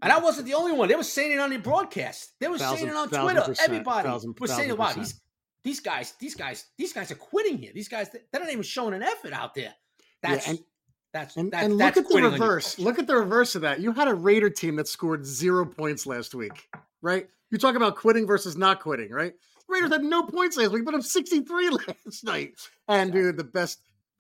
And 0.01 0.12
I 0.12 0.17
wasn't 0.17 0.47
the 0.47 0.56
only 0.56 0.71
one. 0.71 0.89
They 0.89 0.95
were 0.95 1.03
saying 1.03 1.32
it 1.34 1.39
on 1.39 1.51
the 1.51 1.58
broadcast. 1.58 2.32
They 2.39 2.47
were 2.47 2.58
Thousand- 2.58 2.77
saying 2.80 2.89
it 2.89 2.95
on 2.95 3.10
Twitter. 3.10 3.41
percent, 3.41 3.69
Everybody 3.69 4.08
thousand- 4.10 4.36
was 4.39 4.51
saying, 4.51 4.75
"Wow, 4.75 4.91
these 4.93 5.21
these 5.63 5.80
guys, 5.80 6.13
these 6.19 6.34
guys, 6.34 6.65
these 6.77 6.93
guys 6.93 7.12
are 7.12 7.15
quitting 7.15 7.60
here. 7.60 7.71
These 7.75 7.88
guys, 7.88 8.10
they're 8.10 8.41
not 8.41 8.49
even 8.49 8.63
showing 8.63 8.95
an 8.95 9.03
effort 9.03 9.34
out 9.34 9.53
there." 9.53 9.75
That's 10.23 10.47
and- 10.47 10.60
that's 11.13 11.38
And, 11.38 11.52
that's, 11.52 11.63
and 11.63 11.74
look 11.74 11.80
that's 11.80 11.98
at 11.98 12.04
the 12.04 12.10
quitting 12.10 12.26
on 12.26 12.38
your 12.38 12.48
reverse. 12.48 12.80
Look 12.80 13.00
at 13.00 13.08
the 13.08 13.15
reverse 13.15 13.56
of 13.56 13.62
that. 13.62 13.80
You 13.80 13.91
had 13.91 14.08
a 14.08 14.13
Raider 14.13 14.50
team 14.50 14.76
that 14.76 14.88
scored 14.88 15.26
zero 15.26 15.65
points 15.65 16.06
last 16.06 16.36
week, 16.36 16.70
right? 17.02 17.28
You 17.50 17.58
talk 17.58 17.76
about 17.76 17.96
quitting 17.96 18.28
versus 18.28 18.58
not 18.58 18.82
quitting, 18.82 19.12
right? 19.12 19.34
Raiders 19.67 19.91
had 19.91 20.04
no 20.04 20.24
points 20.24 20.58
last 20.58 20.72
week, 20.72 20.86
but 20.86 20.96
up 20.96 21.04
63 21.04 21.70
last 22.06 22.24
night. 22.24 22.54
And 22.88 23.12
dude, 23.12 23.38
the 23.38 23.43
best, 23.43 23.80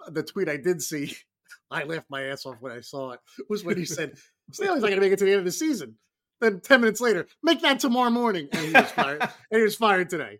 the 0.09 0.23
tweet 0.23 0.49
I 0.49 0.57
did 0.57 0.81
see, 0.81 1.15
I 1.71 1.83
laughed 1.83 2.09
my 2.09 2.23
ass 2.23 2.45
off 2.45 2.57
when 2.59 2.71
I 2.71 2.81
saw 2.81 3.11
it, 3.11 3.19
was 3.49 3.63
when 3.63 3.77
he 3.77 3.85
said, 3.85 4.13
Staley's 4.51 4.81
not 4.81 4.87
going 4.87 4.95
to 4.95 5.01
make 5.01 5.11
it 5.11 5.19
to 5.19 5.25
the 5.25 5.31
end 5.31 5.39
of 5.39 5.45
the 5.45 5.51
season. 5.51 5.95
Then 6.39 6.59
10 6.59 6.81
minutes 6.81 7.01
later, 7.01 7.27
make 7.43 7.61
that 7.61 7.79
tomorrow 7.79 8.09
morning. 8.09 8.47
And 8.51 8.65
he 8.67 8.71
was 8.73 8.91
fired. 8.91 9.21
and 9.51 9.57
he 9.59 9.61
was 9.61 9.75
fired 9.75 10.09
today. 10.09 10.39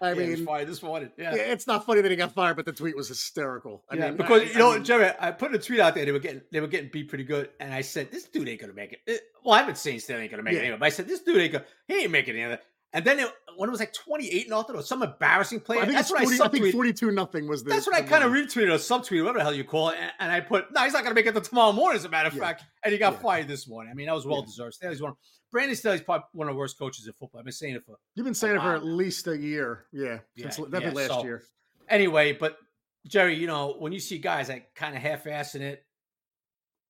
I 0.00 0.12
Yeah, 0.12 0.14
mean, 0.14 0.46
fired 0.46 0.66
this 0.68 0.82
morning. 0.82 1.10
Yeah. 1.18 1.34
It's 1.34 1.66
not 1.66 1.84
funny 1.84 2.00
that 2.00 2.10
he 2.10 2.16
got 2.16 2.32
fired, 2.32 2.56
but 2.56 2.64
the 2.64 2.72
tweet 2.72 2.96
was 2.96 3.08
hysterical. 3.08 3.84
I 3.90 3.96
yeah, 3.96 4.08
mean, 4.08 4.16
because 4.16 4.40
I- 4.42 4.44
you 4.46 4.54
I 4.54 4.58
know, 4.58 4.72
mean- 4.72 4.84
Jerry, 4.84 5.10
I 5.20 5.30
put 5.30 5.54
a 5.54 5.58
tweet 5.58 5.80
out 5.80 5.94
there. 5.94 6.04
They 6.06 6.12
were 6.12 6.18
getting 6.18 6.40
they 6.50 6.60
were 6.60 6.66
getting 6.68 6.90
beat 6.90 7.08
pretty 7.08 7.24
good, 7.24 7.50
and 7.60 7.72
I 7.74 7.82
said, 7.82 8.10
"This 8.10 8.24
dude 8.24 8.48
ain't 8.48 8.60
gonna 8.60 8.72
make 8.72 8.92
it." 8.94 9.00
Eh, 9.06 9.18
Well, 9.44 9.54
I've 9.54 9.66
been 9.66 9.74
saying 9.76 10.00
Staley 10.00 10.22
ain't 10.22 10.30
gonna 10.30 10.42
make 10.42 10.54
Yeah. 10.54 10.60
it 10.60 10.62
anyway, 10.64 10.78
but 10.78 10.86
I 10.86 10.90
said, 10.90 11.06
"This 11.06 11.20
dude 11.20 11.36
ain't 11.38 11.52
gonna 11.52 11.64
he 11.86 12.02
ain't 12.02 12.10
making 12.10 12.36
it." 12.36 12.44
Either. 12.44 12.60
And 12.94 13.04
then 13.04 13.18
it, 13.18 13.28
when 13.56 13.68
it 13.68 13.70
was 13.70 13.80
like 13.80 13.92
twenty 13.92 14.28
eight 14.30 14.48
nothing 14.48 14.74
or 14.74 14.82
some 14.82 15.02
embarrassing 15.02 15.60
play, 15.60 15.76
I 15.78 15.80
think, 15.82 15.92
that's 15.92 16.10
it's 16.10 16.12
what 16.12 16.22
40, 16.22 16.40
I 16.40 16.44
I 16.46 16.48
think 16.48 16.72
42 16.72 17.10
nothing 17.10 17.46
was 17.48 17.62
the. 17.62 17.70
That's 17.70 17.86
what 17.86 17.94
I 17.96 18.00
kind 18.02 18.24
of 18.24 18.32
retweeted 18.32 18.68
or 18.70 18.78
subtweeted, 18.78 19.20
whatever 19.22 19.38
the 19.40 19.44
hell 19.44 19.54
you 19.54 19.64
call 19.64 19.90
it. 19.90 19.96
And, 20.00 20.10
and 20.20 20.32
I 20.32 20.40
put, 20.40 20.72
no, 20.72 20.82
he's 20.84 20.94
not 20.94 21.02
going 21.02 21.10
to 21.10 21.14
make 21.14 21.26
it 21.26 21.34
to 21.34 21.40
tomorrow 21.42 21.72
morning, 21.72 21.98
as 21.98 22.04
a 22.06 22.08
matter 22.08 22.28
of 22.28 22.34
Yeah. 22.34 22.40
fact. 22.40 22.64
And 22.82 22.92
he 22.92 22.98
got 22.98 23.12
Yeah. 23.14 23.18
fired 23.18 23.48
this 23.48 23.68
morning. 23.68 23.90
I 23.92 23.94
mean, 23.94 24.06
that 24.06 24.14
was 24.14 24.24
well 24.26 24.40
deserved. 24.42 24.74
Staley's 24.74 25.02
one. 25.02 25.12
Brandon 25.52 25.76
Staley's 25.76 26.00
probably 26.02 26.24
one 26.32 26.48
of 26.48 26.54
the 26.54 26.58
worst 26.58 26.78
coaches 26.78 27.06
in 27.06 27.12
football. 27.14 27.38
I've 27.40 27.44
been 27.44 27.52
saying 27.52 27.74
it 27.74 27.84
for 27.84 27.96
You've 28.14 28.24
been 28.24 28.34
saying 28.34 28.56
it 28.56 28.60
for 28.62 28.74
at 28.74 28.84
least 28.84 29.26
a 29.26 29.36
year. 29.36 29.84
Yeah. 29.92 30.18
Yeah, 30.34 30.48
Since, 30.50 30.56
definitely 30.70 31.02
yeah, 31.02 31.08
last 31.08 31.20
so- 31.20 31.24
year. 31.24 31.42
anyway. 31.90 32.32
But 32.32 32.56
Jerry, 33.06 33.34
you 33.34 33.46
know, 33.46 33.74
when 33.78 33.92
you 33.92 34.00
see 34.00 34.18
guys 34.18 34.48
like 34.48 34.74
kind 34.74 34.94
of 34.96 35.02
half-assing 35.02 35.60
it, 35.60 35.84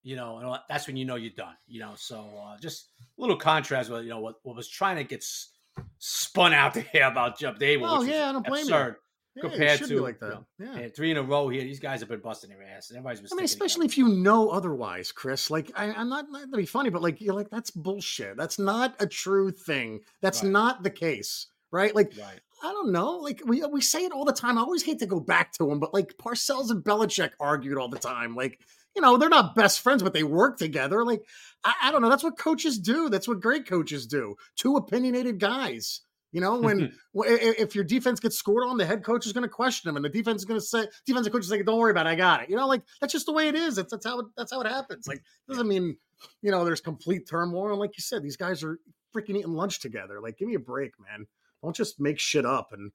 you 0.02 0.16
know, 0.16 0.38
and 0.38 0.46
all 0.46 0.58
that's 0.68 0.86
when 0.86 0.96
you 0.96 1.04
know 1.04 1.16
you're 1.16 1.32
done. 1.36 1.54
You 1.66 1.80
know, 1.80 1.92
so 1.96 2.20
uh, 2.46 2.56
just 2.58 2.88
a 3.18 3.20
little 3.20 3.36
contrast 3.36 3.90
with 3.90 4.04
you 4.04 4.10
know 4.10 4.20
what, 4.20 4.36
what 4.42 4.54
was 4.56 4.68
trying 4.68 4.96
to 4.96 5.04
get 5.04 5.18
s- 5.18 5.50
spun 5.98 6.52
out 6.52 6.74
there 6.74 7.08
about 7.08 7.38
Jeff 7.38 7.58
Daboll. 7.58 7.88
Oh, 7.88 8.02
yeah, 8.02 8.28
I 8.28 8.32
don't 8.32 8.46
blame 8.46 8.66
you. 8.66 8.74
Yeah, 8.74 8.88
it 9.36 9.50
compared 9.50 9.78
to, 9.84 10.00
like 10.00 10.18
you 10.20 10.28
know, 10.28 10.44
yeah. 10.58 10.88
Three 10.88 11.12
in 11.12 11.16
a 11.16 11.22
row 11.22 11.48
here, 11.48 11.62
these 11.62 11.78
guys 11.78 12.00
have 12.00 12.08
been 12.08 12.20
busting 12.20 12.50
their 12.50 12.62
ass, 12.62 12.90
and 12.90 12.96
everybody's 12.98 13.20
been. 13.20 13.28
I 13.32 13.36
mean, 13.36 13.44
especially 13.44 13.86
if 13.86 13.96
you 13.96 14.08
know 14.08 14.48
otherwise, 14.48 15.12
Chris. 15.12 15.50
Like, 15.50 15.70
I, 15.76 15.92
I'm 15.92 16.08
not, 16.08 16.26
not 16.30 16.50
to 16.50 16.56
be 16.56 16.66
funny, 16.66 16.90
but 16.90 17.02
like, 17.02 17.20
you're 17.20 17.34
like, 17.34 17.50
that's 17.50 17.70
bullshit. 17.70 18.36
That's 18.36 18.58
not 18.58 18.96
a 18.98 19.06
true 19.06 19.50
thing. 19.52 20.00
That's 20.22 20.42
Right. 20.42 20.50
not 20.52 20.82
the 20.82 20.90
case, 20.90 21.46
right? 21.70 21.94
Like, 21.94 22.14
right. 22.18 22.40
I 22.64 22.72
don't 22.72 22.90
know. 22.90 23.18
Like, 23.18 23.40
we 23.44 23.64
we 23.66 23.80
say 23.80 24.04
it 24.04 24.10
all 24.10 24.24
the 24.24 24.32
time. 24.32 24.58
I 24.58 24.62
always 24.62 24.82
hate 24.82 24.98
to 25.00 25.06
go 25.06 25.20
back 25.20 25.52
to 25.52 25.66
them, 25.66 25.78
but 25.78 25.94
like, 25.94 26.16
Parcells 26.18 26.70
and 26.70 26.82
Belichick 26.82 27.30
argued 27.38 27.78
all 27.78 27.88
the 27.88 27.98
time. 28.00 28.34
Like, 28.34 28.58
you 28.98 29.02
know, 29.02 29.16
they're 29.16 29.28
not 29.28 29.54
best 29.54 29.78
friends, 29.80 30.02
but 30.02 30.12
they 30.12 30.24
work 30.24 30.58
together. 30.58 31.04
Like, 31.04 31.22
I, 31.64 31.72
I 31.84 31.92
don't 31.92 32.02
know. 32.02 32.10
That's 32.10 32.24
what 32.24 32.36
coaches 32.36 32.80
do. 32.80 33.08
That's 33.08 33.28
what 33.28 33.38
great 33.40 33.64
coaches 33.64 34.08
do. 34.08 34.34
Two 34.56 34.74
opinionated 34.74 35.38
guys. 35.38 36.00
You 36.32 36.40
know, 36.40 36.58
when 36.60 36.92
Well, 37.12 37.30
i- 37.30 37.34
i- 37.34 37.54
if 37.58 37.76
your 37.76 37.84
defense 37.84 38.18
gets 38.18 38.36
scored 38.36 38.66
on, 38.66 38.76
the 38.76 38.84
head 38.84 39.04
coach 39.04 39.24
is 39.24 39.32
going 39.32 39.44
to 39.44 39.48
question 39.48 39.88
him, 39.88 39.94
and 39.94 40.04
the 40.04 40.08
defense 40.08 40.40
is 40.42 40.44
going 40.46 40.58
to 40.58 40.66
say, 40.66 40.86
defensive 41.06 41.32
coach 41.32 41.42
is 41.44 41.50
like, 41.52 41.64
"Don't 41.64 41.78
worry 41.78 41.92
about 41.92 42.06
it, 42.06 42.10
I 42.10 42.14
got 42.16 42.42
it." 42.42 42.50
You 42.50 42.56
know, 42.56 42.66
like 42.66 42.82
that's 43.00 43.12
just 43.12 43.26
the 43.26 43.32
way 43.32 43.46
it 43.46 43.54
is. 43.54 43.76
That's, 43.76 43.92
that's 43.92 44.04
how 44.04 44.18
it, 44.18 44.26
that's 44.36 44.50
how 44.52 44.60
it 44.60 44.66
happens. 44.66 45.06
Like, 45.06 45.22
doesn't 45.48 45.68
mean 45.68 45.96
you 46.42 46.50
know 46.50 46.64
there's 46.64 46.80
complete 46.80 47.28
turmoil. 47.30 47.70
And 47.70 47.78
like 47.78 47.96
you 47.96 48.02
said, 48.02 48.24
these 48.24 48.36
guys 48.36 48.64
are 48.64 48.78
freaking 49.16 49.36
eating 49.38 49.52
lunch 49.52 49.80
together. 49.80 50.20
Like, 50.20 50.36
give 50.38 50.48
me 50.48 50.54
a 50.54 50.58
break, 50.58 50.90
man. 50.98 51.26
Don't 51.62 51.76
just 51.76 52.00
make 52.00 52.18
shit 52.18 52.44
up. 52.44 52.72
And 52.72 52.90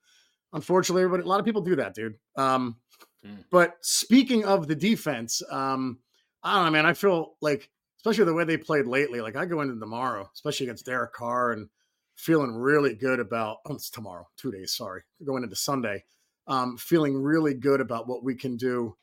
unfortunately, 0.52 1.04
everybody, 1.04 1.24
a 1.24 1.30
lot 1.30 1.39
of 1.39 1.46
people 1.46 1.62
do 1.62 1.78
that, 1.78 1.96
dude. 1.96 2.16
Um, 2.36 2.76
Mm. 3.26 3.46
But 3.52 3.76
speaking 3.82 4.46
of 4.46 4.68
the 4.68 4.76
defense, 4.76 5.42
um, 5.50 6.00
I 6.44 6.56
don't 6.56 6.66
know, 6.66 6.72
man. 6.72 6.86
I 6.86 6.94
feel 6.94 7.36
like, 7.42 7.70
especially 7.98 8.26
the 8.26 8.34
way 8.34 8.44
they 8.44 8.58
played 8.58 8.86
lately, 8.86 9.22
like 9.22 9.36
I 9.36 9.46
go 9.46 9.62
into 9.62 9.80
tomorrow, 9.80 10.30
especially 10.34 10.68
against 10.68 10.86
Derek 10.86 11.14
Carr, 11.14 11.52
and 11.52 11.70
feeling 12.16 12.56
really 12.56 12.96
good 12.96 13.20
about. 13.20 13.58
Oh, 13.66 13.76
it's 13.76 13.90
tomorrow, 13.90 14.28
two 14.38 14.52
days. 14.52 14.74
Sorry, 14.76 15.04
going 15.24 15.44
into 15.44 15.56
Sunday, 15.56 16.04
um, 16.48 16.78
feeling 16.78 17.16
really 17.16 17.54
good 17.54 17.82
about 17.82 18.08
what 18.08 18.24
we 18.24 18.36
can 18.36 18.58
do 18.58 18.96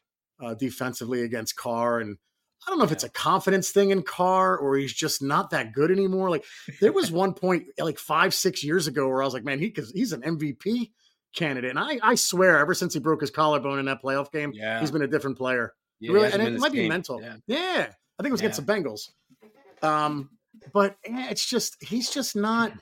uh, 0.42 0.54
defensively 0.54 1.22
against 1.22 1.56
Carr, 1.56 2.00
and 2.00 2.18
I 2.66 2.70
don't 2.70 2.78
know 2.78 2.84
if 2.84 2.92
it's 2.92 3.04
a 3.04 3.10
confidence 3.10 3.70
thing 3.70 3.90
in 3.90 4.02
Carr 4.02 4.58
or 4.58 4.76
he's 4.76 4.92
just 4.92 5.22
not 5.22 5.50
that 5.50 5.72
good 5.72 5.90
anymore. 5.90 6.28
Like 6.30 6.44
there 6.80 6.92
was 6.92 7.10
one 7.12 7.32
point 7.32 7.66
like 7.78 7.98
five, 7.98 8.34
six 8.34 8.62
years 8.62 8.86
ago 8.86 9.08
where 9.08 9.22
I 9.22 9.24
was 9.24 9.34
like, 9.34 9.44
man, 9.44 9.58
he 9.58 9.70
cause 9.70 9.90
he's 9.94 10.12
an 10.12 10.22
MVP 10.22 10.90
candidate. 11.34 11.70
And 11.70 11.78
I, 11.78 11.98
I 12.02 12.14
swear, 12.14 12.58
ever 12.58 12.74
since 12.74 12.94
he 12.94 13.00
broke 13.00 13.20
his 13.20 13.30
collarbone 13.30 13.78
in 13.78 13.86
that 13.86 14.02
playoff 14.02 14.32
game, 14.32 14.52
Yeah. 14.54 14.80
he's 14.80 14.90
been 14.90 15.02
a 15.02 15.06
different 15.06 15.38
player. 15.38 15.72
Yeah, 16.00 16.12
really, 16.12 16.32
and 16.32 16.42
it 16.42 16.58
might 16.58 16.72
this 16.72 16.80
be 16.80 16.88
mental. 16.88 17.20
Yeah. 17.22 17.36
Yeah. 17.46 17.86
I 18.18 18.22
think 18.22 18.30
it 18.30 18.32
was 18.32 18.40
against 18.40 18.64
the 18.64 18.72
Bengals. 18.72 19.10
Um, 19.82 20.30
but 20.72 20.96
it's 21.04 21.48
just 21.48 21.76
he's 21.82 22.10
just 22.10 22.36
not. 22.36 22.72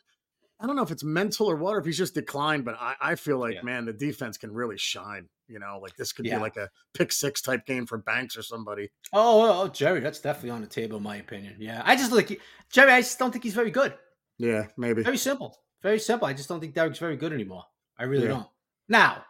I 0.61 0.67
don't 0.67 0.75
know 0.75 0.83
if 0.83 0.91
it's 0.91 1.05
mental 1.05 1.49
or 1.49 1.55
what, 1.55 1.77
or 1.77 1.79
if 1.79 1.85
he's 1.87 1.97
just 1.99 2.15
declined. 2.15 2.65
But 2.65 2.77
I, 2.81 2.95
I 3.01 3.15
feel 3.15 3.39
like, 3.39 3.63
man, 3.63 3.85
the 3.85 3.93
defense 3.93 4.37
can 4.37 4.53
really 4.53 4.77
shine. 4.79 5.29
You 5.47 5.59
know, 5.59 5.79
like 5.81 5.97
this 5.97 6.13
could 6.13 6.25
be 6.25 6.37
like 6.37 6.57
a 6.57 6.69
pick 6.95 7.11
six 7.13 7.41
type 7.41 7.65
game 7.65 7.87
for 7.87 7.99
Banks 7.99 8.37
or 8.37 8.43
somebody. 8.43 8.91
Oh, 9.13 9.43
oh, 9.43 9.63
oh, 9.63 9.69
Jerry, 9.69 10.01
that's 10.01 10.21
definitely 10.21 10.51
on 10.51 10.61
the 10.61 10.67
table, 10.67 10.99
in 10.99 11.03
my 11.03 11.17
opinion. 11.17 11.57
Yeah, 11.59 11.83
I 11.85 11.97
just 11.97 12.13
like 12.13 12.41
Jerry. 12.71 12.93
I 12.93 13.01
just 13.01 13.19
don't 13.19 13.31
think 13.31 13.45
he's 13.45 13.55
very 13.55 13.71
good. 13.71 13.95
Yeah, 14.39 14.67
maybe. 14.77 15.03
Very 15.03 15.17
simple. 15.17 15.57
Very 15.83 16.01
simple. 16.01 16.27
I 16.27 16.33
just 16.33 16.49
don't 16.49 16.61
think 16.61 16.75
Derek's 16.75 16.99
very 16.99 17.17
good 17.17 17.33
anymore. 17.33 17.65
I 17.99 18.05
really 18.05 18.25
Yeah. 18.25 18.29
don't. 18.31 18.49
Now, 18.89 19.25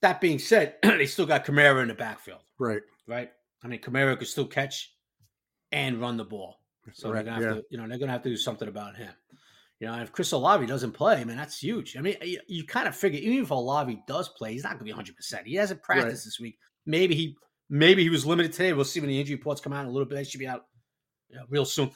that 0.00 0.20
being 0.20 0.38
said, 0.38 0.76
they 0.82 1.06
still 1.06 1.26
got 1.26 1.44
Kamara 1.44 1.82
in 1.82 1.88
the 1.88 1.94
backfield, 1.94 2.40
Right. 2.58 2.82
right? 3.06 3.30
I 3.62 3.68
mean, 3.68 3.80
Kamara 3.80 4.18
could 4.18 4.28
still 4.28 4.46
catch 4.46 4.94
and 5.70 6.00
run 6.00 6.16
the 6.16 6.24
ball. 6.24 6.60
So 6.92 7.08
Right, 7.10 7.24
they're 7.24 7.34
gonna 7.34 7.46
have 7.46 7.56
yeah. 7.56 7.60
to, 7.60 7.66
you 7.70 7.78
know, 7.78 7.86
they're 7.88 7.98
gonna 7.98 8.12
have 8.12 8.22
to 8.22 8.28
do 8.28 8.36
something 8.36 8.68
about 8.68 8.96
him. 8.96 9.12
You 9.78 9.86
know, 9.88 9.94
and 9.94 10.02
if 10.02 10.12
Chris 10.12 10.32
Olave 10.32 10.66
doesn't 10.66 10.92
play, 10.92 11.24
man, 11.24 11.36
that's 11.36 11.58
huge. 11.60 11.96
I 11.96 12.00
mean, 12.00 12.16
you, 12.22 12.40
you 12.48 12.64
kind 12.64 12.86
of 12.88 12.94
figure 12.96 13.20
even 13.20 13.42
if 13.44 13.50
Olave 13.50 14.02
does 14.06 14.28
play, 14.28 14.52
he's 14.52 14.62
not 14.64 14.72
gonna 14.72 14.84
be 14.84 14.90
100. 14.90 15.16
percent 15.16 15.46
He 15.46 15.54
hasn't 15.54 15.82
practiced 15.82 16.24
this 16.24 16.38
week. 16.40 16.58
Maybe 16.86 17.14
he, 17.14 17.36
maybe 17.70 18.02
he 18.02 18.10
was 18.10 18.26
limited 18.26 18.52
today. 18.52 18.72
We'll 18.72 18.84
see 18.84 19.00
when 19.00 19.08
the 19.08 19.18
injury 19.18 19.36
reports 19.36 19.60
come 19.60 19.72
out 19.72 19.82
in 19.82 19.88
a 19.88 19.92
little 19.92 20.06
bit. 20.08 20.16
They 20.16 20.24
should 20.24 20.40
be 20.40 20.46
out 20.48 20.66
you 21.28 21.36
know, 21.36 21.44
real 21.48 21.64
soon. 21.64 21.90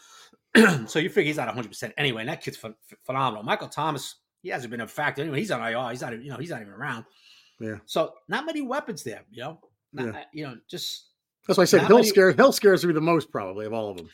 so 0.87 0.99
you 1.01 1.09
figure 1.09 1.25
he's 1.25 1.37
not 1.37 1.47
100 1.49 1.69
percent 1.69 1.95
anyway. 1.97 2.23
And 2.23 2.29
that 2.29 2.41
kid's 2.43 2.57
ph- 2.57 2.75
phenomenal. 3.05 3.43
Michael 3.45 3.69
Thomas, 3.69 4.17
he 4.47 4.53
hasn't 4.53 4.71
been 4.71 4.81
a 4.81 4.87
factor 4.87 5.23
anyway. 5.23 5.41
He's 5.41 5.51
on 5.51 5.61
IR. 5.61 5.91
He's 5.91 6.01
not, 6.03 6.13
even- 6.13 6.25
you 6.25 6.31
know, 6.31 6.37
he's 6.37 6.51
not 6.51 6.61
even 6.61 6.73
around. 6.73 7.05
Yeah. 7.59 7.79
So 7.87 8.15
not 8.29 8.47
many 8.47 8.61
weapons 8.63 9.03
there. 9.03 9.25
You 9.31 9.43
know, 9.43 9.61
not, 9.93 10.15
Yeah. 10.15 10.25
you 10.33 10.45
know, 10.47 10.57
just 10.69 11.07
That's 11.47 11.57
why 11.59 11.63
I 11.63 11.65
said 11.67 11.83
Hill 11.87 11.97
many- 11.97 12.09
scares 12.09 12.37
Hill 12.37 12.53
scares 12.53 12.85
me 12.87 12.93
the 12.93 13.01
most 13.01 13.33
probably 13.33 13.67
of 13.67 13.73
all 13.73 13.91
of 13.91 13.97
them. 13.97 14.09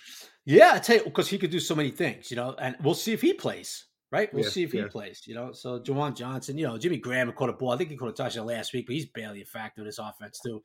Yeah, 0.47 0.73
I 0.75 0.79
tell 0.79 0.97
you, 0.97 1.05
because 1.05 1.29
he 1.29 1.39
could 1.39 1.51
do 1.51 1.61
so 1.61 1.75
many 1.75 1.91
things, 1.91 2.31
you 2.31 2.37
know, 2.37 2.55
and 2.59 2.77
we'll 2.83 2.95
see 2.95 3.13
if 3.13 3.21
he 3.21 3.33
plays, 3.35 3.85
right? 4.11 4.33
We'll 4.33 4.45
Yeah, 4.45 4.51
see 4.51 4.63
if 4.65 4.73
he 4.73 4.79
yeah. 4.79 4.89
plays, 4.89 5.23
you 5.27 5.35
know. 5.35 5.53
So 5.53 5.79
Juwan 5.81 6.17
Johnson, 6.17 6.57
you 6.59 6.67
know, 6.67 6.79
Jimmy 6.79 6.97
Graham 6.97 7.31
caught 7.33 7.51
a 7.51 7.53
ball. 7.53 7.73
I 7.73 7.77
think 7.77 7.91
he 7.91 7.97
caught 7.97 8.09
a 8.09 8.13
touchdown 8.13 8.47
last 8.47 8.73
week, 8.73 8.87
but 8.87 8.95
he's 8.95 9.07
barely 9.07 9.43
a 9.43 9.45
factor 9.45 9.83
in 9.83 9.87
this 9.87 9.99
offense 9.99 10.41
too. 10.41 10.63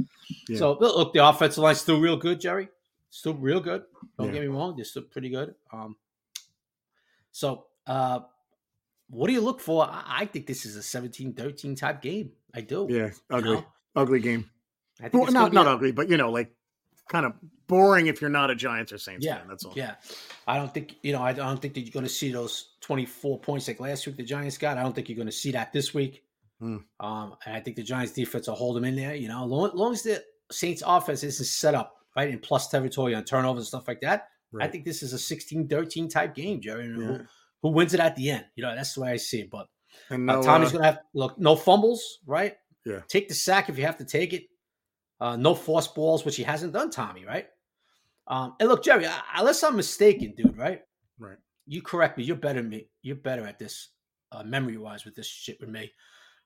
So 0.56 0.78
look, 0.80 1.14
the 1.14 1.28
offensive 1.28 1.62
line's 1.64 1.82
still 1.82 2.00
real 2.00 2.16
good, 2.18 2.40
Jerry. 2.40 2.70
Still 3.10 3.36
real 3.36 3.60
good. 3.60 3.84
Don't 4.18 4.32
get 4.32 4.42
me 4.42 4.48
wrong, 4.48 4.76
they're 4.76 4.86
still 4.86 5.04
pretty 5.04 5.30
good. 5.30 5.54
Um, 5.74 5.96
so 7.32 7.66
uh, 7.86 8.20
what 9.10 9.28
do 9.28 9.34
you 9.34 9.42
look 9.42 9.60
for? 9.60 9.88
I, 9.90 10.26
think 10.26 10.48
this 10.48 10.66
is 10.66 10.76
a 10.76 10.80
17-13 10.80 11.78
type 11.78 12.02
game. 12.02 12.32
I 12.54 12.62
do. 12.62 12.88
Yeah, 12.90 13.06
you 13.08 13.12
ugly, 13.30 13.54
know? 13.56 13.66
ugly 13.96 14.20
game. 14.20 14.50
I 15.00 15.10
think 15.10 15.24
Well, 15.24 15.32
not 15.32 15.54
not 15.54 15.68
a- 15.68 15.72
ugly, 15.72 15.92
but 15.92 16.10
you 16.10 16.18
know, 16.18 16.32
like 16.32 16.52
kind 17.08 17.26
of 17.26 17.34
boring 17.68 18.08
if 18.08 18.20
you're 18.20 18.30
not 18.30 18.50
a 18.50 18.56
Giants 18.56 18.92
or 18.92 18.98
Saints 18.98 19.26
Yeah, 19.26 19.38
fan. 19.38 19.48
That's 19.48 19.64
all. 19.64 19.74
Yeah, 19.76 19.96
I 20.48 20.58
don't 20.58 20.74
think 20.74 20.96
you 21.04 21.14
know. 21.14 21.22
I 21.22 21.34
don't 21.34 21.62
think 21.62 21.74
that 21.76 21.82
you're 21.82 21.92
going 21.94 22.06
to 22.06 22.10
see 22.12 22.32
those 22.32 22.72
24 22.82 23.40
points 23.40 23.68
like 23.68 23.80
last 23.80 24.06
week 24.08 24.18
the 24.18 24.24
Giants 24.24 24.58
got. 24.58 24.78
I 24.78 24.84
don't 24.84 24.94
think 24.96 25.08
you're 25.08 25.16
going 25.16 25.28
to 25.28 25.32
see 25.32 25.52
that 25.52 25.72
this 25.72 25.94
week. 25.94 26.24
Hmm. 26.60 26.78
Um, 27.00 27.36
and 27.46 27.56
I 27.56 27.60
think 27.60 27.76
the 27.76 27.84
Giants 27.84 28.14
defense 28.14 28.48
will 28.48 28.56
hold 28.56 28.76
them 28.76 28.86
in 28.86 28.96
there. 28.96 29.14
You 29.14 29.28
know, 29.28 29.46
long, 29.46 29.70
long 29.76 29.94
as 29.94 30.02
the 30.02 30.24
Saints 30.52 30.82
offense 30.86 31.24
isn't 31.24 31.46
set 31.46 31.76
up 31.76 31.98
right 32.16 32.30
in 32.30 32.40
plus 32.40 32.68
territory 32.70 33.14
on 33.14 33.24
turnovers 33.24 33.60
and 33.62 33.68
stuff 33.68 33.88
like 33.88 34.02
that. 34.02 34.30
I 34.60 34.68
think 34.68 34.86
this 34.86 35.04
is 35.04 35.14
a 35.14 35.18
16-13 35.18 36.10
type 36.10 36.34
game, 36.34 36.60
Jerry. 36.62 36.88
Yeah. 36.88 37.18
Who, 37.62 37.70
wins 37.70 37.94
it 37.94 38.00
at 38.00 38.16
the 38.16 38.32
end? 38.32 38.46
You 38.56 38.64
know, 38.64 38.76
that's 38.76 38.94
the 38.94 39.02
way 39.02 39.12
I 39.12 39.18
see 39.18 39.42
it. 39.42 39.50
But 39.50 39.68
And 40.10 40.30
uh, 40.30 40.42
Tommy's 40.42 40.70
uh, 40.70 40.74
going 40.74 40.84
to 40.84 40.92
have 40.92 41.00
look 41.14 41.38
no 41.38 41.56
fumbles, 41.56 42.20
right? 42.26 42.56
Yeah. 42.86 43.02
Take 43.08 43.28
the 43.28 43.34
sack 43.34 43.70
if 43.70 43.78
you 43.78 43.86
have 43.86 43.98
to 43.98 44.06
take 44.06 44.34
it. 44.34 44.44
Uh, 45.20 45.36
no 45.36 45.56
forced 45.56 45.96
balls, 45.96 46.24
which 46.26 46.36
he 46.36 46.44
hasn't 46.44 46.74
done, 46.74 46.92
Tommy, 46.92 47.26
right? 47.26 47.48
Um, 48.28 48.56
and 48.60 48.70
look, 48.70 48.84
Jerry, 48.84 49.08
I, 49.08 49.20
unless 49.38 49.64
I'm 49.64 49.76
mistaken, 49.76 50.34
dude, 50.38 50.58
right? 50.58 50.82
right. 51.18 51.38
You 51.66 51.82
correct 51.82 52.18
me. 52.18 52.24
You're 52.24 52.36
better 52.36 52.62
than 52.62 52.70
me. 52.70 52.88
You're 53.02 53.16
better 53.16 53.48
at 53.48 53.58
this, 53.58 53.90
uh, 54.32 54.44
memory 54.44 54.78
wise, 54.78 55.06
with 55.06 55.16
this 55.16 55.26
shit 55.26 55.60
with 55.60 55.70
me. 55.70 55.92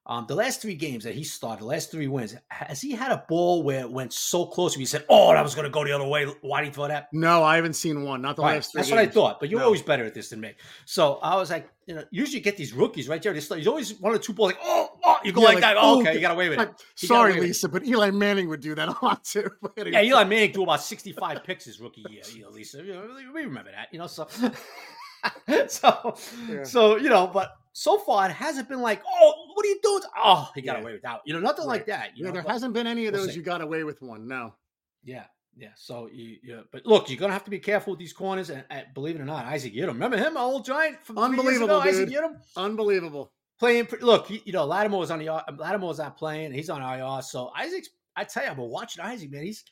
Um, 0.04 0.26
the 0.28 0.34
last 0.34 0.64
three 0.64 0.74
games 0.74 1.04
that 1.04 1.14
he 1.14 1.24
started, 1.24 1.62
the 1.62 1.68
last 1.68 1.92
three 1.92 2.08
wins, 2.08 2.36
has 2.50 2.82
he 2.82 2.92
had 2.92 3.12
a 3.12 3.24
ball 3.30 3.62
where 3.62 3.82
it 3.82 3.92
went 3.92 4.12
so 4.14 4.48
close? 4.48 4.76
We 4.76 4.86
said, 4.86 5.06
"Oh, 5.10 5.32
that 5.32 5.44
was 5.44 5.54
going 5.54 5.66
to 5.66 5.70
go 5.70 5.84
the 5.86 5.92
other 5.92 6.08
way." 6.08 6.26
Why 6.42 6.62
did 6.62 6.68
he 6.70 6.74
throw 6.74 6.88
that? 6.88 7.08
No, 7.14 7.44
I 7.44 7.56
haven't 7.56 7.74
seen 7.74 8.04
one. 8.04 8.20
Not 8.20 8.36
the 8.36 8.42
Right, 8.42 8.56
last 8.56 8.72
three. 8.72 8.80
That's 8.80 8.90
what 8.90 9.00
I 9.00 9.06
thought. 9.06 9.40
But 9.40 9.50
you're 9.50 9.60
No. 9.60 9.66
always 9.68 9.84
better 9.84 10.04
at 10.04 10.16
this 10.16 10.30
than 10.30 10.42
me. 10.42 10.54
So 10.86 11.16
I 11.18 11.36
was 11.36 11.52
like, 11.52 11.70
you 11.86 11.94
know, 11.94 12.04
usually 12.10 12.40
you 12.40 12.44
get 12.44 12.58
these 12.58 12.74
rookies 12.74 13.08
right 13.08 13.22
there. 13.22 13.40
Start, 13.40 13.66
always 13.68 13.94
one 14.00 14.16
or 14.16 14.18
two 14.18 14.34
balls 14.34 14.54
like, 14.54 14.62
oh, 14.64 14.90
oh 15.04 15.18
you 15.24 15.32
go 15.32 15.42
Yeah, 15.42 15.48
like, 15.50 15.56
like, 15.56 15.62
that. 15.62 15.78
Oh, 15.80 16.00
okay, 16.00 16.16
you 16.16 16.20
got 16.22 16.32
away 16.32 16.50
with 16.50 16.60
it. 16.60 16.70
He 17.00 17.06
sorry, 17.06 17.34
with 17.34 17.44
it. 17.44 17.48
Lisa, 17.48 17.70
but 17.70 17.86
Eli 17.86 18.10
Manning 18.10 18.50
would 18.50 18.62
do 18.62 18.74
that 18.74 18.90
a 19.02 19.06
lot 19.06 19.24
too. 19.24 19.52
Yeah, 19.78 20.02
Eli 20.02 20.24
Manning 20.24 20.52
threw 20.52 20.64
about 20.64 20.82
65 20.82 21.44
picks 21.44 21.66
his 21.66 21.80
rookie 21.80 22.06
year, 22.10 22.24
you 22.34 22.42
know, 22.42 22.50
Lisa. 22.50 22.82
We 22.82 23.44
remember 23.44 23.70
that, 23.72 23.90
you 23.92 24.00
know. 24.00 24.08
So, 24.08 24.28
so, 25.68 26.16
Yeah. 26.50 26.64
so 26.64 26.96
you 26.98 27.10
know, 27.10 27.28
but 27.28 27.52
so 27.74 27.98
far 27.98 28.26
it 28.30 28.34
hasn't 28.34 28.68
been 28.70 28.82
like, 28.82 29.02
oh, 29.08 29.34
what 29.54 29.66
are 29.66 29.70
you 29.70 29.80
doing? 29.84 30.04
Oh, 30.18 30.50
he 30.56 30.62
got 30.62 30.78
Yeah. 30.78 30.82
away 30.84 30.92
with 30.94 31.02
that. 31.04 31.22
You 31.26 31.34
know, 31.34 31.40
nothing 31.40 31.66
like 31.66 31.86
that. 31.88 32.18
You 32.18 32.24
yeah, 32.26 32.30
know, 32.30 32.34
there 32.34 32.44
but- 32.44 32.52
hasn't 32.52 32.74
been 32.74 32.88
any 32.88 33.06
of 33.08 33.14
we'll 33.14 33.26
those. 33.26 33.36
You 33.36 33.42
got 33.42 33.62
away 33.62 33.84
with 33.84 34.02
one. 34.02 34.28
No. 34.28 34.56
Yeah, 35.04 35.26
yeah. 35.58 35.70
So 35.76 36.08
you, 36.12 36.38
you 36.44 36.64
but 36.72 36.86
look, 36.86 37.10
you're 37.10 37.20
gonna 37.20 37.34
have 37.34 37.44
to 37.46 37.50
be 37.52 37.60
careful 37.60 37.92
with 37.94 38.00
these 38.00 38.14
corners. 38.14 38.50
And, 38.50 38.64
and 38.70 38.86
believe 38.94 39.16
it 39.16 39.22
or 39.22 39.26
not, 39.26 39.46
Isaac 39.46 39.74
Yiadom. 39.74 39.88
Remember 39.94 40.18
him, 40.18 40.38
our 40.38 40.44
old 40.46 40.66
giant 40.66 41.04
from 41.04 41.16
three 41.16 41.24
years 41.28 41.40
Unbelievable, 41.40 41.80
ago? 41.82 41.90
Isaac. 41.90 42.10
Yiadom 42.10 42.36
Unbelievable. 42.58 43.32
playing. 43.60 43.88
Look, 44.02 44.28
he, 44.28 44.42
you 44.46 44.54
know, 44.54 44.66
Lattimore 44.66 45.00
was 45.00 45.10
on 45.12 45.20
the 45.20 45.30
uh, 45.30 45.42
Lattimore's 45.58 45.98
not 46.00 46.18
playing. 46.18 46.52
He's 46.54 46.70
on 46.70 46.82
IR. 46.82 47.22
So 47.22 47.52
Isaac's. 47.58 47.90
I 48.16 48.26
tell 48.26 48.44
you, 48.44 48.50
I've 48.50 48.58
been 48.58 48.70
watching 48.70 49.04
Isaac, 49.04 49.32
man. 49.32 49.44
He's 49.44 49.64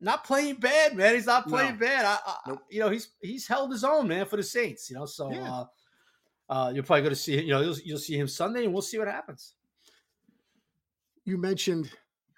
not 0.00 0.24
playing 0.24 0.56
bad, 0.56 0.96
man. 0.96 1.14
He's 1.14 1.26
not 1.26 1.46
playing 1.48 1.74
No. 1.74 1.86
bad. 1.86 2.04
I, 2.04 2.18
I, 2.26 2.36
Nope. 2.48 2.58
You 2.70 2.80
know, 2.80 2.90
he's 2.90 3.08
he's 3.22 3.46
held 3.46 3.70
his 3.70 3.84
own, 3.84 4.08
man, 4.08 4.26
for 4.26 4.36
the 4.36 4.42
Saints. 4.42 4.90
You 4.90 4.96
know, 4.96 5.06
so 5.06 5.30
Yeah. 5.32 5.50
uh, 5.50 5.64
uh, 6.52 6.70
you're 6.74 6.82
probably 6.82 7.00
going 7.00 7.14
to 7.14 7.20
see. 7.20 7.40
You 7.40 7.52
know, 7.52 7.62
you'll, 7.62 7.78
you'll 7.82 7.98
see 7.98 8.18
him 8.18 8.28
Sunday, 8.28 8.64
and 8.64 8.74
we'll 8.74 8.82
see 8.82 8.98
what 8.98 9.08
happens. 9.08 9.54
You 11.24 11.38
mentioned 11.38 11.90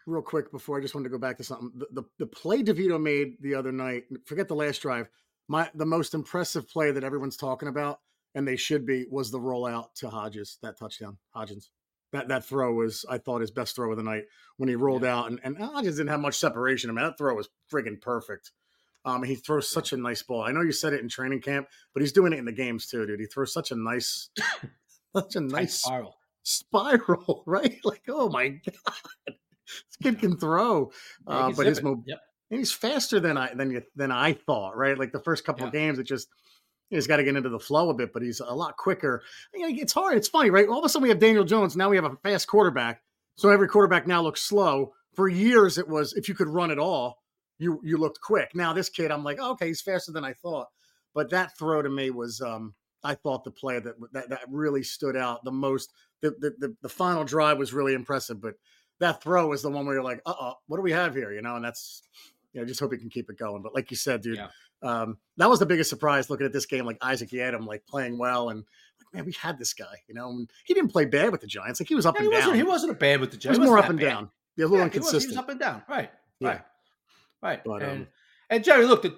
real 0.07 0.22
quick 0.22 0.53
before 0.53 0.79
I 0.79 0.83
just 0.83 0.94
wanted 0.94 1.09
to 1.09 1.11
go 1.11 1.18
back 1.18 1.37
to 1.38 1.44
something. 1.44 1.72
The, 1.74 1.87
the 1.90 2.09
the 2.20 2.27
play 2.27 2.62
DeVito 2.62 3.03
made 3.03 3.35
the 3.40 3.57
other 3.57 3.72
night. 3.72 4.05
Forget 4.24 4.46
the 4.46 4.55
last 4.55 4.83
drive. 4.83 5.09
My 5.48 5.68
the 5.74 5.85
most 5.85 6.14
impressive 6.14 6.68
play 6.68 6.92
that 6.92 7.03
everyone's 7.03 7.37
talking 7.37 7.68
about, 7.68 7.98
and 8.37 8.46
they 8.46 8.55
should 8.55 8.87
be, 8.87 9.05
was 9.11 9.33
the 9.33 9.40
rollout 9.40 9.94
to 9.96 10.11
Hodges. 10.11 10.59
That 10.62 10.79
touchdown, 10.79 11.18
Hodgins. 11.35 11.70
That 12.12 12.29
that 12.29 12.44
throw 12.44 12.72
was, 12.72 13.05
I 13.11 13.18
thought, 13.18 13.40
his 13.40 13.50
best 13.50 13.74
throw 13.74 13.90
of 13.90 13.96
the 13.96 14.05
night 14.05 14.27
when 14.59 14.68
he 14.68 14.77
rolled 14.77 15.05
out, 15.05 15.29
and 15.29 15.40
and 15.42 15.59
Hodges 15.59 15.96
didn't 15.96 16.11
have 16.11 16.20
much 16.20 16.37
separation. 16.37 16.88
I 16.88 16.92
mean, 16.92 17.05
that 17.05 17.18
throw 17.18 17.35
was 17.35 17.48
friggin' 17.72 18.00
perfect. 18.00 18.53
Um, 19.05 19.23
he 19.23 19.35
throws 19.35 19.71
such 19.71 19.93
a 19.93 19.97
nice 19.97 20.23
ball. 20.23 20.43
I 20.43 20.53
know 20.53 20.62
you 20.62 20.73
said 20.73 20.93
it 20.95 21.01
in 21.01 21.09
training 21.09 21.40
camp, 21.43 21.69
but 21.93 22.01
he's 22.01 22.12
doing 22.12 22.33
it 22.33 22.38
in 22.38 22.45
the 22.47 22.53
games 22.53 22.87
too, 22.87 23.07
dude. 23.07 23.21
He 23.21 23.27
throws 23.27 23.53
such 23.53 23.71
a 23.71 23.77
nice, 23.77 24.31
such 25.17 25.37
a 25.37 25.40
nice 25.40 25.75
spiral. 25.75 26.17
spiral, 26.43 27.43
right? 27.47 27.79
Like, 27.85 28.03
oh 28.09 28.29
my 28.29 28.49
god, 28.67 28.95
this 29.27 29.97
kid 30.03 30.19
can 30.19 30.37
throw. 30.38 30.90
Yeah, 31.29 31.35
Uh, 31.35 31.53
but 31.57 31.67
his 31.67 31.83
mo- 31.83 32.03
Yep. 32.07 32.19
and 32.51 32.59
he's 32.59 32.73
faster 32.73 33.21
than 33.21 33.37
I 33.37 33.53
than 33.55 33.71
you 33.71 33.83
than 33.97 34.11
I 34.11 34.33
thought, 34.33 34.77
right? 34.77 34.99
Like 34.99 35.12
the 35.12 35.21
first 35.21 35.45
couple 35.45 35.67
of 35.67 35.73
games, 35.73 35.99
it 35.99 36.05
just 36.05 36.29
he's 36.90 37.07
got 37.07 37.17
to 37.17 37.25
get 37.25 37.37
into 37.37 37.49
the 37.49 37.59
flow 37.59 37.90
a 37.90 37.95
bit, 37.95 38.12
but 38.12 38.23
he's 38.23 38.40
a 38.40 38.55
lot 38.55 38.77
quicker. 38.77 39.23
It's 39.53 39.93
hard. 39.93 40.17
It's 40.17 40.29
funny, 40.29 40.51
right? 40.51 40.69
All 40.69 40.79
of 40.79 40.85
a 40.85 40.88
sudden 40.88 41.03
we 41.03 41.09
have 41.11 41.19
Daniel 41.19 41.45
Jones. 41.45 41.77
Now 41.77 41.90
we 41.90 41.97
have 41.97 42.05
a 42.05 42.17
fast 42.23 42.47
quarterback. 42.47 43.03
So 43.37 43.51
every 43.51 43.69
quarterback 43.69 44.07
now 44.07 44.23
looks 44.23 44.43
slow. 44.43 44.93
For 45.14 45.29
years, 45.29 45.77
it 45.79 45.88
was 45.88 46.12
if 46.14 46.29
you 46.29 46.35
could 46.35 46.49
run 46.49 46.71
at 46.71 46.79
all, 46.79 47.23
you 47.59 47.81
you 47.85 47.97
looked 47.97 48.21
quick. 48.21 48.51
Now 48.55 48.73
this 48.73 48.88
kid, 48.88 49.11
I'm 49.11 49.25
like, 49.25 49.38
okay, 49.40 49.69
he's 49.69 49.81
faster 49.81 50.12
than 50.12 50.25
I 50.25 50.33
thought. 50.33 50.69
But 51.14 51.31
that 51.31 51.57
throw 51.57 51.81
to 51.83 51.88
me 51.88 52.11
was, 52.11 52.40
um, 52.40 52.75
I 53.05 53.14
thought 53.14 53.45
the 53.45 53.51
play 53.51 53.79
that 53.79 53.95
that, 54.12 54.29
that 54.31 54.40
really 54.49 54.83
stood 54.83 55.17
out 55.17 55.45
the 55.45 55.53
most. 55.53 55.93
The, 56.23 56.31
the 56.40 56.55
the 56.59 56.77
the 56.83 56.88
final 56.88 57.25
drive 57.25 57.59
was 57.59 57.73
really 57.73 57.95
impressive, 57.95 58.40
but 58.40 58.55
that 59.01 59.23
throw 59.23 59.53
is 59.53 59.62
the 59.62 59.71
one 59.71 59.87
where 59.87 59.95
you're 59.97 60.05
like, 60.05 60.21
uh 60.27 60.35
oh, 60.38 60.55
what 60.67 60.77
do 60.79 60.83
we 60.83 60.93
have 60.93 61.14
here? 61.14 61.33
You 61.33 61.43
know, 61.43 61.57
and 61.57 61.64
that's 61.64 62.03
you 62.53 62.61
know, 62.61 62.67
just 62.67 62.81
hope 62.81 62.93
he 62.93 62.99
can 62.99 63.11
keep 63.11 63.29
it 63.31 63.37
going. 63.38 63.62
But 63.62 63.75
like 63.75 63.90
you 63.90 63.97
said, 63.97 64.23
dude, 64.23 64.37
Yeah. 64.37 64.49
um, 64.83 65.19
that 65.37 65.49
was 65.51 65.59
the 65.59 65.67
biggest 65.67 65.90
surprise 65.90 66.31
looking 66.31 66.47
at 66.47 66.53
this 66.53 66.67
game. 66.67 66.87
Like 66.87 66.99
Isaac 67.03 67.31
Yiadom, 67.31 67.67
like 67.67 67.85
playing 67.87 68.17
well, 68.17 68.49
and 68.51 68.61
like, 69.01 69.12
man, 69.14 69.25
we 69.27 69.33
had 69.33 69.59
this 69.59 69.75
guy. 69.75 69.97
You 70.09 70.14
know, 70.14 70.31
and 70.31 70.51
he 70.64 70.73
didn't 70.75 70.90
play 70.93 71.05
bad 71.05 71.31
with 71.33 71.40
the 71.43 71.47
Giants. 71.47 71.81
Like 71.81 71.88
he 71.88 71.95
was 71.95 72.07
up 72.07 72.14
Yeah, 72.17 72.23
he 72.23 72.27
and 72.27 72.33
wasn't. 72.35 72.51
down. 72.51 72.57
He 72.57 72.62
wasn't 72.62 72.93
a 72.93 72.95
bad 72.95 73.21
with 73.21 73.31
the 73.33 73.37
Giants. 73.37 73.59
He 73.59 73.61
was 73.61 73.69
more 73.69 73.77
wasn't 73.77 73.85
up 73.85 73.90
and 73.90 73.99
bad. 74.01 74.07
down. 74.07 74.31
Yeah, 74.57 74.64
a 74.64 74.67
little 74.67 74.79
Yeah, 74.87 74.93
he 74.93 74.99
was, 75.01 75.07
inconsistent. 75.09 75.23
he 75.33 75.37
was 75.37 75.37
up 75.43 75.49
and 75.51 75.61
down. 75.61 75.83
Right. 75.88 76.11
Right. 76.40 76.61
Right. 77.44 77.62
But, 77.62 77.83
and 77.83 78.02
um, 78.02 78.07
and 78.48 78.64
Jerry, 78.64 78.87
look, 78.87 79.02
the, 79.02 79.16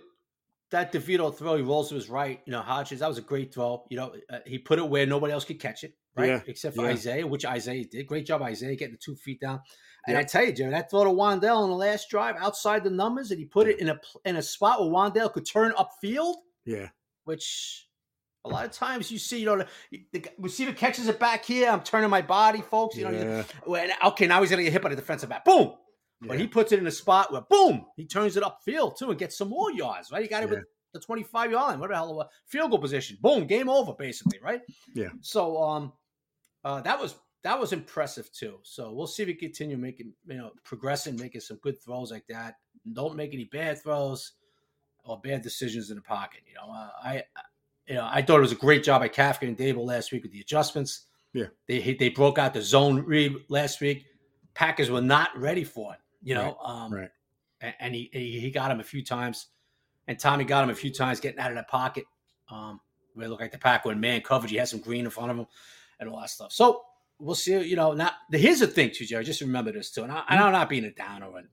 that 0.72 0.92
DeVito 0.92 1.34
throw, 1.36 1.56
he 1.56 1.62
rolls 1.62 1.90
to 1.90 1.94
his 1.94 2.10
right. 2.10 2.40
You 2.44 2.52
know, 2.52 2.60
Hodgins, 2.60 2.98
that 2.98 3.08
was 3.08 3.18
a 3.18 3.22
great 3.22 3.54
throw. 3.54 3.84
You 3.88 3.96
know, 3.98 4.14
uh, 4.28 4.40
he 4.44 4.58
put 4.58 4.80
it 4.80 4.88
where 4.88 5.06
nobody 5.06 5.32
else 5.32 5.44
could 5.44 5.60
catch 5.60 5.84
it, 5.84 5.94
right? 6.16 6.28
Yeah, 6.28 6.40
Except 6.46 6.74
for 6.74 6.82
yeah. 6.82 6.90
Isaiah, 6.90 7.26
which 7.26 7.44
Isaiah 7.44 7.84
did. 7.84 8.06
Great 8.08 8.26
job, 8.26 8.42
Isaiah, 8.42 8.74
getting 8.74 8.94
the 8.94 8.98
two 8.98 9.14
feet 9.14 9.40
down. 9.40 9.60
And 10.08 10.14
Yeah. 10.14 10.20
I 10.20 10.24
tell 10.24 10.44
you, 10.44 10.52
Jerry, 10.52 10.72
that 10.72 10.90
throw 10.90 11.04
to 11.04 11.10
Wan'Dale 11.10 11.56
on 11.56 11.70
the 11.70 11.76
last 11.76 12.10
drive 12.10 12.34
outside 12.40 12.82
the 12.82 12.90
numbers, 12.90 13.30
and 13.30 13.38
he 13.38 13.46
put 13.46 13.68
it 13.68 13.78
in 13.78 13.88
a 13.90 14.00
in 14.24 14.36
a 14.36 14.42
spot 14.42 14.80
where 14.80 14.90
Wan'Dale 14.90 15.32
could 15.32 15.46
turn 15.46 15.72
upfield, 15.72 16.34
yeah, 16.64 16.88
which 17.24 17.86
a 18.44 18.48
lot 18.48 18.64
of 18.64 18.72
times 18.72 19.10
you 19.10 19.18
see, 19.18 19.40
you 19.40 19.46
know, 19.46 19.64
the, 19.90 20.06
the 20.12 20.24
receiver 20.38 20.72
catches 20.72 21.08
it 21.08 21.18
back 21.20 21.44
here. 21.44 21.68
I'm 21.68 21.82
turning 21.82 22.10
my 22.10 22.22
body, 22.22 22.60
folks. 22.60 22.96
You 22.96 23.04
know, 23.04 23.44
okay, 24.04 24.26
now 24.26 24.40
he's 24.40 24.50
gonna 24.50 24.62
get 24.62 24.72
hit 24.72 24.82
by 24.82 24.88
the 24.90 24.96
defensive 24.96 25.28
back. 25.28 25.44
Boom. 25.44 25.74
But 26.22 26.40
he 26.40 26.46
puts 26.46 26.72
it 26.72 26.78
in 26.78 26.86
a 26.86 26.90
spot 26.90 27.30
where 27.32 27.42
boom, 27.42 27.84
he 27.96 28.06
turns 28.06 28.36
it 28.36 28.42
upfield 28.42 28.96
too 28.98 29.10
and 29.10 29.18
gets 29.18 29.36
some 29.36 29.48
more 29.48 29.70
yards, 29.72 30.10
right? 30.10 30.22
He 30.22 30.28
got 30.28 30.42
it 30.42 30.48
Yeah. 30.50 30.56
with 30.56 30.64
the 30.94 31.00
25 31.00 31.50
yard 31.50 31.70
line. 31.70 31.78
What 31.80 31.90
the 31.90 31.94
hell 31.96 32.20
of 32.20 32.26
a 32.26 32.30
field 32.46 32.70
goal 32.70 32.78
position. 32.78 33.18
Boom, 33.20 33.46
game 33.46 33.68
over, 33.68 33.92
basically, 33.92 34.38
right? 34.40 34.62
Yeah. 34.94 35.10
So 35.20 35.62
um 35.62 35.92
uh 36.64 36.80
that 36.80 36.98
was 36.98 37.16
that 37.42 37.60
was 37.60 37.72
impressive 37.72 38.32
too. 38.32 38.58
So 38.62 38.92
we'll 38.92 39.06
see 39.06 39.22
if 39.22 39.28
he 39.28 39.34
continue 39.34 39.76
making, 39.76 40.12
you 40.26 40.38
know, 40.38 40.50
progressing, 40.64 41.16
making 41.16 41.42
some 41.42 41.58
good 41.58 41.80
throws 41.82 42.10
like 42.10 42.26
that. 42.28 42.56
Don't 42.92 43.14
make 43.14 43.34
any 43.34 43.44
bad 43.44 43.80
throws 43.82 44.32
or 45.04 45.20
bad 45.20 45.42
decisions 45.42 45.90
in 45.90 45.96
the 45.96 46.02
pocket. 46.02 46.40
You 46.48 46.54
know, 46.54 46.72
uh, 46.72 46.90
I, 47.04 47.22
you 47.86 47.94
know, 47.94 48.08
I 48.10 48.22
thought 48.22 48.38
it 48.38 48.40
was 48.40 48.50
a 48.52 48.56
great 48.56 48.82
job 48.82 49.02
by 49.02 49.08
Kafka 49.08 49.42
and 49.46 49.56
Daboll 49.56 49.86
last 49.86 50.10
week 50.10 50.22
with 50.24 50.32
the 50.32 50.40
adjustments. 50.40 51.02
Yeah. 51.34 51.46
they 51.68 51.94
they 51.94 52.08
broke 52.08 52.38
out 52.38 52.54
the 52.54 52.62
zone 52.62 53.04
read 53.04 53.34
last 53.48 53.80
week. 53.82 54.06
Packers 54.54 54.90
were 54.90 55.02
not 55.02 55.28
ready 55.38 55.62
for 55.62 55.92
it. 55.92 56.00
You 56.26 56.34
know, 56.34 56.56
um, 56.56 56.92
right. 56.92 57.10
And 57.78 57.94
he, 57.94 58.10
he 58.12 58.50
got 58.50 58.70
him 58.70 58.80
a 58.80 58.84
few 58.84 59.04
times, 59.04 59.46
and 60.08 60.18
Tommy 60.18 60.44
got 60.44 60.64
him 60.64 60.70
a 60.70 60.74
few 60.74 60.92
times 60.92 61.20
getting 61.20 61.38
out 61.38 61.50
of 61.50 61.56
that 61.56 61.68
pocket. 61.68 62.04
Um, 62.50 62.80
where 63.14 63.26
it 63.26 63.28
looked 63.30 63.40
like 63.40 63.52
the 63.52 63.58
Packer 63.58 63.92
in 63.92 64.00
man 64.00 64.20
coverage. 64.22 64.50
He 64.50 64.58
had 64.58 64.68
some 64.68 64.80
green 64.80 65.04
in 65.04 65.10
front 65.10 65.30
of 65.30 65.38
him, 65.38 65.46
and 66.00 66.10
all 66.10 66.20
that 66.20 66.30
stuff. 66.30 66.52
So 66.52 66.82
we'll 67.20 67.36
see. 67.36 67.62
You 67.62 67.76
know, 67.76 67.92
now 67.92 68.10
here's 68.32 68.58
the 68.58 68.66
thing, 68.66 68.90
too, 68.92 69.06
Jerry. 69.06 69.24
Just 69.24 69.40
remember 69.40 69.70
this 69.70 69.92
too, 69.92 70.02
and, 70.02 70.10
I, 70.10 70.24
and 70.28 70.40
I'm 70.40 70.52
not 70.52 70.68
being 70.68 70.84
a 70.84 70.90
downer, 70.90 71.26
and 71.36 71.46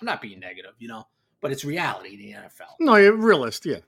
I'm 0.00 0.06
not 0.06 0.22
being 0.22 0.40
negative. 0.40 0.72
You 0.78 0.88
know, 0.88 1.06
but 1.42 1.52
it's 1.52 1.64
reality 1.64 2.14
in 2.14 2.20
the 2.20 2.32
NFL 2.32 2.76
No, 2.80 2.96
you're 2.96 3.14
realist. 3.14 3.66
Yeah, 3.66 3.80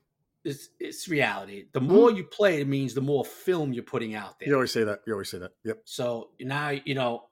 it's 0.45 0.69
it's 0.79 1.09
reality. 1.09 1.69
The 1.73 1.81
more 1.81 2.11
you 2.11 2.25
play, 2.25 2.61
it 2.61 2.69
means 2.69 2.93
the 2.93 3.01
more 3.01 3.25
film 3.25 3.73
you're 3.73 3.83
putting 3.83 4.15
out 4.15 4.39
there. 4.39 4.49
you 4.49 4.55
always 4.55 4.73
say 4.73 4.85
that. 4.85 5.01
You 5.07 5.15
always 5.15 5.31
say 5.31 5.39
that. 5.39 5.53
Yep. 5.65 5.81
So 5.85 6.31
now 6.39 6.71
you 6.71 6.95
know, 6.95 7.29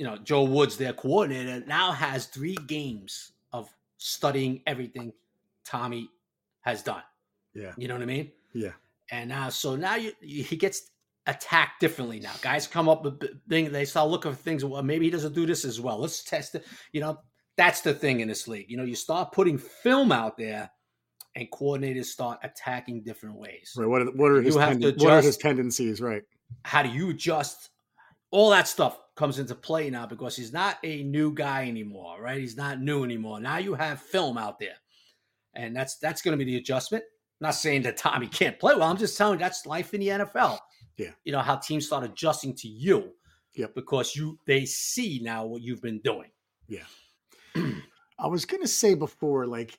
you 0.00 0.06
know 0.06 0.16
Joe 0.16 0.44
Woods, 0.44 0.78
their 0.78 0.94
coordinator, 0.94 1.62
now 1.66 1.92
has 1.92 2.24
three 2.26 2.56
games 2.66 3.32
of 3.52 3.68
studying 3.98 4.62
everything 4.66 5.12
Tommy 5.66 6.08
has 6.62 6.82
done. 6.82 7.02
Yeah. 7.52 7.72
You 7.76 7.86
know 7.88 7.94
what 7.94 8.02
I 8.02 8.06
mean? 8.06 8.32
Yeah. 8.54 8.72
And 9.10 9.28
now, 9.28 9.50
so 9.50 9.76
now 9.76 9.96
you, 9.96 10.12
you- 10.22 10.42
he 10.44 10.56
gets 10.56 10.90
attacked 11.26 11.80
differently. 11.80 12.18
Now 12.18 12.32
guys 12.40 12.66
come 12.66 12.88
up 12.88 13.04
with 13.04 13.20
things. 13.48 13.70
They 13.72 13.84
start 13.84 14.08
looking 14.08 14.32
for 14.32 14.38
things. 14.38 14.64
Well, 14.64 14.82
maybe 14.82 15.04
he 15.04 15.10
doesn't 15.10 15.34
do 15.34 15.44
this 15.44 15.64
as 15.66 15.78
well. 15.80 15.98
Let's 15.98 16.24
test 16.24 16.54
it. 16.54 16.64
You 16.92 17.02
know, 17.02 17.18
that's 17.58 17.82
the 17.82 17.92
thing 17.92 18.20
in 18.20 18.28
this 18.28 18.48
league. 18.48 18.70
You 18.70 18.78
know, 18.78 18.84
you 18.84 18.94
start 18.94 19.32
putting 19.32 19.58
film 19.58 20.12
out 20.12 20.38
there, 20.38 20.70
and 21.36 21.46
coordinators 21.50 22.06
start 22.06 22.38
attacking 22.42 23.02
different 23.02 23.36
ways. 23.36 23.72
Right. 23.76 23.86
What 23.86 24.00
are, 24.02 24.06
what 24.12 24.30
are 24.32 24.40
his 24.40 24.56
tenden- 24.56 24.96
to 24.98 25.04
what 25.04 25.12
are 25.12 25.20
his 25.22 25.36
tendencies? 25.36 26.00
Right. 26.00 26.22
how 26.64 26.82
do 26.82 26.88
you 26.88 27.10
adjust 27.10 27.68
all 28.32 28.50
that 28.50 28.66
stuff 28.66 28.98
comes 29.20 29.38
into 29.38 29.54
play 29.54 29.90
now 29.90 30.06
because 30.06 30.34
he's 30.34 30.50
not 30.52 30.78
a 30.82 31.02
new 31.02 31.30
guy 31.32 31.68
anymore 31.68 32.16
right 32.22 32.40
he's 32.40 32.56
not 32.56 32.80
new 32.80 33.04
anymore 33.04 33.38
now 33.38 33.58
you 33.58 33.74
have 33.74 34.00
film 34.00 34.38
out 34.38 34.58
there 34.58 34.76
and 35.54 35.76
that's 35.76 35.98
that's 35.98 36.22
going 36.22 36.32
to 36.36 36.42
be 36.42 36.50
the 36.50 36.56
adjustment 36.56 37.04
I'm 37.40 37.48
not 37.48 37.54
saying 37.54 37.82
that 37.82 37.98
tommy 37.98 38.26
can't 38.28 38.58
play 38.58 38.74
well 38.74 38.88
i'm 38.90 38.96
just 38.96 39.18
telling 39.18 39.38
you 39.38 39.44
that's 39.44 39.66
life 39.66 39.92
in 39.92 40.00
the 40.00 40.08
nfl 40.08 40.58
Yeah. 40.96 41.10
you 41.24 41.32
know 41.32 41.40
how 41.40 41.56
teams 41.56 41.84
start 41.86 42.02
adjusting 42.02 42.54
to 42.56 42.68
you 42.68 43.12
Yep. 43.56 43.74
because 43.74 44.16
you 44.16 44.38
they 44.46 44.64
see 44.64 45.20
now 45.22 45.44
what 45.44 45.60
you've 45.60 45.82
been 45.82 46.00
doing 46.00 46.30
Yeah, 46.66 46.84
I 48.18 48.26
was 48.26 48.44
gonna 48.46 48.66
say 48.66 48.94
before, 48.94 49.46
like 49.46 49.78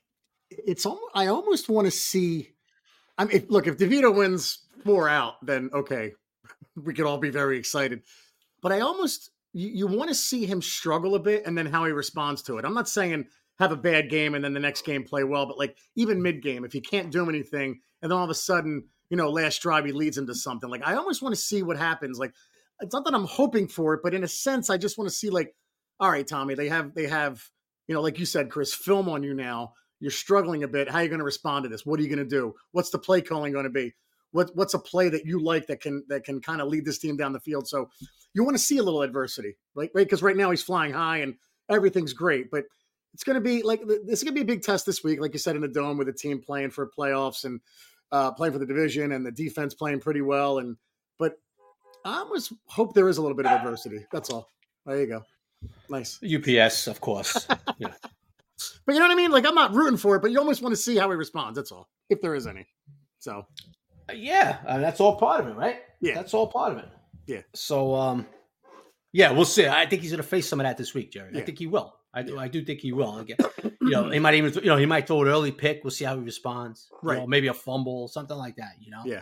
it's 0.50 0.86
almost, 0.86 1.12
I 1.16 1.28
almost 1.28 1.70
want 1.70 1.86
to 1.86 1.92
see. 1.92 2.50
I 3.18 3.24
mean, 3.26 3.38
if, 3.38 3.50
look, 3.50 3.66
if 3.68 3.78
Devito 3.78 4.14
wins 4.14 4.66
four 4.84 5.08
out, 5.08 5.36
then 5.46 5.70
okay, 5.74 6.12
we 6.76 6.94
could 6.94 7.06
all 7.06 7.18
be 7.18 7.30
very 7.30 7.58
excited. 7.58 8.02
But 8.62 8.72
I 8.72 8.80
almost 8.80 9.32
you, 9.54 9.70
you 9.70 9.88
want 9.88 10.10
to 10.10 10.16
see 10.16 10.46
him 10.46 10.62
struggle 10.62 11.16
a 11.16 11.20
bit 11.20 11.46
and 11.46 11.58
then 11.58 11.66
how 11.66 11.86
he 11.86 11.92
responds 11.92 12.42
to 12.44 12.58
it. 12.58 12.66
I'm 12.66 12.74
not 12.74 12.90
saying 12.90 13.26
have 13.60 13.72
a 13.72 13.78
bad 13.78 14.10
game 14.10 14.34
and 14.34 14.44
then 14.44 14.54
the 14.54 14.60
next 14.60 14.86
game 14.86 15.04
play 15.04 15.24
well, 15.24 15.46
but 15.46 15.58
like 15.58 15.78
even 15.96 16.22
mid 16.22 16.42
game, 16.42 16.64
if 16.66 16.74
he 16.74 16.82
can't 16.82 17.12
do 17.12 17.30
anything 17.30 17.80
and 18.02 18.12
then 18.12 18.18
all 18.18 18.24
of 18.24 18.30
a 18.30 18.36
sudden, 18.36 18.86
you 19.10 19.18
know, 19.18 19.30
last 19.30 19.62
drive 19.62 19.86
he 19.86 19.92
leads 19.92 20.18
into 20.18 20.34
something. 20.34 20.70
Like 20.70 20.86
I 20.86 20.96
almost 20.96 21.22
want 21.22 21.36
to 21.36 21.42
see 21.42 21.64
what 21.64 21.78
happens. 21.78 22.18
Like 22.18 22.34
it's 22.80 22.94
not 22.94 23.06
that 23.06 23.14
I'm 23.14 23.26
hoping 23.26 23.68
for 23.68 23.94
it, 23.94 24.02
but 24.04 24.14
in 24.14 24.24
a 24.24 24.28
sense, 24.28 24.70
I 24.70 24.78
just 24.78 24.98
want 24.98 25.10
to 25.10 25.16
see 25.16 25.30
like, 25.30 25.54
all 26.00 26.10
right, 26.10 26.28
Tommy, 26.28 26.56
they 26.56 26.70
have 26.70 26.94
they 26.96 27.08
have 27.08 27.44
you 27.88 27.96
know, 27.96 28.02
like 28.02 28.20
you 28.20 28.26
said, 28.26 28.50
Chris, 28.50 28.74
film 28.74 29.10
on 29.10 29.22
you 29.22 29.34
now. 29.34 29.74
You're 30.00 30.12
struggling 30.12 30.64
a 30.64 30.68
bit. 30.68 30.90
How 30.90 31.00
are 31.00 31.04
you 31.04 31.10
going 31.10 31.20
to 31.20 31.26
respond 31.26 31.64
to 31.64 31.70
this? 31.70 31.86
What 31.86 32.00
are 32.00 32.04
you 32.04 32.08
going 32.08 32.20
to 32.20 32.26
do? 32.26 32.56
What's 32.72 32.90
the 32.90 32.98
play 32.98 33.22
calling 33.22 33.52
going 33.52 33.66
to 33.66 33.70
be? 33.70 33.94
What 34.32 34.50
what's 34.56 34.74
a 34.74 34.80
play 34.80 35.10
that 35.10 35.26
you 35.26 35.44
like 35.44 35.68
that 35.68 35.82
can 35.82 36.06
that 36.08 36.24
can 36.24 36.40
kind 36.40 36.62
of 36.62 36.70
lead 36.70 36.86
this 36.86 37.00
team 37.00 37.18
down 37.18 37.34
the 37.34 37.40
field? 37.40 37.68
So 37.68 37.90
you 38.34 38.44
want 38.44 38.56
to 38.56 38.64
see 38.64 38.78
a 38.78 38.84
little 38.84 39.02
adversity, 39.02 39.58
right? 39.76 39.90
Right? 39.94 40.06
Because 40.06 40.24
right 40.24 40.38
now 40.38 40.50
he's 40.52 40.64
flying 40.64 40.94
high 40.94 41.18
and 41.18 41.36
everything's 41.70 42.14
great, 42.14 42.52
but 42.52 42.66
it's 43.14 43.24
going 43.24 43.36
to 43.36 43.42
be 43.42 43.62
like 43.62 43.82
this 43.86 44.20
is 44.20 44.24
going 44.24 44.36
to 44.36 44.44
be 44.44 44.52
a 44.52 44.56
big 44.56 44.64
test 44.64 44.86
this 44.86 45.04
week, 45.04 45.20
like 45.20 45.34
you 45.34 45.40
said 45.40 45.56
in 45.56 45.62
the 45.62 45.68
dome, 45.68 45.98
with 45.98 46.08
the 46.08 46.14
team 46.14 46.42
playing 46.42 46.72
for 46.72 46.90
playoffs 46.98 47.44
and 47.44 47.60
uh, 48.12 48.32
playing 48.32 48.54
for 48.54 48.60
the 48.60 48.66
division 48.66 49.12
and 49.12 49.26
the 49.26 49.32
defense 49.32 49.74
playing 49.74 50.00
pretty 50.00 50.22
well. 50.22 50.60
And 50.60 50.78
but 51.20 51.34
I 52.06 52.20
almost 52.20 52.54
hope 52.68 52.94
there 52.94 53.10
is 53.10 53.18
a 53.18 53.22
little 53.22 53.36
bit 53.36 53.46
of 53.46 53.52
adversity. 53.52 54.06
That's 54.12 54.30
all. 54.30 54.50
There 54.86 55.00
you 55.00 55.08
go. 55.08 55.24
Nice. 55.90 56.20
ups 56.24 56.88
of 56.88 57.00
course 57.02 57.48
yeah. 57.78 57.94
But 58.86 58.94
you 58.94 59.00
know 59.00 59.06
what 59.08 59.12
I 59.12 59.16
mean? 59.16 59.32
Like 59.32 59.46
I'm 59.46 59.56
not 59.56 59.74
rooting 59.74 59.98
for 59.98 60.16
it, 60.16 60.22
but 60.22 60.32
you 60.32 60.40
almost 60.40 60.62
want 60.62 60.74
to 60.74 60.82
see 60.82 60.98
how 60.98 61.10
he 61.10 61.16
responds. 61.16 61.56
That's 61.56 61.72
all, 61.72 61.90
if 62.10 62.22
there 62.22 62.36
is 62.36 62.48
any. 62.48 62.66
So 63.20 63.46
Yeah, 64.14 64.58
uh, 64.66 64.80
that's 64.80 65.00
all 65.00 65.18
part 65.18 65.42
of 65.42 65.48
it, 65.48 65.56
right? 65.56 65.82
Yeah. 66.00 66.16
that's 66.16 66.34
all 66.34 66.48
part 66.48 66.72
of 66.72 66.80
it. 66.80 66.90
Yeah. 67.32 67.42
So, 67.54 67.96
um, 67.96 68.26
yeah, 69.14 69.32
we'll 69.32 69.46
see. 69.46 69.68
I 69.68 69.86
think 69.86 70.02
he's 70.02 70.12
going 70.12 70.22
to 70.22 70.28
face 70.28 70.48
some 70.48 70.60
of 70.60 70.66
that 70.66 70.78
this 70.78 70.94
week, 70.94 71.12
Jerry. 71.12 71.32
I 71.38 71.42
think 71.42 71.58
he 71.60 71.68
will. 71.68 71.94
I 72.14 72.24
do. 72.24 72.38
I 72.38 72.48
do 72.50 72.64
think 72.64 72.82
he 72.82 72.92
will. 72.92 73.20
Again, 73.20 73.38
you 73.82 73.90
know, 73.92 74.10
he 74.10 74.20
might 74.20 74.34
even, 74.36 74.54
you 74.56 74.66
know, 74.70 74.76
he 74.78 74.86
might 74.86 75.08
throw 75.08 75.22
an 75.22 75.30
early 75.30 75.52
pick. 75.52 75.82
We'll 75.84 75.92
see 75.92 76.04
how 76.06 76.18
he 76.18 76.24
responds. 76.24 76.90
You 76.92 77.10
Right. 77.10 77.18
know, 77.20 77.28
maybe 77.28 77.48
a 77.48 77.54
fumble, 77.54 78.10
something 78.10 78.36
like 78.38 78.58
that. 78.58 78.74
You 78.82 78.92
know. 78.92 79.04
yeah, 79.06 79.22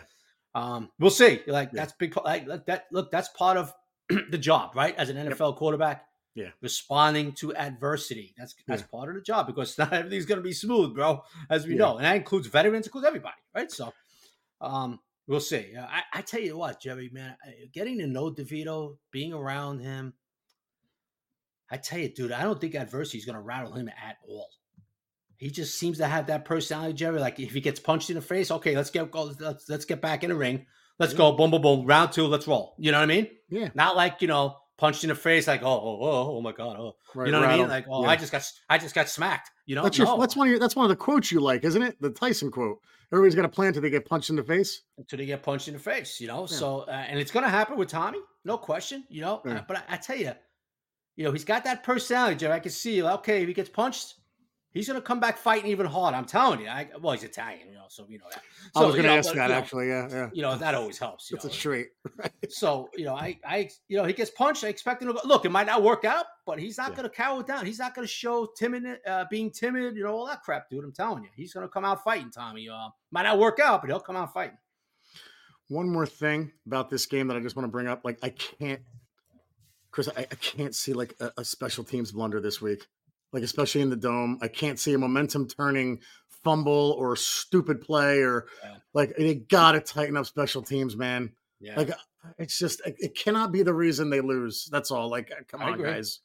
Um, 0.54 0.90
we'll 0.98 1.10
see. 1.10 1.40
Like 1.46 1.68
Yeah. 1.72 1.82
that's 1.82 1.92
big. 1.92 2.16
Like 2.16 2.66
that. 2.66 2.86
Look, 2.90 3.12
that's 3.12 3.28
part 3.28 3.56
of 3.56 3.72
the 4.08 4.38
job, 4.38 4.74
right? 4.74 4.94
As 4.96 5.08
an 5.08 5.16
NFL 5.16 5.56
quarterback. 5.56 6.04
Yeah. 6.34 6.50
Responding 6.62 7.32
to 7.34 7.54
adversity. 7.56 8.34
That's 8.38 8.54
that's 8.66 8.82
Yeah. 8.82 8.88
part 8.90 9.08
of 9.08 9.14
the 9.16 9.20
job 9.22 9.46
because 9.46 9.76
not 9.78 9.92
everything's 9.92 10.26
going 10.26 10.38
to 10.38 10.42
be 10.42 10.52
smooth, 10.52 10.94
bro. 10.94 11.22
As 11.48 11.66
we 11.66 11.72
Yeah. 11.74 11.78
know, 11.78 11.96
and 11.98 12.04
that 12.04 12.16
includes 12.16 12.46
veterans, 12.48 12.86
includes 12.86 13.06
everybody, 13.06 13.36
right? 13.54 13.70
So, 13.70 13.92
um, 14.60 14.98
we'll 15.30 15.40
see. 15.40 15.74
Uh, 15.78 15.86
I, 15.86 16.02
I 16.12 16.22
tell 16.22 16.40
you 16.40 16.58
what, 16.58 16.82
Jerry, 16.82 17.08
man, 17.12 17.36
getting 17.72 17.98
to 17.98 18.06
know 18.06 18.30
DeVito, 18.32 18.96
being 19.12 19.32
around 19.32 19.78
him, 19.78 20.12
I 21.70 21.76
tell 21.76 22.00
you, 22.00 22.08
dude, 22.12 22.32
I 22.32 22.42
don't 22.42 22.60
think 22.60 22.74
adversity 22.74 23.18
is 23.18 23.24
going 23.24 23.36
to 23.36 23.40
rattle 23.40 23.72
him 23.72 23.88
at 23.88 24.16
all. 24.28 24.48
He 25.36 25.50
just 25.50 25.78
seems 25.78 25.98
to 25.98 26.06
have 26.06 26.26
that 26.26 26.44
personality, 26.44 26.92
Jerry. 26.94 27.20
Like 27.20 27.38
if 27.40 27.52
he 27.52 27.60
gets 27.60 27.80
punched 27.80 28.10
in 28.10 28.16
the 28.16 28.22
face, 28.22 28.50
okay, 28.50 28.76
let's 28.76 28.90
get 28.90 29.10
go, 29.10 29.32
let's 29.40 29.68
let's 29.70 29.84
get 29.86 30.02
back 30.02 30.22
in 30.24 30.30
the 30.30 30.36
ring. 30.36 30.66
Let's 30.98 31.12
Yeah. 31.12 31.18
go, 31.18 31.32
boom, 31.32 31.50
boom, 31.50 31.62
boom, 31.62 31.86
round 31.86 32.12
two, 32.12 32.26
let's 32.26 32.46
roll. 32.46 32.74
You 32.78 32.92
know 32.92 32.98
what 32.98 33.04
I 33.04 33.06
mean? 33.06 33.28
yeah. 33.48 33.70
Not 33.74 33.96
like 33.96 34.20
you 34.20 34.28
know, 34.28 34.58
punched 34.80 35.04
in 35.04 35.08
the 35.08 35.14
face, 35.14 35.46
like 35.46 35.62
oh, 35.62 35.68
oh, 35.68 35.98
oh, 36.00 36.36
oh 36.36 36.40
my 36.40 36.52
god, 36.52 36.76
oh, 36.78 36.96
Right, 37.14 37.26
you 37.26 37.32
know 37.32 37.40
what 37.40 37.50
I 37.50 37.56
mean? 37.58 37.68
Like 37.68 37.86
oh, 37.88 38.02
Yeah. 38.02 38.08
I 38.08 38.16
just 38.16 38.32
got, 38.32 38.50
I 38.68 38.78
just 38.78 38.94
got 38.94 39.08
smacked. 39.08 39.50
You 39.66 39.76
know, 39.76 39.82
that's 39.84 39.98
your, 39.98 40.06
No. 40.06 40.18
that's 40.18 40.34
one 40.34 40.48
of 40.48 40.50
your 40.50 40.58
that's 40.58 40.74
one 40.74 40.84
of 40.84 40.88
the 40.88 40.96
quotes 40.96 41.30
you 41.30 41.38
like, 41.40 41.64
isn't 41.64 41.82
it? 41.82 42.00
The 42.00 42.10
Tyson 42.10 42.50
quote. 42.50 42.78
Everybody's 43.12 43.34
got 43.34 43.44
a 43.44 43.48
plan 43.48 43.72
till 43.72 43.82
they 43.82 43.90
get 43.90 44.06
punched 44.06 44.30
in 44.30 44.36
the 44.36 44.42
face. 44.42 44.82
until 44.96 45.18
they 45.18 45.26
get 45.26 45.42
punched 45.42 45.68
in 45.68 45.74
the 45.74 45.80
face, 45.80 46.20
you 46.20 46.28
know. 46.28 46.42
Yeah. 46.42 46.56
So, 46.56 46.80
uh, 46.82 46.92
and 46.92 47.18
it's 47.18 47.32
going 47.32 47.42
to 47.44 47.50
happen 47.50 47.76
with 47.76 47.88
Tommy, 47.88 48.20
no 48.44 48.56
question, 48.56 49.04
you 49.08 49.20
know. 49.20 49.42
Yeah. 49.44 49.58
Uh, 49.58 49.62
but 49.66 49.78
I, 49.78 49.94
I 49.94 49.96
tell 49.96 50.16
you, 50.16 50.32
you 51.16 51.24
know, 51.24 51.32
he's 51.32 51.44
got 51.44 51.64
that 51.64 51.82
personality, 51.82 52.36
Jerry. 52.36 52.52
I 52.54 52.60
can 52.60 52.70
see, 52.70 53.02
okay, 53.02 53.42
if 53.42 53.48
he 53.48 53.52
gets 53.54 53.68
punched, 53.68 54.14
he's 54.72 54.86
going 54.88 55.00
to 55.00 55.04
come 55.06 55.20
back 55.20 55.36
fighting 55.36 55.70
even 55.70 55.86
harder. 55.86 56.16
I'm 56.16 56.24
telling 56.24 56.60
you. 56.60 56.68
I, 56.68 56.88
well, 57.00 57.12
he's 57.12 57.22
Italian, 57.24 57.68
you 57.68 57.74
know, 57.74 57.84
so 57.88 58.06
you 58.08 58.18
know 58.18 58.24
that. 58.32 58.42
I 58.74 58.80
was 58.80 58.80
So, 58.80 58.80
going 58.80 58.96
you 58.96 59.02
to 59.02 59.08
know, 59.08 59.16
ask 59.18 59.28
but, 59.30 59.34
that 59.36 59.42
you 59.42 59.48
know, 59.48 59.54
actually. 59.58 59.88
Yeah, 59.88 60.08
yeah. 60.10 60.30
You 60.32 60.42
know 60.42 60.56
that 60.56 60.74
always 60.74 60.98
helps. 60.98 61.30
You 61.30 61.36
It's 61.36 61.44
a 61.44 61.48
treat. 61.50 61.88
straight. 62.14 62.52
So 62.52 62.88
you 62.96 63.04
know, 63.04 63.14
I, 63.14 63.38
I, 63.44 63.68
you 63.88 63.96
know, 63.96 64.04
he 64.04 64.12
gets 64.12 64.30
punched. 64.30 64.64
I 64.64 64.68
expect 64.68 65.02
him 65.02 65.08
to 65.08 65.14
go, 65.14 65.20
look. 65.24 65.44
It 65.44 65.50
might 65.50 65.66
not 65.66 65.82
work 65.82 66.04
out, 66.04 66.26
but 66.46 66.58
he's 66.58 66.78
not 66.78 66.90
Yeah. 66.90 66.96
going 66.96 67.08
to 67.08 67.14
cower 67.14 67.42
down. 67.42 67.66
He's 67.66 67.78
not 67.78 67.94
going 67.94 68.06
to 68.06 68.12
show 68.12 68.46
timid, 68.56 68.98
uh, 69.06 69.24
being 69.30 69.50
timid. 69.50 69.96
You 69.96 70.04
know, 70.04 70.14
all 70.14 70.26
that 70.26 70.42
crap, 70.42 70.68
dude. 70.70 70.84
I'm 70.84 70.92
telling 70.92 71.22
you, 71.24 71.30
he's 71.34 71.52
going 71.52 71.66
to 71.66 71.70
come 71.70 71.84
out 71.84 72.02
fighting. 72.04 72.30
Tommy, 72.30 72.68
uh, 72.68 72.88
might 73.10 73.22
not 73.24 73.38
work 73.38 73.58
out, 73.60 73.82
but 73.82 73.88
he'll 73.90 74.00
come 74.00 74.16
out 74.16 74.32
fighting. 74.32 74.58
one 75.68 75.88
more 75.88 76.06
thing 76.06 76.50
about 76.66 76.90
this 76.90 77.06
game 77.06 77.28
that 77.28 77.36
I 77.36 77.40
just 77.40 77.54
want 77.56 77.64
to 77.64 77.70
bring 77.70 77.86
up. 77.86 78.00
Like, 78.04 78.18
I 78.22 78.30
can't, 78.30 78.80
Chris, 79.92 80.08
I, 80.16 80.22
I 80.22 80.34
can't 80.36 80.74
see 80.74 80.92
like 80.92 81.14
a, 81.20 81.32
a 81.38 81.44
special 81.44 81.84
teams 81.84 82.12
blunder 82.12 82.40
this 82.40 82.60
week. 82.60 82.86
Like, 83.32 83.42
especially 83.42 83.80
in 83.82 83.90
the 83.90 83.96
dome, 83.96 84.38
I 84.42 84.48
can't 84.48 84.78
see 84.78 84.92
a 84.94 84.98
momentum 84.98 85.46
turning 85.46 86.00
fumble 86.42 86.96
or 86.98 87.14
stupid 87.16 87.80
play 87.80 88.20
or 88.22 88.46
Yeah. 88.64 88.76
like 88.94 89.14
they 89.16 89.34
got 89.34 89.72
to 89.72 89.80
tighten 89.80 90.16
up 90.16 90.26
special 90.26 90.62
teams, 90.62 90.96
man. 90.96 91.32
Yeah. 91.60 91.76
Like, 91.76 91.90
it's 92.38 92.58
just 92.58 92.80
it, 92.86 93.14
cannot 93.14 93.52
be 93.52 93.62
the 93.62 93.74
reason 93.74 94.10
they 94.10 94.20
lose. 94.20 94.68
That's 94.72 94.90
all. 94.90 95.08
Like, 95.08 95.30
come 95.48 95.60
I 95.62 95.66
on, 95.66 95.74
agree. 95.74 95.90
guys. 95.90 96.20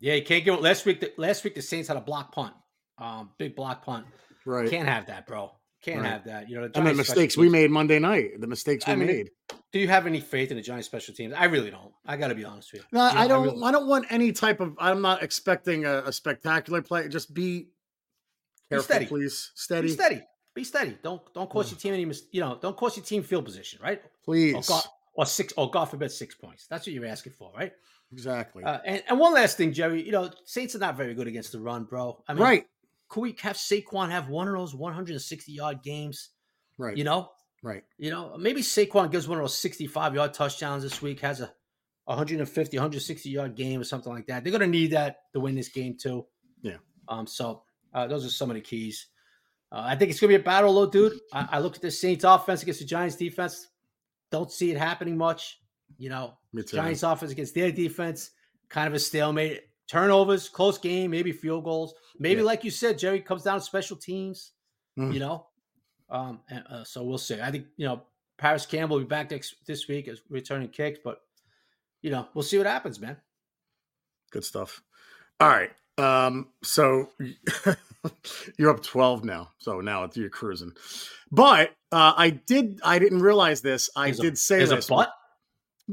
yeah, 0.00 0.14
you 0.14 0.22
can't 0.24 0.44
give 0.44 0.60
last 0.60 0.86
week. 0.86 1.00
The, 1.00 1.12
last 1.16 1.44
week 1.44 1.54
the 1.54 1.62
Saints 1.62 1.88
had 1.88 1.96
a 1.96 2.00
block 2.00 2.32
punt, 2.32 2.54
um, 2.98 3.30
big 3.38 3.54
block 3.54 3.84
punt. 3.84 4.06
Right. 4.44 4.68
Can't 4.70 4.88
have 4.88 5.06
that, 5.06 5.26
bro. 5.26 5.52
Can't 5.82 6.00
Right. 6.02 6.10
have 6.10 6.24
that. 6.24 6.48
You 6.48 6.56
know, 6.56 6.68
the 6.68 6.78
and 6.78 6.86
the 6.86 6.94
mistakes 6.94 7.36
we 7.36 7.48
made 7.48 7.70
Monday 7.70 7.98
night. 7.98 8.40
The 8.40 8.46
mistakes 8.46 8.86
we 8.86 8.92
I 8.92 8.96
mean, 8.96 9.06
made. 9.06 9.30
Do 9.72 9.78
you 9.78 9.86
have 9.88 10.06
any 10.06 10.20
faith 10.20 10.50
in 10.50 10.56
the 10.56 10.62
Giants 10.62 10.86
special 10.86 11.14
teams? 11.14 11.32
I 11.36 11.44
really 11.44 11.70
don't. 11.70 11.92
I 12.04 12.16
got 12.16 12.28
to 12.28 12.34
be 12.34 12.44
honest 12.44 12.72
with 12.72 12.82
you. 12.82 12.88
No, 12.92 13.08
You 13.08 13.14
know, 13.14 13.20
I 13.20 13.28
don't. 13.28 13.44
really- 13.44 13.62
I 13.64 13.70
don't 13.72 13.86
want 13.86 14.06
any 14.10 14.32
type 14.32 14.60
of. 14.60 14.74
I'm 14.78 15.00
not 15.00 15.22
expecting 15.22 15.84
a, 15.86 15.98
a 16.06 16.12
spectacular 16.12 16.82
play. 16.82 17.08
Just 17.08 17.32
be 17.32 17.68
careful, 18.68 18.84
steady. 18.84 19.06
please. 19.06 19.52
Steady, 19.54 19.86
Be 19.88 19.92
steady. 19.92 20.22
Be 20.54 20.64
steady. 20.64 20.98
Don't 21.02 21.22
don't 21.34 21.48
cost 21.48 21.70
your 21.70 21.78
team 21.78 21.94
any. 21.94 22.04
mis- 22.04 22.24
You 22.32 22.40
know, 22.40 22.58
don't 22.60 22.76
cost 22.76 22.96
your 22.96 23.04
team 23.06 23.22
field 23.22 23.44
position, 23.44 23.78
right? 23.82 24.02
please. 24.24 24.54
Or 24.54 24.62
God, 24.62 24.82
or 25.14 25.26
six. 25.26 25.52
Or 25.56 25.70
God 25.70 25.84
forbid, 25.84 26.10
six 26.10 26.34
points. 26.34 26.66
That's 26.66 26.86
what 26.86 26.92
you're 26.94 27.06
asking 27.06 27.32
for, 27.34 27.52
right? 27.56 27.72
exactly. 28.12 28.64
Uh, 28.64 28.78
and 28.84 29.02
and 29.08 29.20
one 29.20 29.32
last 29.34 29.56
thing, 29.56 29.72
Jerry. 29.72 30.02
You 30.04 30.10
know, 30.10 30.30
Saints 30.46 30.74
are 30.74 30.80
not 30.80 30.96
very 30.96 31.14
good 31.14 31.28
against 31.28 31.52
the 31.52 31.60
run, 31.60 31.84
bro. 31.84 32.22
I 32.26 32.34
mean, 32.34 32.42
right. 32.42 32.64
Could 33.08 33.20
we 33.20 33.36
have 33.40 33.56
Saquon 33.56 34.10
have 34.10 34.28
one 34.28 34.48
of 34.48 34.54
those 34.54 34.74
160 34.74 35.52
yard 35.52 35.82
games? 35.84 36.30
Right. 36.78 36.96
You 36.96 37.04
know, 37.04 37.30
right. 37.62 37.84
You 37.98 38.10
know, 38.10 38.36
maybe 38.38 38.60
Saquon 38.62 39.10
gives 39.10 39.28
one 39.28 39.38
of 39.38 39.42
those 39.44 39.58
65 39.58 40.14
yard 40.14 40.34
touchdowns 40.34 40.82
this 40.82 41.00
week, 41.02 41.20
has 41.20 41.40
a 41.40 41.52
150, 42.04 42.76
160 42.76 43.28
yard 43.30 43.54
game 43.54 43.80
or 43.80 43.84
something 43.84 44.12
like 44.12 44.26
that. 44.26 44.42
They're 44.42 44.50
going 44.50 44.60
to 44.62 44.66
need 44.66 44.92
that 44.92 45.18
to 45.34 45.40
win 45.40 45.54
this 45.54 45.68
game, 45.68 45.96
too. 46.00 46.26
Yeah. 46.62 46.76
Um. 47.08 47.26
So 47.26 47.62
uh, 47.94 48.06
those 48.06 48.24
are 48.26 48.30
some 48.30 48.50
of 48.50 48.54
the 48.54 48.60
keys. 48.60 49.06
Uh, 49.72 49.82
I 49.86 49.96
think 49.96 50.10
it's 50.10 50.18
going 50.20 50.32
to 50.32 50.38
be 50.38 50.42
a 50.42 50.44
battle, 50.44 50.74
though, 50.74 50.90
dude. 50.90 51.18
I, 51.32 51.48
I 51.52 51.58
look 51.60 51.76
at 51.76 51.82
the 51.82 51.90
Saints 51.90 52.24
offense 52.24 52.62
against 52.62 52.80
the 52.80 52.86
Giants 52.86 53.16
defense. 53.16 53.68
Don't 54.32 54.50
see 54.50 54.70
it 54.70 54.76
happening 54.78 55.16
much. 55.16 55.58
You 55.98 56.08
know. 56.08 56.34
Giants 56.66 57.02
offense 57.04 57.30
against 57.32 57.54
their 57.54 57.70
defense, 57.70 58.30
kind 58.68 58.88
of 58.88 58.94
a 58.94 58.98
stalemate. 58.98 59.62
Turnovers, 59.88 60.48
close 60.48 60.78
game, 60.78 61.10
maybe 61.10 61.32
field 61.32 61.64
goals. 61.64 61.94
Maybe, 62.18 62.40
Yeah. 62.40 62.46
like 62.46 62.62
you 62.64 62.70
said, 62.70 62.96
Jerry 62.98 63.20
comes 63.20 63.42
down 63.42 63.58
to 63.58 63.64
special 63.64 63.96
teams 63.96 64.52
Mm. 64.98 65.14
you 65.14 65.20
know. 65.20 65.46
Um, 66.10 66.40
and, 66.48 66.64
uh, 66.68 66.84
so 66.84 67.02
we'll 67.04 67.18
see. 67.18 67.40
I 67.40 67.50
think 67.50 67.66
you 67.76 67.86
know 67.86 68.02
Parris 68.38 68.66
Campbell 68.66 68.96
will 68.96 69.04
be 69.04 69.08
back 69.08 69.30
next 69.30 69.54
this 69.66 69.86
week 69.88 70.08
as 70.08 70.20
returning 70.28 70.68
kicks, 70.68 70.98
but 71.02 71.20
you 72.02 72.10
know 72.10 72.26
we'll 72.34 72.42
see 72.42 72.58
what 72.58 72.66
happens, 72.66 72.98
man. 73.00 73.16
Good 74.32 74.44
stuff. 74.44 74.82
All 75.40 75.48
right. 75.48 75.70
Um. 75.98 76.48
So 76.62 77.10
you're 78.58 78.70
up 78.70 78.82
12 78.82 79.24
now. 79.24 79.50
So 79.58 79.80
now 79.80 80.04
it's 80.04 80.16
you're 80.16 80.30
cruising. 80.30 80.72
But 81.30 81.70
uh, 81.92 82.14
I 82.16 82.30
did. 82.30 82.80
I 82.84 82.98
didn't 82.98 83.20
realize 83.22 83.60
this. 83.60 83.90
I 83.96 84.06
There's 84.06 84.18
did 84.18 84.38
say 84.38 84.62
a 84.62 84.66
last 84.66 84.90
week- 84.90 84.96
butt. 84.96 85.12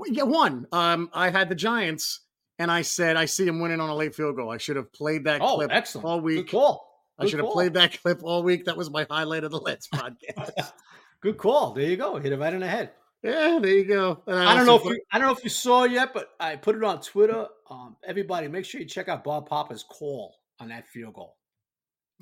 Yeah, 0.07 0.23
one. 0.23 0.67
Um, 0.71 1.09
I 1.13 1.31
had 1.31 1.49
the 1.49 1.55
Giants, 1.55 2.21
and 2.59 2.69
I 2.71 2.83
said 2.83 3.17
I 3.17 3.25
see 3.25 3.47
him 3.47 3.59
winning 3.59 3.79
on 3.79 3.89
a 3.89 3.95
late 3.95 4.13
field 4.13 4.35
goal. 4.35 4.51
I 4.51 4.57
should 4.59 4.75
have 4.75 4.93
played 4.93 5.23
that 5.23 5.41
Oh, 5.41 5.55
clip 5.55 5.71
excellent! 5.73 6.05
all 6.05 6.17
Good 6.19 6.23
week. 6.25 6.51
call. 6.51 6.86
I 7.19 7.25
should 7.25 7.39
have 7.39 7.49
played 7.51 7.73
that 7.73 7.99
clip 8.01 8.21
all 8.23 8.43
week. 8.43 8.65
That 8.65 8.77
was 8.77 8.89
my 8.89 9.05
highlight 9.09 9.43
of 9.43 9.51
the 9.51 9.59
Let's 9.59 9.87
podcast. 9.93 10.71
Good 11.21 11.37
call. 11.37 11.73
There 11.73 11.85
you 11.85 11.97
go. 11.97 12.17
Hit 12.17 12.31
it 12.31 12.37
right 12.39 12.53
in 12.53 12.59
the 12.59 12.67
head. 12.67 12.91
yeah, 13.23 13.57
there 13.61 13.71
you 13.73 13.85
go. 13.85 14.21
And 14.27 14.37
I 14.37 14.55
don't 14.55 14.65
know 14.67 14.75
if 14.75 14.85
you, 14.85 14.99
I 15.11 15.17
don't 15.17 15.27
know 15.27 15.33
if 15.33 15.43
you 15.43 15.49
saw 15.49 15.83
it 15.83 15.91
yet, 15.91 16.13
but 16.13 16.29
I 16.39 16.55
put 16.55 16.75
it 16.75 16.83
on 16.83 17.01
Twitter. 17.01 17.47
Um, 17.69 17.95
everybody, 18.07 18.47
make 18.47 18.65
sure 18.65 18.79
you 18.79 18.87
check 18.87 19.07
out 19.09 19.23
Bob 19.23 19.49
Papa's 19.49 19.83
call 19.83 20.35
on 20.59 20.69
that 20.69 20.87
field 20.87 21.15
goal. 21.15 21.35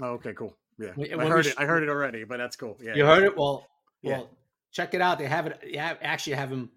Oh, 0.02 0.12
okay, 0.14 0.34
cool. 0.34 0.58
Yeah, 0.80 0.92
When- 0.96 1.12
I 1.14 1.16
when 1.18 1.28
heard 1.28 1.46
it. 1.46 1.56
I 1.58 1.66
heard 1.66 1.84
it 1.84 1.90
already, 1.90 2.24
but 2.24 2.38
that's 2.38 2.56
cool. 2.56 2.78
Yeah, 2.82 2.96
You 2.96 3.06
heard 3.06 3.24
it? 3.24 3.38
Well, 3.38 3.68
Yeah. 4.02 4.20
well, 4.20 4.30
check 4.72 4.94
it 4.94 5.02
out. 5.02 5.20
They 5.20 5.26
have 5.28 5.48
it. 5.48 5.76
Have, 5.76 5.98
actually 6.02 6.36
have 6.38 6.50
him 6.50 6.70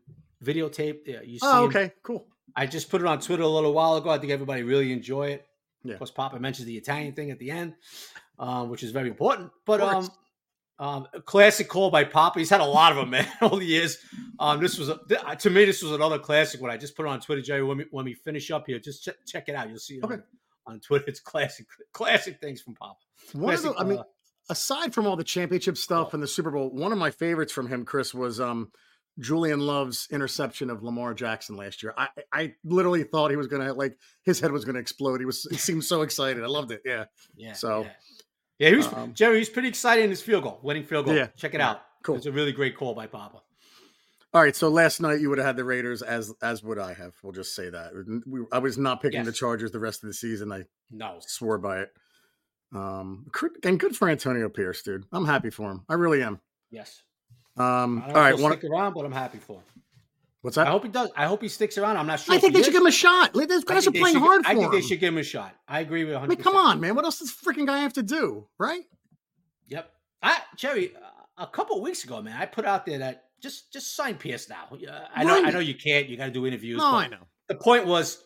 videotaped. 0.44 1.00
Yeah, 1.06 1.20
you 1.22 1.38
see 1.38 1.46
Oh, 1.46 1.64
him 1.64 1.68
okay, 1.70 1.92
cool. 2.02 2.26
I 2.56 2.66
just 2.66 2.90
put 2.90 3.00
it 3.00 3.06
on 3.06 3.20
Twitter 3.20 3.42
a 3.42 3.48
little 3.48 3.72
while 3.72 3.96
ago. 3.96 4.10
I 4.10 4.18
think 4.18 4.32
everybody 4.32 4.62
really 4.62 4.92
enjoy 4.92 5.28
it. 5.30 5.46
Yeah. 5.85 5.93
Of 5.95 5.99
course, 6.01 6.11
Papa 6.11 6.39
mentions 6.41 6.66
the 6.66 6.76
Italian 6.76 7.14
thing 7.14 7.31
at 7.31 7.39
the 7.39 7.51
end, 7.51 7.74
um, 8.39 8.68
which 8.68 8.83
is 8.83 8.91
very 8.91 9.09
important. 9.09 9.51
But 9.64 9.81
um, 9.81 10.09
um, 10.79 11.07
a 11.14 11.20
classic 11.20 11.68
call 11.68 11.91
by 11.91 12.05
Papa. 12.05 12.39
He's 12.39 12.51
had 12.51 12.61
a 12.61 12.64
lot 12.64 12.93
of 12.93 12.99
them, 12.99 13.11
man, 13.11 13.26
all 13.41 13.57
the 13.57 13.64
years. 13.64 13.99
Um, 14.39 14.61
this 14.61 14.79
was 14.79 14.89
a, 14.89 15.01
th- 15.09 15.20
to 15.41 15.51
me, 15.51 15.64
this 15.64 15.83
was 15.83 15.93
another 15.93 16.18
classic 16.18 16.61
one. 16.61 16.70
I 16.70 16.76
just 16.76 16.97
put 16.97 17.07
it 17.07 17.09
on 17.09 17.20
Twitter, 17.20 17.43
Jerry. 17.43 17.62
When 17.64 17.79
we 17.79 17.87
when 17.91 18.05
we 18.05 18.14
finish 18.14 18.51
up 18.51 18.66
here, 18.66 18.79
just 18.79 19.05
check, 19.05 19.14
check 19.26 19.49
it 19.49 19.55
out. 19.55 19.68
You'll 19.68 19.79
see 19.79 19.97
it 19.97 20.05
Okay. 20.05 20.14
on, 20.14 20.22
on 20.66 20.81
Twitter. 20.81 21.05
It's 21.09 21.20
classic, 21.20 21.66
classic 21.93 22.41
things 22.41 22.61
from 22.61 22.74
Papa. 22.74 22.95
One 23.33 23.55
of 23.55 23.62
the, 23.62 23.68
Classic, 23.72 23.85
I 23.87 23.89
mean, 23.89 23.99
uh, 23.99 24.05
aside 24.51 24.95
from 24.95 25.07
all 25.07 25.16
the 25.16 25.24
championship 25.24 25.76
stuff 25.76 26.09
Oh. 26.09 26.14
and 26.14 26.22
the 26.22 26.29
Super 26.29 26.51
Bowl, 26.51 26.70
one 26.70 26.93
of 26.93 26.99
my 26.99 27.11
favorites 27.11 27.53
from 27.53 27.68
him, 27.68 27.85
Chris, 27.85 28.14
was 28.14 28.41
um 28.41 28.70
Julian 29.18 29.60
Love's 29.60 30.06
interception 30.10 30.70
of 30.70 30.82
Lamar 30.82 31.12
Jackson 31.14 31.56
last 31.56 31.82
year. 31.82 31.92
I 31.96 32.08
I 32.32 32.54
literally 32.64 33.02
thought 33.04 33.30
he 33.30 33.36
was 33.36 33.46
gonna 33.48 33.72
like 33.72 33.98
his 34.24 34.38
head 34.40 34.52
was 34.52 34.64
gonna 34.64 34.78
explode. 34.78 35.20
He 35.20 35.26
was 35.26 35.46
he 35.50 35.56
seemed 35.56 35.84
so 35.84 36.02
excited. 36.02 36.42
I 36.44 36.46
loved 36.46 36.70
it. 36.72 36.82
Yeah. 36.84 37.04
yeah. 37.36 37.52
so, 37.54 37.82
yeah. 37.82 37.90
yeah, 38.58 38.68
he 38.70 38.76
was 38.76 38.86
um, 38.92 39.14
Jerry. 39.14 39.38
He's 39.38 39.48
pretty 39.48 39.68
excited 39.68 40.04
in 40.04 40.10
his 40.10 40.22
field 40.22 40.44
goal, 40.44 40.60
winning 40.62 40.84
field 40.84 41.06
goal. 41.06 41.14
Yeah. 41.16 41.28
check 41.36 41.54
it 41.54 41.58
Yeah. 41.58 41.70
out. 41.70 41.80
Cool. 42.04 42.16
It's 42.16 42.26
a 42.26 42.32
really 42.32 42.52
great 42.52 42.76
call 42.76 42.94
by 42.94 43.06
Papa. 43.06 43.42
All 44.34 44.42
right. 44.42 44.54
So 44.54 44.68
last 44.68 45.00
night 45.00 45.20
you 45.20 45.30
would 45.30 45.38
have 45.38 45.46
had 45.46 45.56
the 45.56 45.64
Raiders 45.64 46.02
as 46.02 46.32
as 46.42 46.62
would 46.62 46.78
I 46.78 46.94
have. 46.94 47.14
We'll 47.22 47.32
just 47.32 47.54
say 47.56 47.70
that. 47.70 47.92
We, 48.26 48.40
I 48.52 48.58
was 48.58 48.78
not 48.78 49.00
picking 49.02 49.24
the 49.24 49.32
Chargers 49.32 49.72
the 49.72 49.80
rest 49.80 50.04
of 50.04 50.08
the 50.08 50.14
season. 50.14 50.52
I 50.52 50.64
No, 50.90 51.16
swore 51.20 51.58
by 51.58 51.80
it. 51.80 51.90
Um, 52.74 53.26
and 53.64 53.80
good 53.80 53.96
for 53.96 54.08
Antonio 54.10 54.48
Pierce, 54.50 54.82
dude. 54.82 55.06
I'm 55.12 55.24
happy 55.24 55.48
for 55.50 55.70
him. 55.70 55.84
I 55.88 55.94
really 55.94 56.22
am. 56.22 56.40
yes. 56.70 57.02
Um, 57.59 58.02
I 58.06 58.06
all 58.06 58.12
don't 58.12 58.14
know 58.14 58.20
if 58.20 58.40
right. 58.50 58.59
stick 58.59 58.70
around, 58.70 58.94
but 58.94 59.04
I'm 59.04 59.12
happy 59.12 59.38
for 59.38 59.54
him. 59.54 59.62
what's 60.42 60.56
that? 60.56 60.66
I 60.66 60.70
hope 60.70 60.84
he 60.84 60.88
does. 60.90 61.11
I 61.16 61.26
hope 61.26 61.42
he 61.42 61.48
sticks 61.48 61.78
around. 61.78 61.96
I'm 61.96 62.06
not 62.06 62.20
sure. 62.20 62.34
I 62.34 62.38
think 62.38 62.52
he 62.54 62.59
they 62.59 62.64
should 62.64 62.72
give 62.72 62.82
him 62.82 62.86
a 62.86 62.92
shot. 62.92 63.34
These 63.34 63.42
I 63.42 63.46
guys 63.46 63.86
are 63.86 63.90
think 63.90 63.94
they 63.94 64.00
playing 64.00 64.14
should- 64.16 64.22
hard 64.22 64.44
for 64.44 64.50
I 64.50 64.54
think 64.54 64.66
him. 64.66 64.72
they 64.72 64.80
should 64.82 65.00
give 65.00 65.12
him 65.12 65.18
a 65.18 65.22
shot. 65.24 65.54
I 65.66 65.80
agree 65.80 66.04
with 66.04 66.14
100. 66.14 66.32
I 66.32 66.36
mean, 66.36 66.42
come 66.42 66.56
on, 66.56 66.80
man. 66.80 66.94
What 66.94 67.04
else 67.04 67.18
does 67.18 67.28
this 67.34 67.36
freaking 67.44 67.66
guy 67.66 67.78
have 67.80 67.94
to 67.94 68.02
do, 68.02 68.46
right? 68.59 68.82
Yep. 69.68 69.90
I 70.22 70.38
Jerry, 70.56 70.92
uh, 70.96 71.42
a 71.42 71.46
couple 71.46 71.80
weeks 71.82 72.04
ago, 72.04 72.20
man, 72.22 72.36
I 72.40 72.46
put 72.46 72.64
out 72.64 72.86
there 72.86 72.98
that 72.98 73.24
just 73.40 73.72
just 73.72 73.94
sign 73.94 74.16
Pierce 74.16 74.48
now. 74.48 74.68
I 75.14 75.24
know. 75.24 75.44
I 75.44 75.50
know 75.50 75.59
you 75.61 75.74
can't. 75.74 76.09
You 76.09 76.16
got 76.16 76.26
to 76.26 76.30
do 76.32 76.46
interviews. 76.46 76.78
No, 76.78 76.86
I 76.92 77.09
know. 77.09 77.26
The 77.48 77.54
point 77.54 77.86
was, 77.86 78.22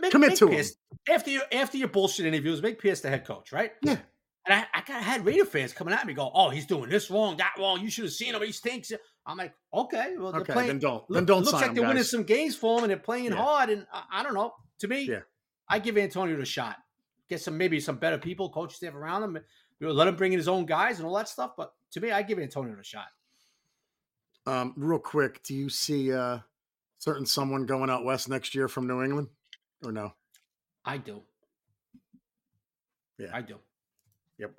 make, 0.00 0.10
Commit 0.10 0.30
make 0.30 0.38
to 0.38 0.46
him. 0.46 0.52
Pierce, 0.54 0.74
after 1.08 1.30
your 1.30 1.42
after 1.52 1.76
your 1.76 1.88
bullshit 1.88 2.26
interviews. 2.26 2.60
Make 2.62 2.78
Pierce 2.80 3.00
the 3.02 3.08
head 3.10 3.24
coach, 3.24 3.52
right? 3.52 3.72
Yeah. 3.82 3.98
And 4.46 4.60
I, 4.60 4.66
I 4.74 4.80
of 4.98 5.04
had 5.04 5.24
Raider 5.24 5.46
fans 5.46 5.72
coming 5.72 5.94
at 5.94 6.06
me, 6.06 6.12
go, 6.14 6.30
"Oh, 6.34 6.50
he's 6.50 6.66
doing 6.66 6.90
this 6.90 7.10
wrong, 7.10 7.36
that 7.38 7.54
wrong. 7.58 7.80
You 7.80 7.88
should 7.88 8.04
have 8.04 8.12
seen 8.12 8.34
him. 8.34 8.42
He 8.42 8.52
stinks." 8.52 8.92
I'm 9.26 9.38
like, 9.38 9.54
"Okay, 9.72 10.14
well, 10.18 10.32
they're 10.32 10.42
Okay, 10.42 10.52
playing. 10.52 10.68
then 10.68 10.78
don't. 10.80 11.08
Look, 11.08 11.14
Then 11.16 11.24
don't 11.24 11.40
looks 11.44 11.52
like 11.54 11.74
they're 11.74 11.86
winning 11.86 12.02
some 12.02 12.24
games 12.24 12.54
for 12.54 12.76
him, 12.78 12.84
and 12.84 12.90
they're 12.90 12.98
playing 12.98 13.32
Yeah. 13.32 13.36
hard. 13.42 13.70
And 13.70 13.86
I, 13.92 14.04
I 14.12 14.22
don't 14.22 14.34
know. 14.34 14.52
To 14.80 14.88
me, 14.88 15.02
Yeah. 15.04 15.20
I 15.68 15.78
give 15.78 15.96
Antonio 15.96 16.36
the 16.36 16.44
shot. 16.44 16.76
Get 17.30 17.40
some 17.40 17.56
maybe 17.56 17.80
some 17.80 17.96
better 17.96 18.18
people, 18.18 18.50
coach 18.50 18.74
staff 18.74 18.94
around 18.94 19.22
him. 19.22 19.38
Let 19.80 20.08
him 20.08 20.16
bring 20.16 20.32
in 20.34 20.38
his 20.38 20.48
own 20.48 20.66
guys 20.66 20.98
and 20.98 21.06
all 21.08 21.14
that 21.16 21.28
stuff. 21.28 21.52
But 21.56 21.72
to 21.92 22.00
me, 22.00 22.10
I 22.10 22.22
give 22.22 22.38
Antonio 22.38 22.76
the 22.76 22.84
shot. 22.84 23.06
Um, 24.46 24.74
real 24.76 24.98
quick, 24.98 25.42
do 25.42 25.54
you 25.54 25.70
see 25.70 26.12
uh 26.12 26.40
certain 26.98 27.24
someone 27.24 27.64
going 27.64 27.88
out 27.88 28.04
west 28.04 28.28
next 28.28 28.54
year 28.54 28.68
from 28.68 28.86
New 28.86 29.02
England, 29.02 29.28
or 29.82 29.90
no? 29.90 30.12
I 30.84 30.98
do. 30.98 31.22
Yeah. 33.18 33.30
I 33.32 33.40
do. 33.40 33.58
Yep. 34.38 34.52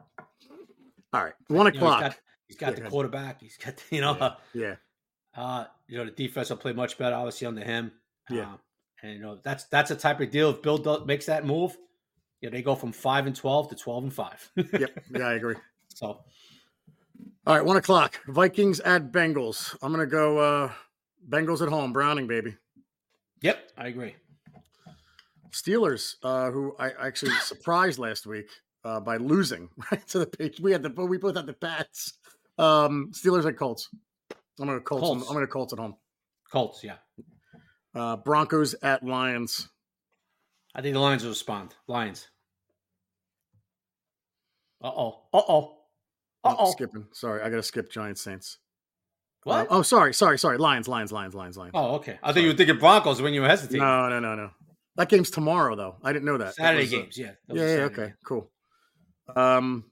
All 1.14 1.24
right, 1.24 1.34
one 1.48 1.66
You 1.74 1.80
know, 1.80 1.88
o'clock. 1.88 2.02
he's 2.04 2.08
got, 2.10 2.18
he's 2.48 2.58
got 2.58 2.78
Yeah, 2.78 2.84
the 2.84 2.90
quarterback. 2.90 3.42
He's 3.42 3.58
got 3.58 3.82
you 3.90 4.02
know, 4.02 4.16
Yeah. 4.18 4.32
yeah. 4.54 4.76
uh, 5.42 5.66
you 5.88 5.98
know 5.98 6.06
the 6.06 6.12
defense 6.12 6.50
will 6.50 6.58
play 6.58 6.74
much 6.74 6.98
better, 6.98 7.16
obviously 7.16 7.48
under 7.48 7.64
him. 7.64 7.92
Yeah. 8.30 8.44
Um, 8.54 8.60
and 9.04 9.14
you 9.14 9.20
know 9.20 9.40
that's 9.44 9.66
that's 9.66 9.92
a 9.92 9.96
type 9.96 10.20
of 10.22 10.32
deal. 10.32 10.50
If 10.50 10.62
Bill 10.62 10.78
does, 10.78 11.06
makes 11.06 11.26
that 11.28 11.46
move, 11.46 11.78
you 12.42 12.50
know, 12.50 12.56
they 12.56 12.62
go 12.64 12.76
from 12.76 12.92
five 12.92 13.28
and 13.28 13.36
twelve 13.36 13.70
to 13.70 13.76
twelve 13.76 14.04
and 14.04 14.14
five. 14.14 14.50
Yep. 14.56 15.04
Yeah, 15.16 15.28
I 15.28 15.34
agree. 15.34 15.56
so 15.90 16.06
All 17.48 17.56
right, 17.56 17.64
one 17.64 17.78
o'clock. 17.78 18.20
Vikings 18.28 18.80
at 18.82 19.12
Bengals. 19.12 19.76
I'm 19.82 19.92
gonna 19.92 20.06
go 20.06 20.38
uh 20.40 20.72
Bengals 21.30 21.62
at 21.62 21.70
home. 21.70 21.94
Browning, 21.94 22.28
baby. 22.28 22.56
yep, 23.42 23.70
I 23.78 23.88
agree. 23.88 24.16
Steelers, 25.52 26.16
uh, 26.24 26.52
who 26.52 26.76
I 26.78 26.92
actually 27.00 27.32
surprised 27.42 27.98
last 28.00 28.26
week 28.28 28.50
uh, 28.86 29.00
by 29.00 29.18
losing 29.18 29.70
right 29.92 30.08
to 30.10 30.20
the 30.20 30.28
Patriots. 30.28 30.62
We 30.62 30.72
had 30.72 30.84
the 30.84 30.90
we 30.90 31.18
both 31.18 31.36
had 31.36 31.48
the 31.48 31.54
Pats. 31.54 32.14
Um, 32.58 33.12
Steelers 33.12 33.46
at 33.46 33.58
Colts. 33.58 33.90
I'm 34.60 34.68
gonna 34.68 34.80
Colts. 34.80 35.02
Colts. 35.02 35.28
I'm 35.28 35.34
gonna 35.34 35.48
Colts 35.48 35.74
at 35.74 35.80
home. 35.80 35.96
Colts, 36.50 36.84
yeah. 36.84 36.98
Uh, 37.94 38.16
Broncos 38.18 38.76
at 38.82 39.04
Lions. 39.04 39.68
I 40.74 40.82
think 40.82 40.94
the 40.94 41.00
Lions 41.00 41.24
will 41.24 41.32
respond. 41.32 41.74
Lions. 41.88 42.28
Uh 44.82 44.92
oh. 44.96 45.24
Uh 45.34 45.42
oh. 45.50 45.78
Uh 46.44 46.56
Oh, 46.60 46.72
skipping. 46.72 47.08
Sorry, 47.12 47.42
I 47.42 47.50
gotta 47.50 47.64
skip 47.64 47.92
Giants 47.92 48.22
Saints. 48.22 48.60
What? 49.44 49.68
oh, 49.70 49.84
sorry, 49.84 50.14
sorry, 50.14 50.40
sorry. 50.40 50.58
Lions, 50.58 50.88
Lions, 50.88 51.12
Lions, 51.12 51.36
Lions, 51.36 51.56
Lions. 51.58 51.74
oh, 51.76 51.96
okay. 51.96 52.18
I 52.24 52.34
thought 52.34 52.42
you 52.42 52.50
were 52.50 52.56
thinking 52.56 52.78
Broncos 52.80 53.22
when 53.22 53.34
you 53.34 53.42
were 53.42 53.48
hesitating. 53.48 53.82
no, 53.82 54.10
no, 54.10 54.20
no, 54.20 54.36
no. 54.36 54.50
That 54.96 55.10
game's 55.10 55.30
tomorrow, 55.30 55.76
though. 55.76 55.98
I 56.04 56.14
didn't 56.14 56.26
know 56.26 56.38
that. 56.38 56.46
That 56.46 56.56
Saturday 56.56 56.84
was, 56.84 56.94
uh, 56.94 56.98
games, 56.98 57.18
yeah. 57.18 57.32
Yeah, 57.48 57.54
yeah, 57.54 57.68
Saturday 57.68 58.02
okay, 58.02 58.14
cool. 58.26 58.52
Um, 59.34 59.86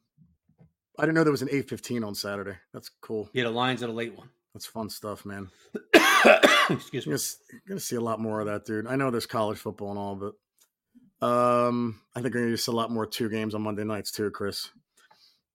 I 0.97 1.03
didn't 1.03 1.15
know 1.15 1.23
there 1.23 1.31
was 1.31 1.41
an 1.41 1.49
eight 1.51 1.69
fifteen 1.69 2.03
on 2.03 2.15
Saturday. 2.15 2.55
That's 2.73 2.89
cool. 3.01 3.29
Yeah, 3.33 3.43
the 3.45 3.49
Lions 3.51 3.81
are 3.83 3.87
a 3.87 3.91
late 3.91 4.17
one. 4.17 4.29
That's 4.53 4.65
fun 4.65 4.89
stuff, 4.89 5.25
man. 5.25 5.49
Excuse 6.69 7.07
me. 7.07 7.11
you're 7.51 7.61
gonna 7.67 7.79
see 7.79 7.95
a 7.95 8.01
lot 8.01 8.19
more 8.19 8.39
of 8.39 8.45
that, 8.47 8.65
dude. 8.65 8.87
I 8.87 8.95
know 8.95 9.09
there's 9.11 9.25
college 9.25 9.57
football 9.57 9.89
and 9.89 9.99
all, 9.99 10.15
but 10.15 11.27
um, 11.27 11.99
I 12.15 12.21
think 12.21 12.35
we're 12.35 12.45
gonna 12.45 12.57
see 12.57 12.71
a 12.71 12.75
lot 12.75 12.91
more 12.91 13.05
two 13.05 13.29
games 13.29 13.55
on 13.55 13.61
Monday 13.63 13.83
nights 13.83 14.11
too, 14.11 14.29
Chris. 14.31 14.69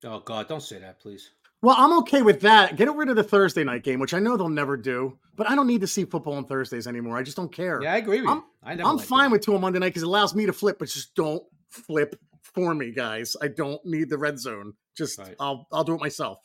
Oh 0.04 0.20
God, 0.20 0.48
don't 0.48 0.62
say 0.62 0.78
that, 0.78 0.98
please. 1.00 1.30
Well, 1.60 1.74
I'm 1.76 1.98
okay 2.00 2.22
with 2.22 2.40
that. 2.42 2.76
Get 2.76 2.92
rid 2.94 3.08
of 3.08 3.16
the 3.16 3.24
Thursday 3.24 3.64
night 3.64 3.82
game, 3.82 3.98
which 3.98 4.14
I 4.14 4.20
know 4.20 4.36
they'll 4.36 4.48
never 4.48 4.76
do, 4.76 5.18
but 5.34 5.50
I 5.50 5.56
don't 5.56 5.66
need 5.66 5.80
to 5.80 5.88
see 5.88 6.04
football 6.04 6.34
on 6.34 6.44
Thursdays 6.44 6.86
anymore. 6.86 7.16
I 7.16 7.22
just 7.24 7.36
don't 7.36 7.50
care. 7.52 7.80
Yeah, 7.82 7.94
I 7.94 7.96
agree 7.96 8.20
with 8.20 8.28
I'm- 8.28 8.38
you. 8.38 8.44
I 8.62 8.74
never 8.74 8.88
I'm 8.88 8.98
fine 8.98 9.30
it. 9.30 9.32
with 9.32 9.42
two 9.42 9.54
on 9.54 9.60
Monday 9.60 9.78
night 9.80 9.88
because 9.88 10.02
it 10.02 10.06
allows 10.06 10.34
me 10.34 10.46
to 10.46 10.52
flip, 10.52 10.78
but 10.78 10.88
just 10.88 11.14
don't 11.14 11.42
flip 11.68 12.16
for 12.58 12.74
me, 12.74 12.92
guys. 12.92 13.36
I 13.40 13.48
don't 13.48 13.84
need 13.84 14.10
the 14.10 14.18
red 14.18 14.38
zone. 14.38 14.74
Just 14.96 15.18
Right. 15.18 15.36
I'll 15.38 15.66
I'll 15.72 15.84
do 15.84 15.94
it 15.94 16.00
myself. 16.00 16.38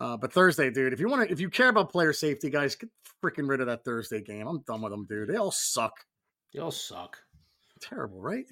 Uh, 0.00 0.16
but 0.16 0.32
Thursday, 0.32 0.70
dude, 0.70 0.92
if 0.92 1.00
you 1.00 1.08
want 1.08 1.26
to, 1.26 1.32
if 1.32 1.40
you 1.40 1.48
care 1.48 1.68
about 1.68 1.92
player 1.92 2.12
safety, 2.12 2.50
guys, 2.50 2.74
get 2.74 2.90
freaking 3.24 3.48
rid 3.48 3.60
of 3.60 3.68
that 3.68 3.84
Thursday 3.84 4.20
game. 4.20 4.46
I'm 4.46 4.60
done 4.66 4.82
with 4.82 4.92
them, 4.92 5.06
dude. 5.08 5.28
They 5.28 5.36
all 5.36 5.52
suck. 5.52 5.92
They 6.52 6.60
all 6.60 6.72
suck. 6.72 7.16
Terrible, 7.80 8.20
right? 8.20 8.44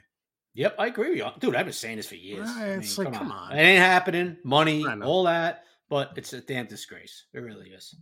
Yep, 0.55 0.77
I 0.79 0.87
agree 0.87 1.11
with 1.11 1.19
you, 1.19 1.27
dude. 1.41 1.57
I've 1.57 1.67
been 1.67 1.73
saying 1.73 1.97
this 1.97 2.07
for 2.09 2.15
years. 2.15 2.47
Right, 2.49 2.63
I 2.65 2.71
mean, 2.71 2.79
it's 2.81 2.97
like, 2.99 3.13
come 3.13 3.33
on. 3.33 3.53
it 3.53 3.61
ain't 3.61 3.81
happening. 3.83 4.37
Money, 4.45 4.85
all 5.03 5.25
that, 5.25 5.65
but 5.89 6.13
it's 6.17 6.33
a 6.33 6.41
damn 6.41 6.67
disgrace. 6.67 7.25
It 7.33 7.41
really 7.41 7.71
is. 7.71 7.95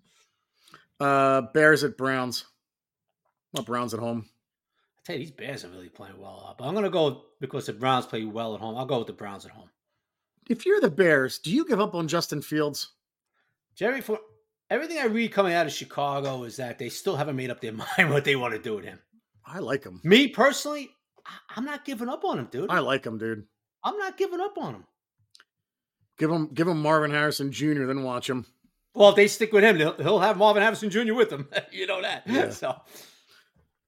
Uh, 0.99 1.43
Bears 1.55 1.83
at 1.85 1.97
Browns. 1.97 2.45
Well, 3.53 3.65
Browns 3.65 3.95
at 3.95 4.01
home. 4.01 4.29
You, 5.13 5.19
these 5.19 5.31
Bears 5.31 5.65
are 5.65 5.69
really 5.69 5.89
playing 5.89 6.19
well. 6.19 6.45
uh, 6.49 6.55
But 6.59 6.67
I'm 6.67 6.75
gonna 6.75 6.91
go 6.91 7.23
because 7.41 7.67
the 7.67 7.73
Browns 7.73 8.07
play 8.07 8.25
well 8.25 8.55
at 8.55 8.61
home. 8.61 8.77
I'll 8.77 8.87
go 8.87 8.99
with 8.99 9.07
the 9.07 9.13
Browns 9.13 9.45
at 9.45 9.53
home. 9.53 9.71
If 10.49 10.67
you're 10.67 10.81
the 10.81 10.91
Bears, 10.91 11.39
do 11.39 11.51
you 11.51 11.65
give 11.67 11.81
up 11.81 11.95
on 11.95 12.09
Justin 12.09 12.43
Fields? 12.43 12.93
Jerry, 13.77 14.01
for 14.01 14.19
everything 14.69 14.99
I 14.99 15.05
read 15.07 15.33
coming 15.33 15.55
out 15.55 15.67
of 15.67 15.73
Chicago 15.73 16.43
is 16.45 16.57
that 16.57 16.79
they 16.79 16.89
still 16.89 17.17
haven't 17.17 17.37
made 17.37 17.51
up 17.51 17.61
their 17.61 17.73
mind 17.99 18.11
what 18.11 18.25
they 18.25 18.37
want 18.37 18.55
to 18.55 18.61
do 18.61 18.77
with 18.77 18.85
him. 18.85 18.99
I 19.47 19.59
like 19.61 19.85
him. 19.85 20.01
Me 20.05 20.29
personally, 20.29 20.91
I'm 21.57 21.65
not 21.65 21.85
giving 21.85 22.09
up 22.09 22.25
on 22.25 22.39
him, 22.39 22.49
dude. 22.51 22.71
I 22.71 22.81
like 22.81 23.05
him, 23.05 23.19
dude. 23.19 23.45
I'm 23.85 23.97
not 23.97 24.17
giving 24.17 24.41
up 24.41 24.59
on 24.59 24.75
him. 24.75 24.85
Give 26.19 26.31
him, 26.31 26.49
give 26.53 26.69
him 26.69 26.83
Marvin 26.83 27.11
Harrison 27.13 27.51
Jr. 27.51 27.85
Then 27.87 28.03
watch 28.03 28.29
him. 28.29 28.45
Well, 28.93 29.11
if 29.11 29.17
they 29.17 29.29
stick 29.29 29.53
with 29.53 29.63
him, 29.65 29.77
he'll, 29.77 29.95
he'll 29.95 30.19
have 30.19 30.37
Marvin 30.37 30.63
Harrison 30.63 30.91
Jr. 30.91 31.15
with 31.15 31.31
him. 31.31 31.49
you 31.73 31.87
know 31.87 32.03
that. 32.03 32.25
Yeah. 32.27 32.51
So 32.51 32.77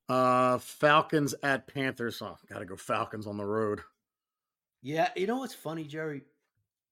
Uh, 0.09 0.59
Falcons 0.59 1.35
at 1.43 1.67
Panthers. 1.67 2.21
Oh, 2.23 2.37
gotta 2.49 2.65
go 2.65 2.77
Falcons 2.77 3.27
on 3.27 3.37
the 3.37 3.45
road. 3.45 3.81
Yeah, 4.83 5.11
you 5.17 5.27
know 5.27 5.37
what's 5.39 5.55
funny, 5.55 5.85
Jerry? 5.85 6.23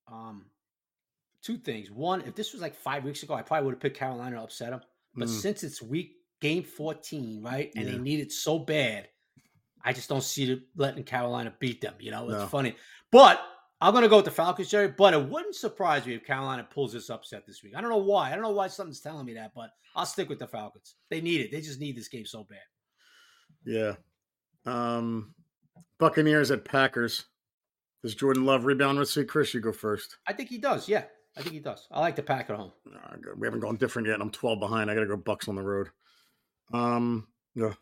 Um, 0.07 0.45
two 1.43 1.57
things. 1.57 1.91
One, 1.91 2.21
if 2.21 2.35
this 2.35 2.53
was 2.53 2.61
like 2.61 2.75
five 2.75 3.03
weeks 3.03 3.23
ago, 3.23 3.33
I 3.33 3.41
probably 3.41 3.65
would 3.65 3.73
have 3.75 3.81
picked 3.81 3.97
Carolina 3.97 4.37
to 4.37 4.43
upset 4.43 4.71
them. 4.71 4.81
But 5.13 5.27
Mm. 5.27 5.41
since 5.41 5.63
it's 5.63 5.81
week 5.81 6.15
game 6.39 6.63
14, 6.63 7.41
right, 7.43 7.71
and 7.75 7.85
Yeah. 7.85 7.91
they 7.91 7.97
need 7.97 8.19
it 8.21 8.31
so 8.31 8.57
bad, 8.59 9.09
I 9.83 9.93
just 9.93 10.09
don't 10.09 10.23
see 10.23 10.51
it 10.51 10.63
letting 10.75 11.03
Carolina 11.03 11.55
beat 11.59 11.81
them. 11.81 11.95
You 11.99 12.11
know, 12.11 12.29
it's 12.29 12.43
No. 12.43 12.47
funny. 12.47 12.75
But 13.11 13.45
I'm 13.81 13.93
gonna 13.93 14.07
go 14.07 14.17
with 14.17 14.25
the 14.25 14.31
Falcons, 14.31 14.69
Jerry. 14.69 14.87
But 14.89 15.13
it 15.13 15.27
wouldn't 15.27 15.55
surprise 15.55 16.05
me 16.05 16.13
if 16.13 16.23
Carolina 16.23 16.63
pulls 16.63 16.93
this 16.93 17.09
upset 17.09 17.45
this 17.47 17.61
week. 17.63 17.75
I 17.75 17.81
don't 17.81 17.89
know 17.89 17.97
why. 17.97 18.29
I 18.31 18.33
don't 18.35 18.43
know 18.43 18.51
why 18.51 18.67
something's 18.67 19.01
telling 19.01 19.25
me 19.25 19.33
that, 19.33 19.53
but 19.55 19.71
I'll 19.95 20.05
stick 20.05 20.29
with 20.29 20.39
the 20.39 20.47
Falcons. 20.47 20.95
They 21.09 21.19
need 21.19 21.41
it. 21.41 21.51
They 21.51 21.61
just 21.61 21.79
need 21.79 21.95
this 21.97 22.07
game 22.07 22.25
so 22.25 22.43
bad. 22.43 22.61
Yeah. 23.65 23.95
Um, 24.65 25.33
Buccaneers 25.99 26.51
at 26.51 26.65
Packers. 26.65 27.25
Does 28.01 28.15
Jordan 28.15 28.45
Love 28.45 28.65
rebound 28.65 28.97
this 28.97 29.15
week? 29.15 29.27
Chris, 29.27 29.53
you 29.53 29.59
go 29.59 29.71
first. 29.71 30.17
I 30.25 30.33
think 30.33 30.49
he 30.49 30.57
does. 30.57 30.89
Yeah, 30.89 31.03
I 31.37 31.41
think 31.41 31.53
he 31.53 31.59
does. 31.59 31.87
I 31.91 31.99
like 31.99 32.15
the 32.15 32.23
pack 32.23 32.49
at 32.49 32.55
home. 32.55 32.71
Uh, 32.87 33.15
we 33.37 33.45
haven't 33.45 33.59
gone 33.59 33.77
different 33.77 34.07
yet. 34.07 34.19
I'm 34.19 34.31
12 34.31 34.59
behind. 34.59 34.89
I 34.89 34.95
gotta 34.95 35.05
go 35.05 35.17
Bucks 35.17 35.47
on 35.47 35.55
the 35.55 35.61
road. 35.61 35.89
Um, 36.73 37.27
yeah. 37.55 37.73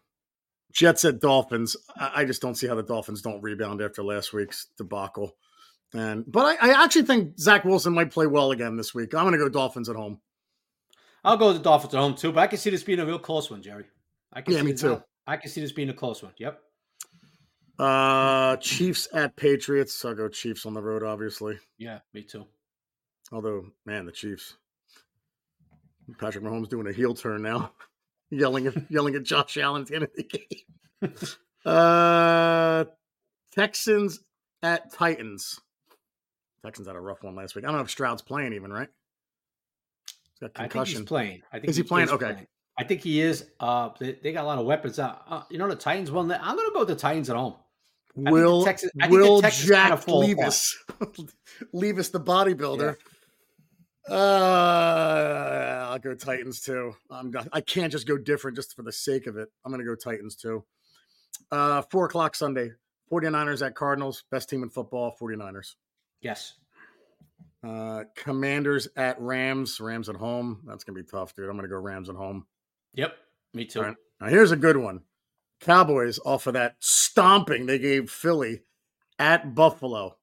Jets 0.74 1.06
at 1.06 1.20
Dolphins. 1.20 1.78
I, 1.96 2.12
I 2.18 2.26
just 2.26 2.42
don't 2.42 2.56
see 2.56 2.68
how 2.68 2.76
the 2.76 2.84
Dolphins 2.84 3.22
don't 3.22 3.42
rebound 3.42 3.82
after 3.82 4.04
last 4.04 4.34
week's 4.34 4.68
debacle. 4.78 5.36
And 5.94 6.24
but 6.30 6.58
I, 6.62 6.70
I 6.70 6.84
actually 6.84 7.04
think 7.04 7.40
Zach 7.40 7.64
Wilson 7.64 7.94
might 7.94 8.12
play 8.12 8.28
well 8.28 8.52
again 8.52 8.76
this 8.78 8.94
week. 8.94 9.16
I'm 9.16 9.24
gonna 9.26 9.38
go 9.38 9.50
Dolphins 9.50 9.90
at 9.90 9.96
home. 9.96 10.20
I'll 11.24 11.38
go 11.38 11.48
with 11.48 11.58
the 11.58 11.64
Dolphins 11.64 11.96
at 11.96 12.00
home 12.00 12.16
too, 12.16 12.32
but 12.32 12.42
I 12.42 12.48
can 12.48 12.60
see 12.60 12.70
this 12.70 12.84
being 12.84 13.00
a 13.00 13.06
real 13.06 13.20
close 13.20 13.50
one, 13.50 13.62
Jerry. 13.62 13.86
I 14.32 14.42
can 14.42 14.54
Yeah, 14.54 14.60
see 14.60 14.66
me 14.66 14.74
too. 14.74 15.02
I 15.28 15.38
can 15.38 15.50
see 15.50 15.62
this 15.62 15.72
being 15.72 15.90
a 15.90 15.94
close 15.94 16.24
one. 16.24 16.34
Yep. 16.38 16.60
Uh, 17.78 18.58
Chiefs 18.58 19.08
at 19.14 19.36
Patriots. 19.36 20.04
I'll 20.04 20.16
go 20.16 20.28
Chiefs 20.28 20.66
on 20.66 20.74
the 20.74 20.82
road, 20.82 21.04
obviously. 21.04 21.58
Yeah, 21.78 22.00
me 22.14 22.24
too. 22.24 22.46
Although, 23.32 23.68
man, 23.86 24.06
the 24.06 24.12
Chiefs. 24.12 24.56
Patrick 26.18 26.44
Mahomes 26.44 26.68
doing 26.70 26.88
a 26.88 26.92
heel 26.92 27.14
turn 27.14 27.44
now, 27.44 27.72
yelling 28.32 28.68
at 28.68 28.74
yelling 28.92 29.16
at 29.16 29.24
Josh 29.24 29.58
Allen 29.58 29.84
at 29.84 29.88
the 29.88 29.96
end 29.96 30.04
of 30.06 30.10
the 30.16 30.24
game. 30.24 31.14
uh, 31.66 32.86
Texans 33.54 34.20
at 34.64 34.92
Titans. 34.92 35.60
Texans 36.66 36.88
had 36.88 36.96
a 36.96 37.00
rough 37.00 37.24
one 37.24 37.36
last 37.36 37.56
week. 37.56 37.64
I 37.64 37.68
don't 37.68 37.78
know 37.78 37.84
if 37.84 37.90
Stroud's 37.92 38.22
playing 38.22 38.54
even, 38.54 38.74
right? 38.74 38.90
He's 40.08 40.40
got 40.42 40.52
I 40.56 40.62
think 40.64 40.72
concussion. 40.72 41.02
he's 41.02 41.08
playing. 41.08 41.42
I 41.54 41.60
think 41.60 41.70
Is 41.70 41.78
he 41.78 41.84
playing? 41.84 42.10
Okay. 42.10 42.48
I 42.80 42.84
think 42.86 43.02
he 43.02 43.20
is. 43.20 43.46
Uh, 43.60 43.90
they, 44.00 44.14
they 44.24 44.32
got 44.32 44.46
a 44.46 44.48
lot 44.48 44.58
of 44.58 44.66
weapons. 44.66 44.98
Uh, 45.00 45.14
uh, 45.28 45.44
you 45.50 45.58
know, 45.58 45.68
the 45.68 45.76
Titans 45.76 46.10
won. 46.12 46.32
I'm 46.32 46.56
going 46.56 46.68
to 46.70 46.74
go 46.74 46.80
with 46.80 46.88
the 46.88 46.96
Titans 46.96 47.30
at 47.30 47.36
home. 47.36 47.56
think 48.16 48.26
the 48.28 48.32
Will 48.32 48.64
Texans- 48.64 48.92
I 49.02 49.08
think 49.08 49.20
the 49.22 49.28
Will 49.30 49.42
Texans 49.42 49.70
kinda 49.70 49.98
Jack. 49.98 50.08
Levis 50.08 50.78
Levis 51.74 52.10
the 52.10 52.22
bodybuilder? 52.22 52.96
Uh, 54.10 55.88
I'll 55.92 56.00
go 56.00 56.16
Titans 56.16 56.62
too. 56.62 56.96
I'm 57.12 57.32
not, 57.32 57.48
I 57.52 57.62
can't 57.62 57.92
just 57.92 58.08
go 58.08 58.18
different 58.18 58.56
just 58.56 58.76
for 58.76 58.82
the 58.82 58.92
sake 58.92 59.28
of 59.28 59.38
it. 59.38 59.50
I'm 59.66 59.72
going 59.72 59.84
to 59.84 59.86
go 59.86 59.96
Titans 59.96 60.36
too. 60.36 60.64
Uh, 61.52 61.82
four 61.92 62.06
o'clock 62.06 62.36
Sunday. 62.36 62.72
49ers 63.12 63.66
at 63.66 63.76
Cardinals. 63.76 64.24
Best 64.32 64.50
team 64.50 64.64
in 64.64 64.70
football. 64.70 65.16
49ers. 65.20 65.76
Yes. 66.22 66.54
Uh, 67.64 68.04
Commanders 68.16 68.88
at 68.96 69.20
Rams. 69.20 69.82
Rams 69.82 70.10
at 70.10 70.16
home. 70.16 70.62
That's 70.66 70.84
going 70.84 70.96
to 70.96 71.04
be 71.04 71.08
tough, 71.10 71.36
dude. 71.36 71.50
I'm 71.50 71.58
going 71.58 71.68
to 71.68 71.74
go 71.74 71.80
Rams 71.82 72.10
at 72.10 72.16
home. 72.16 72.46
Yep. 72.94 73.14
Me 73.54 73.66
too. 73.66 73.82
Right. 73.82 73.96
Now 74.20 74.28
here's 74.28 74.52
a 74.52 74.58
good 74.58 74.78
one. 74.78 75.02
Cowboys 75.62 76.20
off 76.26 76.48
of 76.48 76.54
that 76.54 76.76
stomping 76.80 77.66
they 77.66 77.80
gave 77.80 78.10
Philly 78.10 78.62
at 79.18 79.54
Buffalo. 79.56 80.16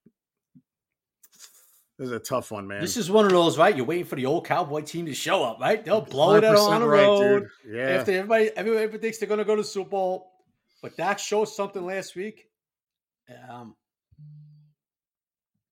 This 1.98 2.06
is 2.06 2.12
a 2.12 2.18
tough 2.18 2.50
one, 2.50 2.66
man. 2.66 2.82
This 2.82 2.98
is 2.98 3.10
one 3.10 3.24
of 3.24 3.30
those, 3.30 3.56
right? 3.56 3.74
You're 3.74 3.86
waiting 3.86 4.04
for 4.04 4.16
the 4.16 4.26
old 4.26 4.44
Cowboy 4.44 4.82
team 4.82 5.06
to 5.06 5.14
show 5.14 5.42
up, 5.42 5.60
right? 5.60 5.82
They'll 5.82 6.02
blow 6.02 6.34
it 6.34 6.44
out 6.44 6.56
on 6.56 6.82
the 6.82 6.88
right, 6.88 7.06
road. 7.06 7.48
dude. 7.64 7.74
Yeah. 7.74 7.88
After 7.88 8.12
everybody, 8.12 8.50
everybody 8.54 8.98
thinks 8.98 9.16
they're 9.16 9.28
going 9.28 9.38
to 9.38 9.44
go 9.44 9.56
to 9.56 9.62
the 9.62 9.68
Super 9.68 9.90
Bowl, 9.90 10.32
but 10.82 10.94
Dak 10.96 11.18
showed 11.18 11.46
something 11.46 11.84
last 11.86 12.14
week. 12.14 12.50
Um, 13.48 13.76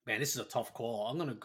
man, 0.06 0.18
this 0.18 0.30
is 0.30 0.38
a 0.38 0.44
tough 0.44 0.72
call. 0.72 1.08
I'm 1.08 1.18
gonna, 1.18 1.36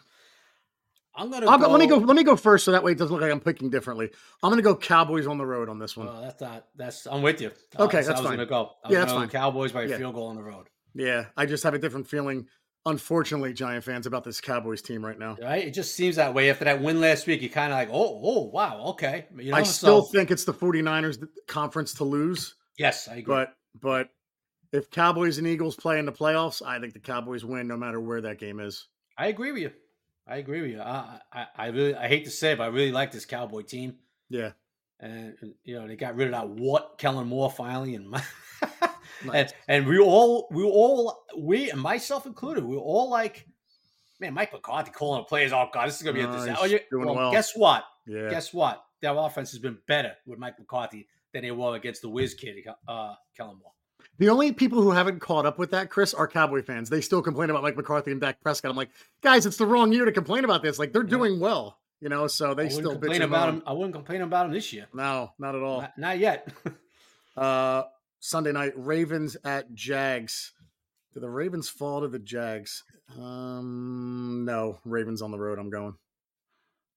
I'm 1.15 1.29
gonna. 1.31 1.47
I'll 1.47 1.57
go, 1.57 1.69
let 1.69 1.79
me 1.79 1.87
go. 1.87 1.97
Let 1.97 2.15
me 2.15 2.23
go 2.23 2.35
first, 2.35 2.65
so 2.65 2.71
that 2.71 2.83
way 2.83 2.93
it 2.93 2.97
doesn't 2.97 3.13
look 3.13 3.21
like 3.21 3.31
I'm 3.31 3.39
picking 3.39 3.69
differently. 3.69 4.09
I'm 4.43 4.49
going 4.49 4.57
to 4.57 4.63
go 4.63 4.75
Cowboys 4.75 5.27
on 5.27 5.37
the 5.37 5.45
road 5.45 5.67
on 5.69 5.79
this 5.79 5.97
one. 5.97 6.07
Well, 6.07 6.21
that's 6.21 6.41
not. 6.41 6.67
That's. 6.75 7.05
I'm 7.07 7.21
with 7.21 7.41
you. 7.41 7.51
Uh, 7.77 7.83
okay, 7.83 7.97
I 7.97 7.99
was 7.99 8.07
that's 8.07 8.21
fine. 8.21 8.31
gonna 8.31 8.45
go. 8.45 8.71
I 8.83 8.91
Yeah, 8.91 8.99
that's 8.99 9.11
gonna 9.11 9.25
fine. 9.25 9.29
Cowboys 9.29 9.71
by 9.71 9.83
Yeah. 9.83 9.97
field 9.97 10.15
goal 10.15 10.27
on 10.27 10.35
the 10.35 10.43
road. 10.43 10.67
yeah, 10.93 11.25
I 11.35 11.45
just 11.45 11.63
have 11.63 11.73
a 11.73 11.79
different 11.79 12.07
feeling. 12.07 12.47
Unfortunately, 12.85 13.51
Giant 13.51 13.83
fans 13.83 14.07
about 14.07 14.23
this 14.23 14.39
Cowboys 14.39 14.81
team 14.81 15.05
right 15.05 15.19
now. 15.19 15.35
Right? 15.41 15.67
It 15.67 15.71
just 15.73 15.95
seems 15.95 16.15
that 16.15 16.33
way 16.33 16.49
after 16.49 16.63
that 16.63 16.81
win 16.81 17.01
last 17.01 17.27
week. 17.27 17.41
You 17.41 17.49
kind 17.49 17.73
of 17.73 17.77
like, 17.77 17.89
oh, 17.91 18.21
oh, 18.23 18.49
wow, 18.53 18.85
okay. 18.91 19.25
You 19.37 19.51
know, 19.51 19.57
I 19.57 19.63
still 19.63 20.03
so, 20.03 20.11
think 20.11 20.31
it's 20.31 20.45
the 20.45 20.53
49ers 20.53 21.27
conference 21.47 21.93
to 21.95 22.05
lose, 22.05 22.55
yes, 22.77 23.09
I 23.09 23.15
agree. 23.15 23.35
but 23.35 23.53
but 23.81 24.09
if 24.71 24.89
Cowboys 24.89 25.39
and 25.39 25.47
Eagles 25.47 25.75
play 25.75 25.99
in 25.99 26.05
the 26.05 26.11
playoffs, 26.11 26.65
I 26.65 26.79
think 26.79 26.93
the 26.93 26.99
Cowboys 26.99 27.43
win 27.43 27.67
no 27.67 27.75
matter 27.75 27.99
where 27.99 28.21
that 28.21 28.39
game 28.39 28.59
is. 28.59 28.87
I 29.17 29.27
agree 29.27 29.51
with 29.51 29.61
you. 29.61 29.71
I 30.29 30.37
agree 30.37 30.61
with 30.61 30.71
you. 30.71 30.79
I, 30.81 31.19
I, 31.33 31.45
I 31.55 31.67
really, 31.67 31.95
I 31.95 32.07
hate 32.07 32.25
to 32.25 32.31
say 32.31 32.51
it, 32.51 32.57
but 32.59 32.65
I 32.65 32.67
really 32.67 32.91
like 32.91 33.11
this 33.11 33.25
Cowboy 33.25 33.61
team. 33.63 33.95
Yeah. 34.29 34.51
and 34.99 35.35
you 35.63 35.79
know 35.79 35.87
they 35.87 35.95
got 35.95 36.15
rid 36.15 36.27
of 36.27 36.33
that 36.33 36.49
what 36.49 36.97
Kellen 36.99 37.27
Moore 37.27 37.49
finally, 37.49 37.95
and 37.95 38.07
my, 38.11 38.21
Nice. 39.25 39.33
and 39.33 39.53
and 39.67 39.87
we 39.87 39.97
all 39.99 40.47
we 40.51 40.63
all 40.63 41.23
we 41.37 41.71
and 41.71 41.81
myself 41.81 42.25
included, 42.25 42.63
we 42.63 42.75
were 42.75 42.81
all 42.81 43.09
like, 43.09 43.47
man, 44.19 44.33
Mike 44.35 44.53
McCarthy 44.53 44.91
calling 44.91 45.21
the 45.21 45.25
players, 45.25 45.51
oh 45.51 45.67
god, 45.73 45.87
this 45.87 45.97
is 45.97 46.03
gonna 46.03 46.13
be 46.13 46.21
a 46.21 46.27
disaster. 46.31 46.55
Oh, 46.61 46.65
you- 46.65 46.79
doing 46.91 47.05
well, 47.07 47.15
well. 47.15 47.31
guess 47.31 47.55
what? 47.55 47.83
Yeah. 48.05 48.29
Guess 48.29 48.53
what? 48.53 48.83
Their 49.01 49.15
offense 49.15 49.51
has 49.51 49.59
been 49.59 49.77
better 49.87 50.13
with 50.27 50.37
Mike 50.39 50.59
McCarthy 50.59 51.07
than 51.33 51.43
they 51.43 51.51
were 51.51 51.75
against 51.75 52.01
the 52.01 52.09
whiz 52.09 52.33
kid, 52.33 52.55
uh, 52.87 53.15
Kellen 53.35 53.57
Moore. 53.57 53.71
The 54.19 54.29
only 54.29 54.51
people 54.51 54.81
who 54.81 54.91
haven't 54.91 55.19
caught 55.19 55.45
up 55.45 55.57
with 55.57 55.71
that, 55.71 55.89
Chris, 55.89 56.13
are 56.13 56.27
Cowboy 56.27 56.61
fans. 56.61 56.89
They 56.89 57.01
still 57.01 57.21
complain 57.21 57.49
about 57.49 57.63
Mike 57.63 57.75
McCarthy 57.77 58.11
and 58.11 58.21
Dak 58.21 58.41
Prescott. 58.41 58.69
I'm 58.69 58.77
like, 58.77 58.91
guys, 59.21 59.45
it's 59.45 59.57
the 59.57 59.65
wrong 59.65 59.91
year 59.91 60.05
to 60.05 60.11
complain 60.11 60.43
about 60.45 60.61
this. 60.61 60.77
Like 60.77 60.93
they're 60.93 61.03
Yeah. 61.03 61.09
doing 61.09 61.39
well. 61.39 61.77
You 62.01 62.07
know, 62.09 62.27
so 62.27 62.53
they 62.53 62.65
I 62.65 62.69
still 62.69 62.91
complain 62.91 63.21
bitch 63.21 63.25
about 63.25 63.49
him. 63.49 63.55
him. 63.55 63.63
I 63.65 63.73
wouldn't 63.73 63.93
complain 63.93 64.21
about 64.21 64.45
him 64.45 64.53
this 64.53 64.71
year. 64.71 64.87
No, 64.93 65.31
not 65.39 65.55
at 65.55 65.61
all. 65.61 65.81
Not, 65.81 65.97
not 65.97 66.19
yet. 66.19 66.47
Uh, 67.37 67.83
Sunday 68.19 68.51
night, 68.51 68.73
Ravens 68.75 69.37
at 69.45 69.73
Jags. 69.73 70.51
Do 71.13 71.21
the 71.21 71.29
Ravens 71.29 71.69
fall 71.69 72.01
to 72.01 72.09
the 72.09 72.19
Jags? 72.19 72.83
Um, 73.17 74.43
no, 74.45 74.79
Ravens 74.83 75.21
on 75.21 75.31
the 75.31 75.39
road. 75.39 75.57
I'm 75.57 75.69
going. 75.69 75.93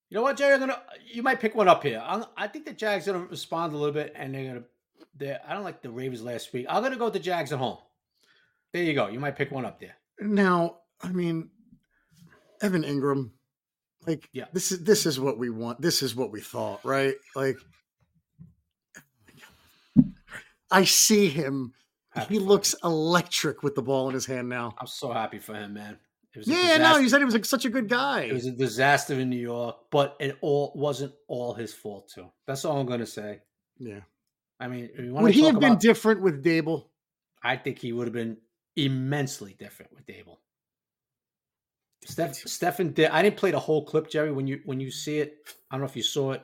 You 0.09 0.17
know 0.17 0.23
what, 0.23 0.37
Jerry? 0.37 0.55
I'm 0.55 0.61
gonna. 0.61 0.83
You 1.07 1.23
might 1.23 1.39
pick 1.39 1.55
one 1.55 1.69
up 1.69 1.83
here. 1.85 2.03
I'm, 2.05 2.25
I 2.37 2.49
think 2.49 2.65
the 2.67 2.73
Jags 2.73 3.07
are 3.07 3.13
gonna 3.13 3.27
respond 3.27 3.73
a 3.73 3.77
little 3.77 3.95
bit, 3.95 4.13
and 4.17 4.35
they're 4.35 4.47
gonna. 4.55 4.65
They're, 5.17 5.41
I 5.47 5.53
don't 5.55 5.65
like 5.65 5.83
the 5.83 5.91
Ravens 5.91 6.23
last 6.23 6.53
week. 6.53 6.67
I'm 6.69 6.83
gonna 6.83 6.97
go 6.97 7.05
with 7.05 7.13
the 7.15 7.19
Jags 7.21 7.53
at 7.53 7.59
home. 7.59 7.79
There 8.73 8.83
you 8.83 8.95
go. 8.95 9.09
You 9.09 9.21
might 9.21 9.37
pick 9.37 9.51
one 9.51 9.65
up 9.67 9.79
there. 9.81 9.95
Now, 10.21 10.79
I 11.03 11.09
mean, 11.13 11.51
Evan 12.63 12.83
Engram, 12.83 13.31
like, 14.07 14.29
Yeah. 14.33 14.47
this 14.53 14.73
is 14.73 14.83
this 14.85 15.05
is 15.07 15.21
what 15.21 15.39
we 15.39 15.51
want. 15.51 15.81
This 15.81 16.03
is 16.03 16.15
what 16.17 16.33
we 16.33 16.41
thought, 16.41 16.85
right? 16.85 17.15
Like, 17.37 17.59
I 20.71 20.85
see 20.85 21.29
him. 21.29 21.75
Happy 22.11 22.35
He 22.35 22.39
for 22.39 22.43
him. 22.45 22.49
looks 22.49 22.75
electric 22.85 23.63
with 23.63 23.75
the 23.75 23.83
ball 23.83 24.09
in 24.09 24.15
his 24.15 24.27
hand 24.27 24.49
now. 24.49 24.75
I'm 24.79 24.87
so 24.87 25.13
happy 25.13 25.39
for 25.39 25.55
him, 25.55 25.75
man. 25.75 25.99
It 26.35 26.39
was 26.39 26.49
a 26.49 26.53
Yeah, 26.53 26.79
no, 26.79 26.97
you 26.97 27.09
said 27.11 27.19
he 27.19 27.25
was 27.27 27.35
like 27.35 27.45
such 27.45 27.65
a 27.67 27.71
good 27.71 27.89
guy. 27.89 28.23
It 28.23 28.33
was 28.33 28.47
a 28.47 28.53
disaster 28.53 29.15
in 29.15 29.29
New 29.29 29.37
York, 29.37 29.77
but 29.91 30.17
it 30.19 30.39
all 30.41 30.73
wasn't 30.75 31.13
all 31.29 31.53
his 31.53 31.75
fault 31.75 32.11
too. 32.15 32.31
That's 32.47 32.65
all 32.65 32.79
I'm 32.81 32.87
gonna 32.87 33.07
say. 33.07 33.41
yeah. 33.79 34.01
I 34.63 34.69
mean, 34.69 34.91
you 34.99 35.13
Would 35.15 35.29
to 35.29 35.33
he 35.33 35.41
talk 35.43 35.53
have 35.53 35.61
been 35.61 35.73
about, 35.73 35.81
different 35.81 36.21
with 36.23 36.45
Daboll? 36.45 36.87
I 37.43 37.57
think 37.57 37.79
he 37.79 37.93
would 37.93 38.07
have 38.07 38.15
been 38.15 38.37
immensely 38.77 39.55
different 39.59 39.93
with 39.93 40.07
Daboll. 40.07 40.39
Steph, 42.05 42.33
Stefon, 42.33 42.95
Di- 42.95 43.07
I 43.07 43.23
didn't 43.23 43.37
play 43.37 43.51
the 43.53 43.61
whole 43.61 43.85
clip, 43.85 44.09
Jerry. 44.11 44.33
When 44.33 44.47
you 44.47 44.61
when 44.65 44.81
you 44.81 44.91
see 44.91 45.19
it, 45.19 45.39
I 45.71 45.75
don't 45.77 45.83
know 45.83 45.87
if 45.89 45.97
you 45.97 46.03
saw 46.03 46.33
it. 46.33 46.43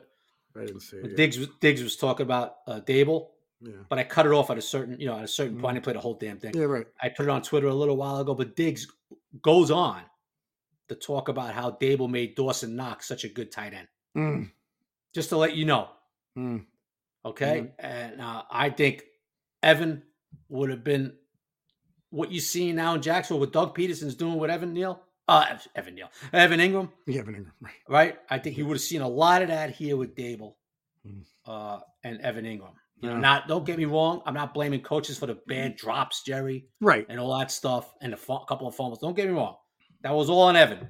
I 0.55 0.65
didn't 0.65 0.81
see 0.81 0.97
it. 0.97 1.15
Diggs 1.17 1.37
was 1.37 1.49
Diggs 1.59 1.83
was 1.83 1.95
talking 1.97 2.25
about 2.25 2.57
uh, 2.67 2.79
Daboll, 2.81 3.29
Yeah. 3.61 3.73
but 3.89 3.99
I 3.99 4.03
cut 4.05 4.25
it 4.25 4.31
off 4.31 4.49
at 4.49 4.57
a 4.57 4.61
certain 4.61 4.99
you 4.99 5.07
know 5.07 5.17
at 5.17 5.23
a 5.23 5.27
certain 5.27 5.57
Mhm. 5.57 5.61
point. 5.61 5.71
I 5.71 5.73
didn't 5.75 5.83
play 5.83 5.93
the 5.93 5.99
whole 5.99 6.13
damn 6.15 6.39
thing. 6.39 6.53
Yeah, 6.55 6.63
right. 6.63 6.87
I 7.01 7.09
put 7.09 7.23
it 7.23 7.29
on 7.29 7.41
Twitter 7.41 7.67
a 7.67 7.73
little 7.73 7.97
while 7.97 8.19
ago, 8.19 8.33
but 8.33 8.55
Diggs 8.55 8.87
goes 9.41 9.69
on 9.69 10.01
to 10.87 10.95
talk 10.95 11.27
about 11.27 11.53
how 11.53 11.71
Daboll 11.71 12.09
made 12.09 12.35
Dawson 12.35 12.75
Knox 12.75 13.07
such 13.07 13.23
a 13.25 13.29
good 13.29 13.51
tight 13.51 13.73
end. 13.73 13.87
Mm, 14.17 14.51
Just 15.13 15.29
to 15.29 15.37
let 15.37 15.55
you 15.55 15.65
know, 15.65 15.89
mm. 16.37 16.65
Okay? 17.25 17.71
And 17.79 18.21
uh, 18.21 18.43
I 18.49 18.69
think 18.69 19.03
Evan 19.63 20.03
would 20.49 20.69
have 20.69 20.83
been 20.83 21.13
what 22.11 22.31
you 22.31 22.39
see 22.39 22.71
now 22.71 22.95
in 22.95 23.01
Jacksonville, 23.01 23.41
what 23.41 23.53
Doug 23.53 23.75
Pederson's 23.77 24.15
doing 24.15 24.37
with 24.37 24.49
Evan 24.49 24.73
Neal, 24.73 25.01
uh, 25.27 25.57
Evan 25.75 25.95
Neal, 25.95 26.09
Evan 26.33 26.59
Engram, 26.59 26.91
Yeah, 27.05 27.19
Evan 27.21 27.35
Engram. 27.35 27.51
Right. 27.61 27.73
right? 27.87 28.17
I 28.29 28.39
think 28.39 28.55
he 28.55 28.63
would 28.63 28.75
have 28.75 28.81
seen 28.81 29.01
a 29.01 29.07
lot 29.07 29.41
of 29.41 29.49
that 29.49 29.71
here 29.71 29.97
with 29.97 30.15
Daboll 30.15 30.55
Mm. 31.07 31.23
uh, 31.47 31.79
and 32.03 32.19
Evan 32.21 32.43
Engram. 32.45 32.73
You 33.01 33.09
know, 33.09 33.17
not 33.17 33.47
don't 33.47 33.65
get 33.65 33.77
me 33.77 33.85
wrong. 33.85 34.21
I'm 34.25 34.33
not 34.33 34.53
blaming 34.53 34.81
coaches 34.81 35.17
for 35.17 35.27
the 35.27 35.37
bad 35.47 35.77
drops, 35.77 36.23
Jerry. 36.23 36.65
Right. 36.81 37.05
and 37.07 37.17
all 37.19 37.37
that 37.39 37.51
stuff 37.51 37.93
and 38.01 38.13
a 38.13 38.17
couple 38.17 38.67
of 38.67 38.75
fumbles. 38.75 38.99
Don't 38.99 39.15
get 39.15 39.27
me 39.29 39.33
wrong. 39.33 39.55
That 40.01 40.13
was 40.13 40.29
all 40.29 40.41
on 40.41 40.57
Evan. 40.57 40.89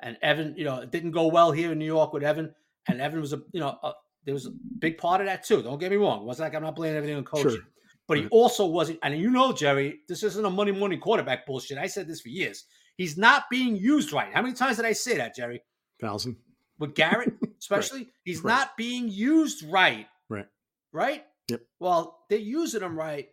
And 0.00 0.18
Evan, 0.20 0.54
you 0.58 0.64
know, 0.64 0.80
it 0.80 0.90
didn't 0.90 1.12
go 1.12 1.28
well 1.28 1.52
here 1.52 1.72
in 1.72 1.78
New 1.78 1.86
York 1.86 2.12
with 2.12 2.22
Evan. 2.22 2.54
And 2.88 3.00
Evan 3.00 3.20
was 3.22 3.32
a, 3.32 3.40
you 3.52 3.60
know, 3.60 3.78
a, 3.82 3.92
there 4.26 4.34
was 4.34 4.46
a 4.46 4.50
big 4.78 4.98
part 4.98 5.20
of 5.22 5.26
that 5.28 5.44
too. 5.44 5.62
Don't 5.62 5.78
get 5.78 5.90
me 5.90 5.96
wrong. 5.96 6.20
It 6.20 6.24
wasn't 6.24 6.46
like 6.48 6.54
I'm 6.54 6.62
not 6.62 6.76
blaming 6.76 6.96
everything 6.98 7.16
on 7.16 7.24
coaching. 7.24 7.50
Sure. 7.52 7.60
But 8.08 8.18
he 8.18 8.22
Right. 8.24 8.32
also 8.32 8.66
wasn't, 8.66 8.98
and 9.02 9.18
you 9.18 9.30
know, 9.30 9.52
Jerry, 9.52 10.00
this 10.08 10.22
isn't 10.22 10.44
a 10.44 10.50
money 10.50 10.72
morning 10.72 11.00
quarterback 11.00 11.46
bullshit. 11.46 11.78
I 11.78 11.86
said 11.86 12.06
this 12.06 12.20
for 12.20 12.28
years. 12.28 12.64
He's 12.96 13.16
not 13.16 13.44
being 13.50 13.76
used 13.76 14.12
right. 14.12 14.32
How 14.32 14.42
many 14.42 14.54
times 14.54 14.76
did 14.76 14.84
I 14.86 14.92
say 14.92 15.16
that, 15.16 15.34
Jerry? 15.34 15.62
Thousand. 16.00 16.36
With 16.78 16.94
Garrett, 16.94 17.32
especially, 17.58 18.08
he's 18.24 18.42
Right. 18.42 18.52
not 18.52 18.76
being 18.76 19.08
used 19.08 19.64
right. 19.64 20.06
Right. 20.28 20.46
Right? 20.92 21.24
Yep. 21.48 21.62
Well, 21.80 22.24
they're 22.28 22.38
using 22.38 22.82
him 22.82 22.96
right, 22.98 23.28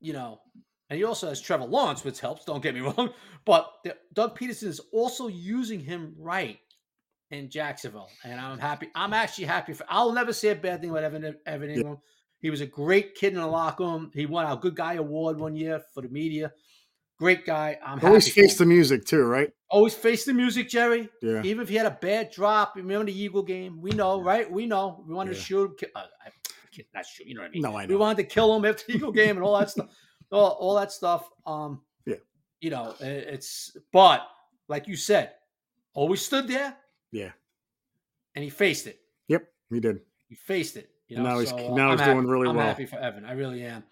you 0.00 0.12
know. 0.12 0.40
And 0.90 0.96
he 0.96 1.04
also 1.04 1.28
has 1.28 1.40
Trevor 1.40 1.64
Lawrence, 1.66 2.02
which 2.04 2.20
helps. 2.20 2.44
Don't 2.44 2.62
get 2.62 2.74
me 2.74 2.80
wrong. 2.88 3.10
But 3.44 3.70
the, 3.84 3.96
Doug 4.12 4.38
Pederson 4.38 4.68
is 4.68 4.80
also 4.92 5.28
using 5.28 5.80
him 5.80 6.14
right 6.18 6.58
in 7.30 7.50
Jacksonville. 7.50 8.08
And 8.24 8.40
I'm 8.40 8.58
happy. 8.58 8.88
I'm 8.94 9.12
actually 9.12 9.44
happy 9.46 9.72
for 9.72 9.84
I'll 9.88 10.12
never 10.12 10.32
say 10.32 10.48
a 10.48 10.54
bad 10.54 10.80
thing 10.80 10.90
about 10.90 11.04
Evan 11.04 11.36
Evan 11.46 11.68
Engram. 11.70 12.00
He 12.40 12.50
was 12.50 12.60
a 12.60 12.66
great 12.66 13.14
kid 13.14 13.32
in 13.34 13.40
the 13.40 13.46
locker 13.46 13.82
room. 13.84 14.10
He 14.14 14.26
won 14.26 14.46
our 14.46 14.56
Good 14.56 14.76
Guy 14.76 14.94
Award 14.94 15.38
one 15.38 15.56
year 15.56 15.82
for 15.92 16.02
the 16.02 16.08
media. 16.08 16.52
Great 17.18 17.44
guy. 17.44 17.76
I'm 17.84 17.98
Always 18.04 18.32
face 18.32 18.56
the 18.58 18.64
music 18.64 19.04
too, 19.04 19.24
right? 19.24 19.50
Always 19.68 19.92
face 19.92 20.24
the 20.24 20.32
music, 20.32 20.68
Jerry. 20.68 21.08
Yeah. 21.20 21.42
Even 21.42 21.62
if 21.62 21.68
he 21.68 21.74
had 21.74 21.86
a 21.86 21.98
bad 22.00 22.30
drop, 22.30 22.76
remember 22.76 23.06
the 23.06 23.20
Eagle 23.20 23.42
game? 23.42 23.80
We 23.82 23.90
know, 23.90 24.22
right? 24.22 24.48
We 24.48 24.66
know. 24.66 25.04
We 25.06 25.14
wanted 25.14 25.32
Yeah. 25.32 25.38
to 25.38 25.44
shoot 25.44 25.82
him. 25.82 25.88
Uh, 25.96 26.04
not 26.94 27.04
shoot, 27.04 27.26
you 27.26 27.34
know 27.34 27.40
what 27.40 27.48
I 27.48 27.50
mean? 27.50 27.62
No, 27.62 27.76
I 27.76 27.86
know. 27.86 27.88
We 27.94 27.96
wanted 27.96 28.18
to 28.18 28.28
kill 28.32 28.54
him 28.54 28.64
after 28.64 28.84
the 28.86 28.92
Eagle 28.94 29.10
game 29.10 29.36
and 29.36 29.42
all 29.44 29.58
that 29.58 29.68
stuff. 29.68 29.88
All, 30.30 30.50
all 30.60 30.74
that 30.76 30.92
stuff. 30.92 31.28
Um, 31.44 31.82
Yeah. 32.06 32.16
You 32.60 32.70
know, 32.70 32.94
it's, 33.00 33.76
but 33.92 34.22
like 34.68 34.86
you 34.86 34.94
said, 34.94 35.32
always 35.94 36.22
stood 36.22 36.46
there 36.46 36.76
Yeah. 37.12 37.30
and 38.34 38.44
he 38.44 38.50
faced 38.50 38.86
it. 38.86 39.00
Yep. 39.28 39.46
He 39.70 39.80
did. 39.80 40.00
He 40.28 40.34
faced 40.34 40.76
it. 40.76 40.90
You 41.08 41.16
And 41.16 41.24
know, 41.24 41.30
now 41.32 41.38
he's- 41.38 41.50
so, 41.50 41.56
uh, 41.56 41.74
now 41.74 41.86
I'm 41.86 41.92
he's 41.92 42.00
happy- 42.00 42.12
doing 42.14 42.26
really 42.26 42.48
I'm 42.48 42.56
well. 42.56 42.66
happy 42.66 42.86
for 42.86 42.98
Evan. 42.98 43.24
I 43.24 43.32
really 43.32 43.62
am. 43.64 43.82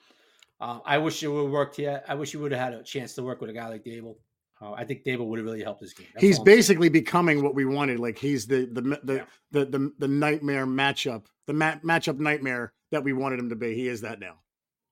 Um, 0.60 0.82
I 0.84 0.98
wish 0.98 1.22
it 1.22 1.28
would 1.28 1.44
have 1.44 1.50
worked 1.52 1.76
here. 1.76 2.02
I 2.08 2.14
wish 2.14 2.30
he 2.30 2.36
would 2.36 2.52
have 2.52 2.60
had 2.60 2.74
a 2.74 2.82
chance 2.82 3.14
to 3.14 3.22
work 3.22 3.40
with 3.40 3.50
a 3.50 3.52
guy 3.52 3.68
like 3.68 3.84
Daboll. 3.84 4.16
Uh, 4.60 4.72
I 4.72 4.84
think 4.84 5.04
Daboll 5.04 5.26
would 5.28 5.38
have 5.38 5.44
really 5.46 5.62
helped 5.62 5.80
his 5.82 5.92
game. 5.92 6.06
That's 6.14 6.22
he's 6.24 6.36
all 6.38 6.42
I'm 6.42 6.46
saying. 6.46 6.56
basically 6.58 6.88
becoming 6.88 7.42
what 7.42 7.54
we 7.54 7.64
wanted. 7.66 7.98
Like 8.00 8.16
he's 8.18 8.46
the 8.46 8.66
the 8.66 8.80
the 9.02 9.14
Yeah. 9.16 9.24
the, 9.50 9.64
the, 9.66 9.92
the 9.98 10.08
nightmare 10.08 10.66
matchup, 10.66 11.26
the 11.46 11.52
mat, 11.52 11.82
matchup 11.82 12.18
nightmare 12.18 12.72
that 12.90 13.02
we 13.04 13.12
wanted 13.12 13.38
him 13.38 13.48
to 13.50 13.56
be. 13.56 13.74
He 13.74 13.88
is 13.88 14.00
that 14.02 14.18
now. 14.20 14.36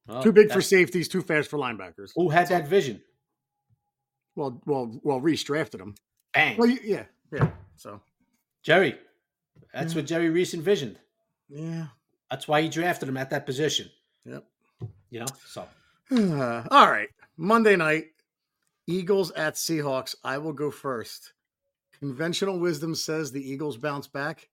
Oh, 0.09 0.23
too 0.23 0.33
big 0.33 0.51
for 0.53 0.61
safeties, 0.61 1.09
too 1.09 1.23
fast 1.23 1.49
for 1.49 1.59
linebackers. 1.59 2.11
Who 2.15 2.29
had 2.29 2.49
that 2.49 2.69
vision? 2.69 3.01
Well, 4.37 4.61
well, 4.67 5.01
well, 5.03 5.21
Reese 5.21 5.45
drafted 5.45 5.81
him. 5.81 5.95
Bang. 6.35 6.59
Well, 6.59 6.69
you- 6.69 6.81
yeah, 6.83 7.05
yeah. 7.33 7.51
So 7.77 8.01
Jerry. 8.65 8.99
That's 9.73 9.93
Yeah. 9.93 9.99
what 10.01 10.07
Jerry 10.07 10.31
Reese 10.31 10.55
envisioned. 10.55 10.99
yeah. 11.49 11.89
That's 12.31 12.49
why 12.49 12.63
he 12.63 12.69
drafted 12.69 13.09
him 13.09 13.17
at 13.17 13.31
that 13.31 13.47
position. 13.47 13.89
Yep. 14.25 14.45
You 15.11 15.21
know, 15.21 15.27
so 15.47 15.69
All 16.71 16.91
right. 16.91 17.09
Monday 17.37 17.77
night, 17.77 18.07
Eagles 18.89 19.31
at 19.33 19.55
Seahawks. 19.55 20.17
I 20.25 20.39
will 20.39 20.53
go 20.53 20.71
first. 20.71 21.33
Conventional 22.01 22.59
wisdom 22.59 22.95
says 22.95 23.31
the 23.31 23.41
Eagles 23.49 23.77
bounce 23.77 24.09
back. 24.09 24.49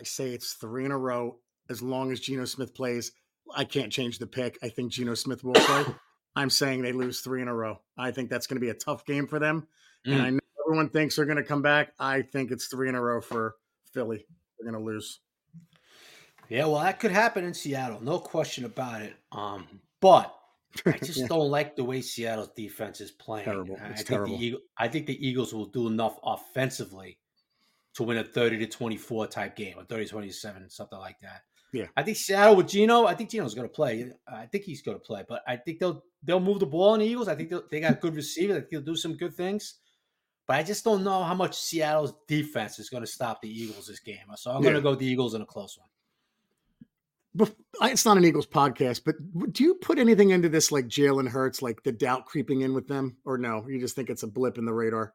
I 0.00 0.04
say 0.04 0.30
it's 0.30 0.52
three 0.52 0.84
in 0.84 0.92
a 0.92 0.98
row 0.98 1.38
as 1.68 1.82
long 1.82 2.12
as 2.12 2.20
Geno 2.20 2.44
Smith 2.44 2.74
plays. 2.74 3.12
I 3.54 3.64
can't 3.64 3.92
change 3.92 4.18
the 4.18 4.26
pick. 4.26 4.58
I 4.62 4.68
think 4.68 4.92
Geno 4.92 5.14
Smith 5.14 5.42
will 5.42 5.54
play. 5.54 5.84
I'm 6.36 6.50
saying 6.50 6.82
they 6.82 6.92
lose 6.92 7.20
three 7.20 7.42
in 7.42 7.48
a 7.48 7.54
row. 7.54 7.80
I 7.98 8.10
think 8.12 8.30
that's 8.30 8.46
going 8.46 8.56
to 8.56 8.60
be 8.64 8.70
a 8.70 8.74
tough 8.74 9.04
game 9.04 9.26
for 9.26 9.38
them. 9.38 9.66
And 10.04 10.14
Mm. 10.14 10.24
I 10.24 10.30
know 10.30 10.38
everyone 10.66 10.88
thinks 10.90 11.16
they're 11.16 11.24
going 11.24 11.36
to 11.36 11.42
come 11.44 11.62
back. 11.62 11.92
I 11.98 12.22
think 12.22 12.50
it's 12.50 12.66
three 12.66 12.88
in 12.88 12.94
a 12.94 13.00
row 13.02 13.20
for 13.20 13.56
Philly. 13.92 14.26
They're 14.58 14.70
going 14.70 14.82
to 14.82 14.84
lose. 14.90 15.20
yeah, 16.48 16.66
well, 16.66 16.80
that 16.80 17.00
could 17.00 17.10
happen 17.10 17.44
in 17.44 17.54
Seattle, 17.54 18.00
no 18.02 18.18
question 18.18 18.64
about 18.64 19.02
it. 19.02 19.14
Um, 19.32 19.66
but 20.00 20.34
I 20.86 20.92
just 21.02 21.18
Yeah. 21.20 21.26
don't 21.28 21.50
like 21.50 21.76
the 21.76 21.84
way 21.84 22.00
Seattle's 22.00 22.50
defense 22.56 23.00
is 23.00 23.10
playing. 23.10 23.44
Terrible. 23.44 23.76
I 23.80 23.88
It's 23.88 23.96
think 24.02 24.08
terrible. 24.08 24.38
The 24.38 24.44
Eagle, 24.44 24.60
I 24.76 24.88
think 24.88 25.06
the 25.06 25.26
Eagles 25.26 25.54
will 25.54 25.66
do 25.66 25.86
enough 25.88 26.18
offensively 26.22 27.18
to 27.94 28.02
win 28.02 28.18
a 28.18 28.24
30 28.24 28.58
to 28.58 28.66
24 28.66 29.28
type 29.28 29.56
game, 29.56 29.78
or 29.78 29.84
30 29.84 30.06
27, 30.06 30.68
something 30.68 30.98
like 30.98 31.18
that. 31.20 31.42
Yeah. 31.72 31.86
I 31.96 32.02
think 32.02 32.16
Seattle 32.16 32.56
with 32.56 32.68
Geno, 32.68 33.06
I 33.06 33.14
think 33.14 33.30
Geno's 33.30 33.54
going 33.54 33.68
to 33.68 33.72
play. 33.74 34.10
I 34.28 34.46
think 34.46 34.64
he's 34.64 34.82
going 34.82 34.96
to 34.96 35.02
play, 35.04 35.24
but 35.28 35.42
I 35.46 35.56
think 35.56 35.78
they'll 35.80 36.04
they'll 36.22 36.38
move 36.40 36.60
the 36.60 36.66
ball 36.66 36.90
on 36.90 37.00
the 37.00 37.04
Eagles. 37.06 37.26
I 37.28 37.34
think 37.34 37.52
they 37.70 37.80
got 37.80 38.00
good 38.00 38.14
receivers. 38.14 38.56
I 38.56 38.60
think 38.60 38.70
they'll 38.70 38.80
do 38.80 38.96
some 38.96 39.16
good 39.16 39.34
things. 39.34 39.74
But 40.46 40.56
I 40.56 40.62
just 40.62 40.84
don't 40.84 41.02
know 41.04 41.22
how 41.22 41.34
much 41.34 41.54
Seattle's 41.56 42.12
defense 42.28 42.78
is 42.78 42.90
going 42.90 43.02
to 43.02 43.06
stop 43.06 43.40
the 43.40 43.48
Eagles 43.48 43.86
this 43.86 44.00
game. 44.00 44.18
So 44.36 44.50
I'm 44.50 44.62
going 44.62 44.74
to 44.74 44.80
go 44.82 44.90
with 44.90 44.98
the 44.98 45.06
Eagles 45.06 45.34
in 45.34 45.40
a 45.42 45.46
close 45.46 45.78
one. 45.78 45.88
It's 47.82 48.04
not 48.04 48.16
an 48.16 48.24
Eagles 48.24 48.46
podcast, 48.46 49.02
but 49.04 49.16
do 49.52 49.64
you 49.64 49.74
put 49.76 49.98
anything 49.98 50.30
into 50.30 50.48
this 50.48 50.70
like 50.70 50.86
Jalen 50.86 51.28
Hurts, 51.28 51.62
like 51.62 51.82
the 51.82 51.90
doubt 51.90 52.26
creeping 52.26 52.60
in 52.60 52.74
with 52.74 52.86
them, 52.86 53.16
or 53.24 53.38
no? 53.38 53.66
You 53.68 53.80
just 53.80 53.96
think 53.96 54.08
it's 54.10 54.22
a 54.22 54.28
blip 54.28 54.56
in 54.58 54.64
the 54.66 54.72
radar? 54.72 55.14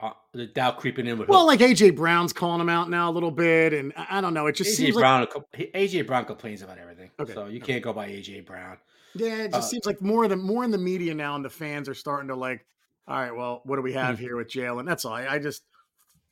Uh, 0.00 0.10
the 0.32 0.46
doubt 0.46 0.78
creeping 0.78 1.08
in 1.08 1.18
with 1.18 1.28
Well, 1.28 1.40
who? 1.40 1.46
like 1.48 1.58
AJ 1.58 1.96
Brown's 1.96 2.32
calling 2.32 2.60
him 2.60 2.68
out 2.68 2.88
now 2.88 3.10
a 3.10 3.12
little 3.12 3.32
bit, 3.32 3.72
and 3.72 3.92
I 3.96 4.20
don't 4.20 4.32
know. 4.32 4.46
It 4.46 4.54
just 4.54 4.70
AJ 4.70 4.74
seems 4.76 4.94
like 4.94 5.02
Brown. 5.02 5.26
he- 5.56 5.64
AJ 5.74 6.06
Brown 6.06 6.24
complains 6.24 6.62
about 6.62 6.78
everything, 6.78 7.10
Okay, 7.18 7.32
so 7.34 7.46
you 7.46 7.58
okay. 7.60 7.72
can't 7.72 7.82
go 7.82 7.92
by 7.92 8.08
AJ 8.08 8.46
Brown. 8.46 8.76
yeah, 9.16 9.42
it 9.42 9.50
just 9.50 9.54
uh, 9.56 9.60
seems 9.62 9.86
like 9.86 10.00
more 10.00 10.22
of 10.22 10.30
the 10.30 10.36
more 10.36 10.62
in 10.62 10.70
the 10.70 10.78
media 10.78 11.12
now, 11.14 11.34
and 11.34 11.44
the 11.44 11.50
fans 11.50 11.88
are 11.88 11.94
starting 11.94 12.28
to 12.28 12.36
like, 12.36 12.64
all 13.08 13.16
right, 13.18 13.34
well, 13.34 13.62
what 13.64 13.76
do 13.76 13.82
we 13.82 13.94
have 13.94 14.18
here 14.18 14.36
with 14.36 14.48
Jalen? 14.48 14.86
That's 14.86 15.04
all. 15.04 15.14
I, 15.14 15.26
I 15.26 15.38
just, 15.38 15.62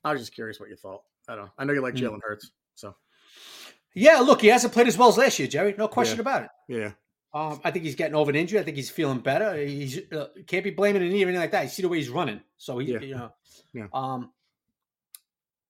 I 0.05 0.13
was 0.13 0.21
just 0.21 0.35
curious 0.35 0.61
what 0.61 0.69
you 0.69 0.77
thought. 0.77 1.03
I 1.29 1.35
don't. 1.35 1.47
know. 1.47 1.51
I 1.59 1.65
know 1.65 1.73
you 1.73 1.81
like 1.83 1.99
Hmm. 1.99 2.05
Jalen 2.05 2.21
Hurts, 2.23 2.51
so 2.75 2.95
Yeah, 3.95 4.19
look, 4.21 4.43
he 4.43 4.49
hasn't 4.49 4.73
played 4.75 4.87
as 4.87 4.97
well 4.99 5.09
as 5.09 5.17
last 5.17 5.39
year, 5.39 5.49
Jerry. 5.49 5.75
No 5.77 5.89
question 5.89 6.17
Yeah. 6.19 6.21
about 6.21 6.43
it. 6.45 6.51
yeah, 6.69 6.91
Um, 7.35 7.61
I 7.65 7.71
think 7.71 7.85
he's 7.85 7.95
getting 7.97 8.15
over 8.15 8.31
an 8.31 8.37
injury. 8.37 8.59
I 8.61 8.63
think 8.63 8.77
he's 8.77 8.91
feeling 8.91 9.19
better. 9.21 9.57
He's 9.57 9.99
uh, 10.13 10.29
can't 10.47 10.63
be 10.65 10.71
blaming 10.71 11.03
or 11.03 11.07
anything 11.07 11.35
like 11.35 11.51
that. 11.53 11.63
You 11.65 11.69
see 11.71 11.83
the 11.83 11.89
way 11.89 11.97
he's 11.99 12.11
running, 12.11 12.41
so 12.59 12.79
he, 12.79 12.93
Yeah. 12.93 13.01
you 13.01 13.15
know, 13.15 13.33
Yeah. 13.73 13.87
Um, 13.93 14.33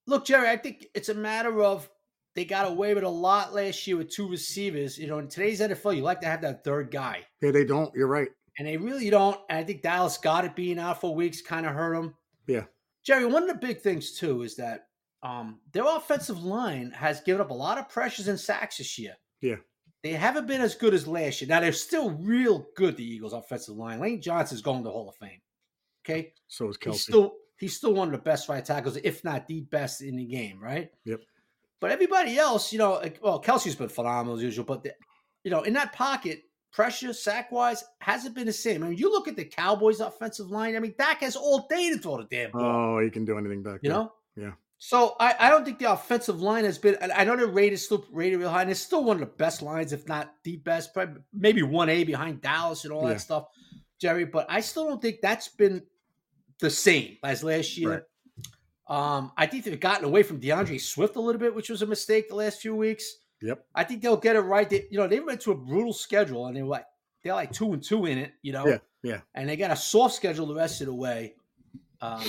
look, 0.07 0.25
Jerry, 0.27 0.49
I 0.49 0.57
think 0.57 0.87
it's 0.95 1.09
a 1.09 1.15
matter 1.15 1.63
of 1.63 1.89
they 2.35 2.45
got 2.45 2.69
away 2.71 2.93
with 2.95 3.05
a 3.05 3.09
lot 3.09 3.55
last 3.55 3.87
year 3.87 3.97
with 3.97 4.11
two 4.11 4.29
receivers. 4.29 4.99
You 4.99 5.07
know, 5.07 5.19
in 5.19 5.29
today's 5.29 5.61
NFL, 5.61 5.97
you 5.97 6.03
like 6.03 6.21
to 6.21 6.27
have 6.27 6.43
that 6.43 6.65
third 6.65 6.91
guy. 6.91 7.25
Yeah, 7.41 7.51
they 7.53 7.65
don't. 7.65 7.95
You're 7.95 8.07
right. 8.09 8.29
And 8.59 8.67
they 8.67 8.77
really 8.77 9.11
don't. 9.11 9.39
And 9.51 9.59
I 9.59 9.65
think 9.65 9.83
Dallas 9.83 10.19
got 10.19 10.45
it 10.45 10.57
being 10.57 10.79
out 10.79 11.01
for 11.01 11.15
weeks 11.15 11.43
kind 11.43 11.67
of 11.67 11.73
hurt 11.73 11.95
them. 11.95 12.15
Yeah. 12.47 12.65
Jerry, 13.05 13.27
one 13.27 13.43
of 13.43 13.49
the 13.49 13.67
big 13.67 13.81
things 13.81 14.13
too 14.19 14.43
is 14.43 14.57
that 14.57 14.89
um, 15.23 15.61
their 15.73 15.85
offensive 15.85 16.43
line 16.43 16.91
has 16.93 17.21
given 17.21 17.41
up 17.41 17.51
a 17.51 17.55
lot 17.55 17.79
of 17.79 17.89
pressures 17.89 18.29
and 18.29 18.39
sacks 18.39 18.79
this 18.79 18.99
year. 18.99 19.15
Yeah. 19.41 19.57
They 20.03 20.13
haven't 20.13 20.47
been 20.47 20.61
as 20.61 20.75
good 20.75 20.95
as 20.95 21.07
last 21.07 21.41
year. 21.41 21.49
Now 21.49 21.61
they're 21.61 21.73
still 21.73 22.11
real 22.11 22.67
good, 22.77 22.97
the 22.97 23.05
Eagles' 23.05 23.33
offensive 23.33 23.77
line. 23.77 24.01
Lane 24.01 24.23
Johnson's 24.23 24.63
going 24.63 24.79
to 24.79 24.85
the 24.85 24.91
Hall 24.91 25.09
of 25.09 25.17
Fame. 25.17 25.41
Okay. 26.05 26.33
So 26.49 26.69
is 26.69 26.77
Kelce. 26.77 26.93
He's 26.93 27.03
still 27.03 27.35
he's 27.57 27.77
still 27.77 27.95
one 27.95 28.09
of 28.09 28.13
the 28.13 28.19
best 28.19 28.49
right 28.49 28.65
tackles, 28.65 28.97
if 29.03 29.25
not 29.25 29.47
the 29.47 29.63
best 29.63 30.03
in 30.03 30.17
the 30.17 30.25
game, 30.25 30.61
right? 30.61 30.91
Yep. 31.05 31.21
But 31.81 31.91
everybody 31.91 32.39
else, 32.39 32.73
you 32.73 32.79
know, 32.79 33.03
well, 33.23 33.43
Kelce's 33.43 33.77
been 33.77 33.89
phenomenal 33.89 34.37
as 34.37 34.43
usual, 34.43 34.65
but 34.65 34.83
the, 34.83 34.95
you 35.45 35.51
know, 35.51 35.63
in 35.63 35.75
that 35.75 35.93
pocket, 35.93 36.43
pressure, 36.77 37.13
sack 37.15 37.51
wise, 37.51 37.83
hasn't 38.01 38.35
been 38.35 38.45
the 38.47 38.53
same. 38.53 38.85
I 38.85 38.89
mean, 38.91 38.99
you 38.99 39.11
look 39.11 39.27
at 39.27 39.35
the 39.35 39.47
Cowboys' 39.47 40.01
offensive 40.01 40.51
line. 40.51 40.77
I 40.77 40.79
mean, 40.79 40.95
Dak 40.99 41.21
has 41.23 41.35
all 41.35 41.67
day 41.71 41.89
to 41.91 41.99
throw 41.99 42.19
the 42.19 42.25
damn 42.25 42.51
ball. 42.51 42.99
Oh, 42.99 43.01
he 43.03 43.09
can 43.11 43.25
do 43.25 43.39
anything 43.39 43.63
back 43.63 43.81
you 43.83 43.89
there. 43.89 43.99
know? 43.99 44.13
Yeah. 44.37 44.53
So 44.79 45.17
I, 45.19 45.35
I 45.41 45.49
don't 45.49 45.65
think 45.65 45.79
the 45.79 45.91
offensive 45.91 46.43
line 46.43 46.65
has 46.65 46.77
been. 46.77 46.99
I 47.01 47.25
know 47.25 47.35
the 47.35 47.47
rate 47.47 47.73
is 47.73 47.83
still 47.83 48.05
rated 48.13 48.39
real 48.41 48.51
high, 48.51 48.61
and 48.61 48.71
it's 48.71 48.79
still 48.79 49.03
one 49.03 49.17
of 49.17 49.21
the 49.21 49.35
best 49.35 49.63
lines, 49.63 49.95
if 49.95 50.07
not 50.07 50.35
the 50.45 50.59
best, 50.59 50.93
probably 50.93 51.23
maybe 51.33 51.63
one 51.63 51.89
A 51.89 52.05
behind 52.05 52.43
Dallas 52.43 52.85
and 52.85 52.93
all 52.93 53.05
Yeah. 53.05 53.15
that 53.15 53.21
stuff, 53.23 53.47
Jerry. 53.99 54.27
But 54.27 54.45
I 54.51 54.61
still 54.61 54.87
don't 54.87 55.01
think 55.01 55.21
that's 55.23 55.49
been 55.49 55.83
the 56.61 56.69
same 56.69 57.17
as 57.25 57.43
last 57.43 57.79
year. 57.79 57.91
Right. 57.91 59.19
Um, 59.19 59.33
I 59.39 59.47
think 59.47 59.65
they've 59.65 59.81
gotten 59.81 60.05
away 60.05 60.23
from 60.23 60.41
DeAndre 60.41 60.79
Swift 60.79 61.17
a 61.17 61.21
little 61.21 61.41
bit, 61.41 61.55
which 61.55 61.71
was 61.71 61.81
a 61.81 61.87
mistake 61.87 62.29
the 62.29 62.37
last 62.37 62.61
few 62.61 62.77
weeks. 62.77 63.11
Yep. 63.43 63.65
I 63.75 63.85
think 63.85 64.03
they'll 64.03 64.17
get 64.17 64.37
it 64.37 64.41
right. 64.41 64.69
They, 64.69 64.87
you 64.91 64.99
know, 64.99 65.07
they 65.09 65.21
went 65.21 65.41
to 65.43 65.53
a 65.53 65.57
brutal 65.57 65.93
schedule, 65.93 66.47
and 66.47 66.57
they 66.57 66.63
were 66.63 66.69
like 66.69 66.87
they're 67.23 67.35
like 67.35 67.53
two 67.53 67.73
and 67.73 67.83
two 67.83 68.07
in 68.07 68.19
it. 68.19 68.33
You 68.43 68.53
know, 68.53 68.67
Yeah, 68.67 68.79
yeah. 69.03 69.21
and 69.35 69.49
they 69.49 69.57
got 69.57 69.71
a 69.71 69.77
soft 69.77 70.15
schedule 70.15 70.47
the 70.47 70.55
rest 70.55 70.81
of 70.81 70.87
the 70.87 70.95
way. 70.95 71.35
Um, 72.01 72.25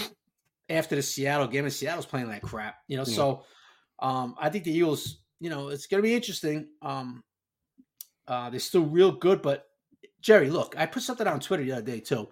after 0.70 0.96
the 0.96 1.02
Seattle 1.02 1.48
game, 1.48 1.64
and 1.64 1.74
Seattle's 1.74 2.06
playing 2.06 2.28
like 2.28 2.42
crap. 2.42 2.76
You 2.88 2.98
know, 2.98 3.04
Yeah. 3.08 3.16
so 3.16 3.44
um, 4.00 4.36
I 4.40 4.50
think 4.50 4.64
the 4.66 4.72
Eagles. 4.74 5.20
You 5.40 5.52
know, 5.52 5.68
it's 5.70 5.86
going 5.86 6.02
to 6.02 6.08
be 6.08 6.16
interesting. 6.16 6.68
Um, 6.82 7.24
uh, 8.28 8.50
they're 8.50 8.60
still 8.60 8.86
real 8.86 9.12
good, 9.12 9.42
but 9.44 9.68
Jerry, 10.20 10.50
look, 10.50 10.74
I 10.76 10.88
put 10.88 11.04
something 11.04 11.28
on 11.28 11.40
Twitter 11.40 11.64
the 11.64 11.74
other 11.74 11.82
day 11.84 12.00
too. 12.00 12.28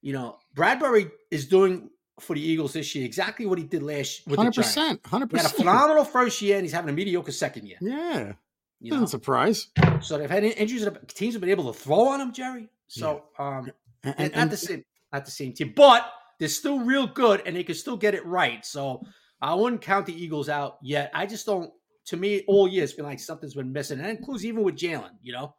You 0.00 0.14
know, 0.14 0.38
Bradberry 0.56 1.10
is 1.30 1.46
doing 1.46 1.90
for 2.22 2.34
the 2.34 2.40
Eagles 2.40 2.72
this 2.72 2.94
year 2.94 3.04
exactly 3.04 3.46
what 3.46 3.58
he 3.58 3.64
did 3.64 3.82
last 3.82 4.26
with 4.26 4.36
the 4.36 4.42
Hundred 4.42 4.52
Giants. 4.54 4.74
percent. 4.74 5.06
Hundred 5.06 5.30
He 5.32 5.36
had 5.38 5.46
a 5.46 5.50
phenomenal 5.50 6.04
first 6.04 6.40
year, 6.42 6.56
and 6.56 6.64
he's 6.64 6.72
having 6.72 6.90
a 6.90 6.92
mediocre 6.92 7.32
second 7.32 7.66
year. 7.66 7.78
Yeah. 7.80 8.32
You 8.80 8.90
Doesn't 8.90 9.02
know, 9.02 9.06
surprise. 9.06 9.68
so 10.00 10.18
they've 10.18 10.28
had 10.30 10.42
injuries. 10.44 10.84
that 10.84 11.08
Teams 11.08 11.34
have 11.34 11.40
been 11.40 11.50
able 11.50 11.72
to 11.72 11.78
throw 11.78 12.08
on 12.08 12.20
him, 12.20 12.32
Jerry. 12.32 12.68
So, 12.88 13.24
um, 13.38 13.70
And, 14.02 14.14
and 14.18 14.32
and- 14.32 14.34
not 14.34 14.50
the 14.50 14.56
same, 14.56 14.84
not 15.12 15.24
the 15.24 15.30
same 15.30 15.52
team, 15.52 15.72
but 15.76 16.04
they're 16.38 16.48
still 16.48 16.80
real 16.80 17.06
good, 17.06 17.42
and 17.46 17.54
they 17.54 17.62
can 17.62 17.76
still 17.76 17.96
get 17.96 18.14
it 18.14 18.24
right. 18.26 18.64
So 18.66 19.04
I 19.40 19.54
wouldn't 19.54 19.82
count 19.82 20.06
the 20.06 20.14
Eagles 20.24 20.48
out 20.48 20.78
yet. 20.82 21.10
I 21.14 21.26
just 21.26 21.46
don't. 21.46 21.70
To 22.06 22.16
me, 22.16 22.42
all 22.48 22.66
year 22.66 22.82
it's 22.82 22.92
been 22.94 23.04
like 23.04 23.20
something's 23.20 23.54
been 23.54 23.72
missing, 23.72 23.98
and 24.00 24.06
that 24.06 24.18
includes 24.18 24.44
even 24.44 24.64
with 24.64 24.74
Jalen. 24.74 25.10
You 25.22 25.32
know, 25.34 25.54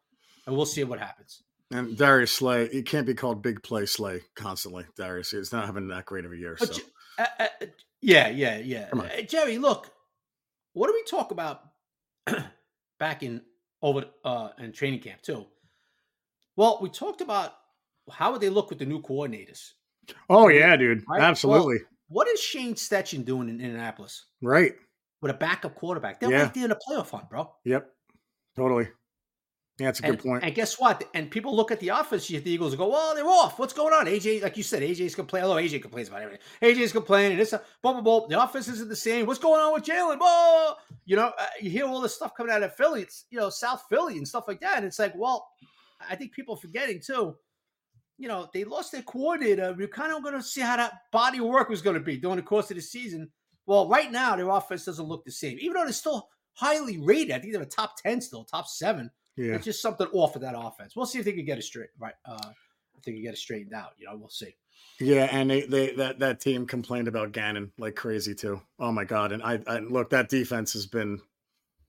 and 0.46 0.56
we'll 0.58 0.66
see 0.66 0.84
what 0.84 1.00
happens. 1.00 1.44
And 1.72 1.98
Darius 1.98 2.32
Slay, 2.32 2.68
he 2.70 2.84
can't 2.84 3.08
be 3.08 3.14
called 3.14 3.42
big 3.42 3.64
play 3.64 3.86
Slay 3.86 4.22
constantly. 4.36 4.86
Darius, 4.96 5.32
he's 5.32 5.52
not 5.52 5.66
having 5.66 5.88
that 5.88 6.06
great 6.06 6.26
of 6.26 6.32
a 6.32 6.38
year. 6.38 6.56
But 6.60 6.76
So 6.76 6.82
uh, 7.18 7.26
uh, 7.40 7.48
uh, 7.62 7.66
yeah, 8.02 8.30
yeah, 8.30 8.58
yeah. 8.58 8.90
Uh, 8.94 9.22
Jerry, 9.22 9.58
look, 9.58 9.90
what 10.74 10.88
do 10.88 10.94
we 10.94 11.04
talk 11.04 11.32
about 11.32 11.62
back 13.00 13.24
in 13.24 13.42
over 13.82 14.06
uh 14.24 14.50
in 14.60 14.72
training 14.72 15.00
camp 15.00 15.22
too? 15.22 15.46
Well, 16.56 16.80
we 16.82 16.90
talked 16.90 17.22
about 17.22 17.54
how 18.12 18.32
would 18.32 18.42
they 18.42 18.50
look 18.50 18.70
with 18.70 18.80
the 18.80 18.86
new 18.86 19.02
coordinators. 19.02 19.72
Oh 20.30 20.50
yeah, 20.50 20.76
dude. 20.76 21.04
Right? 21.08 21.22
Absolutely. 21.22 21.80
What 22.08 22.28
is 22.28 22.40
Shane 22.40 22.76
Steichen 22.76 23.26
doing 23.26 23.50
in 23.50 23.60
Indianapolis 23.60 24.26
right. 24.42 24.74
with 25.22 25.32
a 25.32 25.36
backup 25.36 25.76
quarterback? 25.76 26.20
They're 26.20 26.30
Yeah. 26.30 26.44
right 26.44 26.54
there 26.54 26.64
in 26.66 26.70
the 26.70 26.80
playoff 26.88 27.10
hunt, 27.10 27.30
bro. 27.30 27.52
Yep. 27.64 27.90
Totally. 28.56 28.90
Yeah, 29.80 29.88
that's 29.88 30.02
a 30.02 30.06
And, 30.06 30.18
good 30.18 30.24
point. 30.24 30.44
and 30.44 30.54
guess 30.54 30.80
what? 30.80 31.04
And 31.16 31.32
people 31.32 31.56
look 31.56 31.72
at 31.72 31.80
the 31.80 31.90
offense, 31.90 32.28
the 32.28 32.48
Eagles, 32.48 32.74
and 32.74 32.78
go, 32.80 32.90
"Well, 32.90 33.16
they're 33.16 33.28
off. 33.28 33.58
What's 33.58 33.74
going 33.74 33.92
on?" 33.92 34.06
AJ, 34.06 34.44
like 34.44 34.56
you 34.56 34.62
said, 34.62 34.84
AJ's 34.84 35.16
complaining. 35.16 35.50
Although 35.50 35.62
AJ 35.62 35.82
complains 35.82 36.10
about 36.10 36.22
everything, 36.22 36.46
AJ's 36.62 36.92
complaining. 36.92 37.40
This, 37.40 37.56
blah 37.82 37.94
blah 37.94 38.02
blah. 38.02 38.28
The 38.28 38.42
offense 38.44 38.68
isn't 38.68 38.88
the 38.88 38.96
same. 38.96 39.26
What's 39.26 39.40
going 39.40 39.60
on 39.60 39.74
with 39.74 39.84
Jalen? 39.84 40.20
Whoa, 40.22 40.76
you 41.06 41.16
know, 41.16 41.34
uh, 41.40 41.46
you 41.60 41.72
hear 41.72 41.86
all 41.88 42.02
this 42.02 42.14
stuff 42.14 42.36
coming 42.38 42.54
out 42.54 42.62
of 42.62 42.76
Philly. 42.76 43.02
It's 43.02 43.26
you 43.32 43.40
know 43.40 43.50
South 43.50 43.84
Philly 43.90 44.18
and 44.18 44.28
stuff 44.28 44.46
like 44.48 44.60
that. 44.62 44.78
And 44.78 44.86
it's 44.86 45.00
like, 45.00 45.14
well, 45.16 45.48
I 46.08 46.16
think 46.16 46.34
people 46.34 46.54
are 46.54 46.62
forgetting 46.62 47.02
too. 47.04 47.36
You 48.20 48.28
know, 48.28 48.48
they 48.54 48.64
lost 48.66 48.92
their 48.92 49.02
coordinator. 49.02 49.74
We're 49.76 49.88
kind 49.88 50.14
of 50.14 50.22
going 50.22 50.36
to 50.36 50.44
see 50.44 50.62
how 50.62 50.78
that 50.78 50.94
body 51.12 51.40
work 51.40 51.68
was 51.70 51.82
going 51.82 51.96
to 51.96 52.00
be 52.00 52.18
during 52.18 52.38
the 52.38 52.44
course 52.44 52.70
of 52.70 52.76
the 52.76 52.82
season. 52.84 53.32
Well, 53.66 53.90
right 53.90 54.12
now 54.12 54.36
their 54.36 54.50
offense 54.50 54.86
doesn't 54.86 55.08
look 55.08 55.26
the 55.26 55.32
same, 55.32 55.58
even 55.60 55.74
though 55.74 55.84
they're 55.84 55.94
still 55.94 56.30
highly 56.54 57.00
rated. 57.00 57.32
I 57.32 57.40
think 57.40 57.54
they're 57.54 57.64
a 57.64 57.66
top 57.66 57.96
ten 57.98 58.22
still, 58.22 58.44
top 58.44 58.68
seven. 58.68 59.10
Yeah. 59.36 59.56
It's 59.56 59.66
just 59.66 59.82
something 59.82 60.08
off 60.14 60.36
of 60.36 60.42
that 60.42 60.56
offense. 60.58 60.96
We'll 60.96 61.06
see 61.06 61.20
if 61.20 61.26
they 61.26 61.34
can 61.34 61.46
get 61.46 61.58
it 61.58 61.64
straight. 61.64 61.90
Right. 62.00 62.14
Uh, 62.26 62.50
if 62.96 63.04
they 63.04 63.14
can 63.14 63.22
get 63.22 63.34
it 63.34 63.38
straightened 63.38 63.74
out. 63.74 63.92
You 63.98 64.08
know, 64.08 64.16
we'll 64.16 64.30
see. 64.30 64.56
Yeah, 65.00 65.28
and 65.32 65.50
they, 65.50 65.62
they 65.62 65.96
that 65.96 66.20
that 66.20 66.40
team 66.40 66.66
complained 66.66 67.08
about 67.08 67.32
Gannon 67.32 67.72
like 67.78 67.96
crazy 67.96 68.36
too. 68.36 68.62
Oh 68.80 68.92
my 68.92 69.04
god! 69.04 69.32
And 69.32 69.42
I, 69.44 69.60
I 69.68 69.80
look 69.80 70.12
that 70.12 70.30
defense 70.30 70.74
has 70.74 70.86
been 70.86 71.20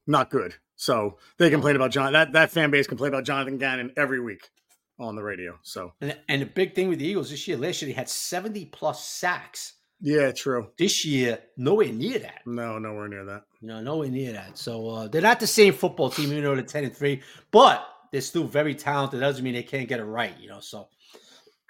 not 0.06 0.30
good. 0.30 0.54
So 0.76 1.18
they 1.38 1.50
complain 1.50 1.76
about 1.76 1.90
John. 1.90 2.12
That 2.12 2.32
that 2.32 2.50
fan 2.50 2.70
base 2.70 2.86
complain 2.86 3.12
about 3.12 3.24
Jonathan 3.24 3.58
Gannon 3.58 3.92
every 3.96 4.20
week 4.20 4.50
on 4.98 5.16
the 5.16 5.22
radio. 5.22 5.58
So 5.62 5.92
And, 6.00 6.16
and 6.28 6.42
the 6.42 6.46
big 6.46 6.74
thing 6.74 6.88
with 6.88 6.98
the 6.98 7.06
Eagles 7.06 7.30
this 7.30 7.46
year, 7.46 7.56
last 7.56 7.82
year 7.82 7.88
they 7.88 7.94
had 7.94 8.08
70 8.08 8.66
plus 8.66 9.04
sacks. 9.04 9.74
Yeah, 10.04 10.32
true. 10.32 10.70
This 10.76 11.06
year, 11.06 11.38
nowhere 11.56 11.88
near 11.88 12.18
that. 12.18 12.42
No, 12.44 12.78
nowhere 12.78 13.08
near 13.08 13.24
that. 13.24 13.44
No, 13.62 13.80
nowhere 13.80 14.10
near 14.10 14.32
that. 14.32 14.58
So 14.58 14.90
uh, 14.90 15.08
they're 15.08 15.22
not 15.22 15.40
the 15.40 15.46
same 15.46 15.72
football 15.72 16.10
team, 16.10 16.30
even 16.30 16.44
though 16.44 16.54
they're 16.54 16.62
10 16.62 16.84
and 16.84 16.94
3, 16.94 17.22
but 17.50 17.88
they're 18.12 18.20
still 18.20 18.44
very 18.44 18.74
talented. 18.74 19.20
That 19.20 19.28
doesn't 19.28 19.42
mean 19.42 19.54
they 19.54 19.62
can't 19.62 19.88
get 19.88 20.00
it 20.00 20.04
right, 20.04 20.38
you 20.38 20.50
know. 20.50 20.60
So 20.60 20.88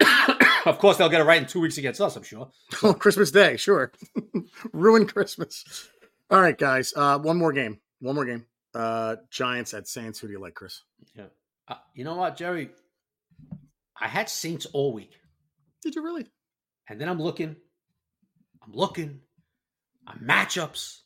of 0.65 0.79
course 0.79 0.97
they'll 0.97 1.07
get 1.07 1.21
it 1.21 1.23
right 1.23 1.41
in 1.41 1.47
two 1.47 1.61
weeks 1.61 1.77
against 1.77 2.01
us, 2.01 2.17
I'm 2.17 2.23
sure. 2.23 2.51
Oh, 2.83 2.93
Christmas 2.93 3.31
Day, 3.31 3.55
sure. 3.55 3.93
Ruin 4.73 5.07
Christmas. 5.07 5.87
All 6.29 6.41
right, 6.41 6.57
guys. 6.57 6.93
Uh, 6.93 7.17
one 7.17 7.37
more 7.37 7.53
game. 7.53 7.79
One 8.01 8.15
more 8.15 8.25
game. 8.25 8.45
Uh, 8.73 9.15
Giants 9.31 9.73
at 9.73 9.87
Saints. 9.87 10.19
Who 10.19 10.27
do 10.27 10.33
you 10.33 10.41
like, 10.41 10.55
Chris? 10.55 10.81
Yeah. 11.15 11.27
Uh, 11.69 11.75
you 11.93 12.03
know 12.03 12.15
what, 12.15 12.35
Jerry? 12.35 12.71
I 13.97 14.09
had 14.09 14.27
Saints 14.27 14.65
all 14.73 14.91
week. 14.91 15.13
Did 15.81 15.95
you 15.95 16.03
really? 16.03 16.25
And 16.89 16.99
then 16.99 17.07
I'm 17.07 17.21
looking, 17.21 17.55
I'm 18.65 18.73
looking, 18.73 19.19
I'm 20.07 20.19
matchups, 20.19 21.01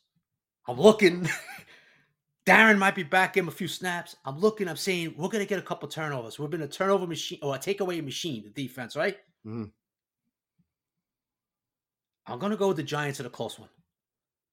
I'm 0.66 0.80
looking. 0.80 1.28
Darren 2.46 2.78
might 2.78 2.94
be 2.94 3.02
back 3.02 3.36
in 3.36 3.46
a 3.46 3.50
few 3.50 3.68
snaps. 3.68 4.16
I'm 4.24 4.38
looking, 4.38 4.66
I'm 4.66 4.76
saying 4.76 5.14
we're 5.16 5.28
gonna 5.28 5.44
get 5.44 5.58
a 5.58 5.62
couple 5.62 5.88
turnovers. 5.88 6.38
We've 6.38 6.50
been 6.50 6.62
a 6.62 6.68
turnover 6.68 7.06
machine 7.06 7.38
or 7.42 7.54
a 7.54 7.58
takeaway 7.58 8.02
machine, 8.02 8.42
the 8.42 8.50
defense, 8.50 8.96
right? 8.96 9.18
Mhm. 9.46 9.70
I'm 12.26 12.38
gonna 12.38 12.56
go 12.56 12.68
with 12.68 12.78
the 12.78 12.82
Giants 12.82 13.20
in 13.20 13.26
a 13.26 13.30
close 13.30 13.58
one. 13.58 13.68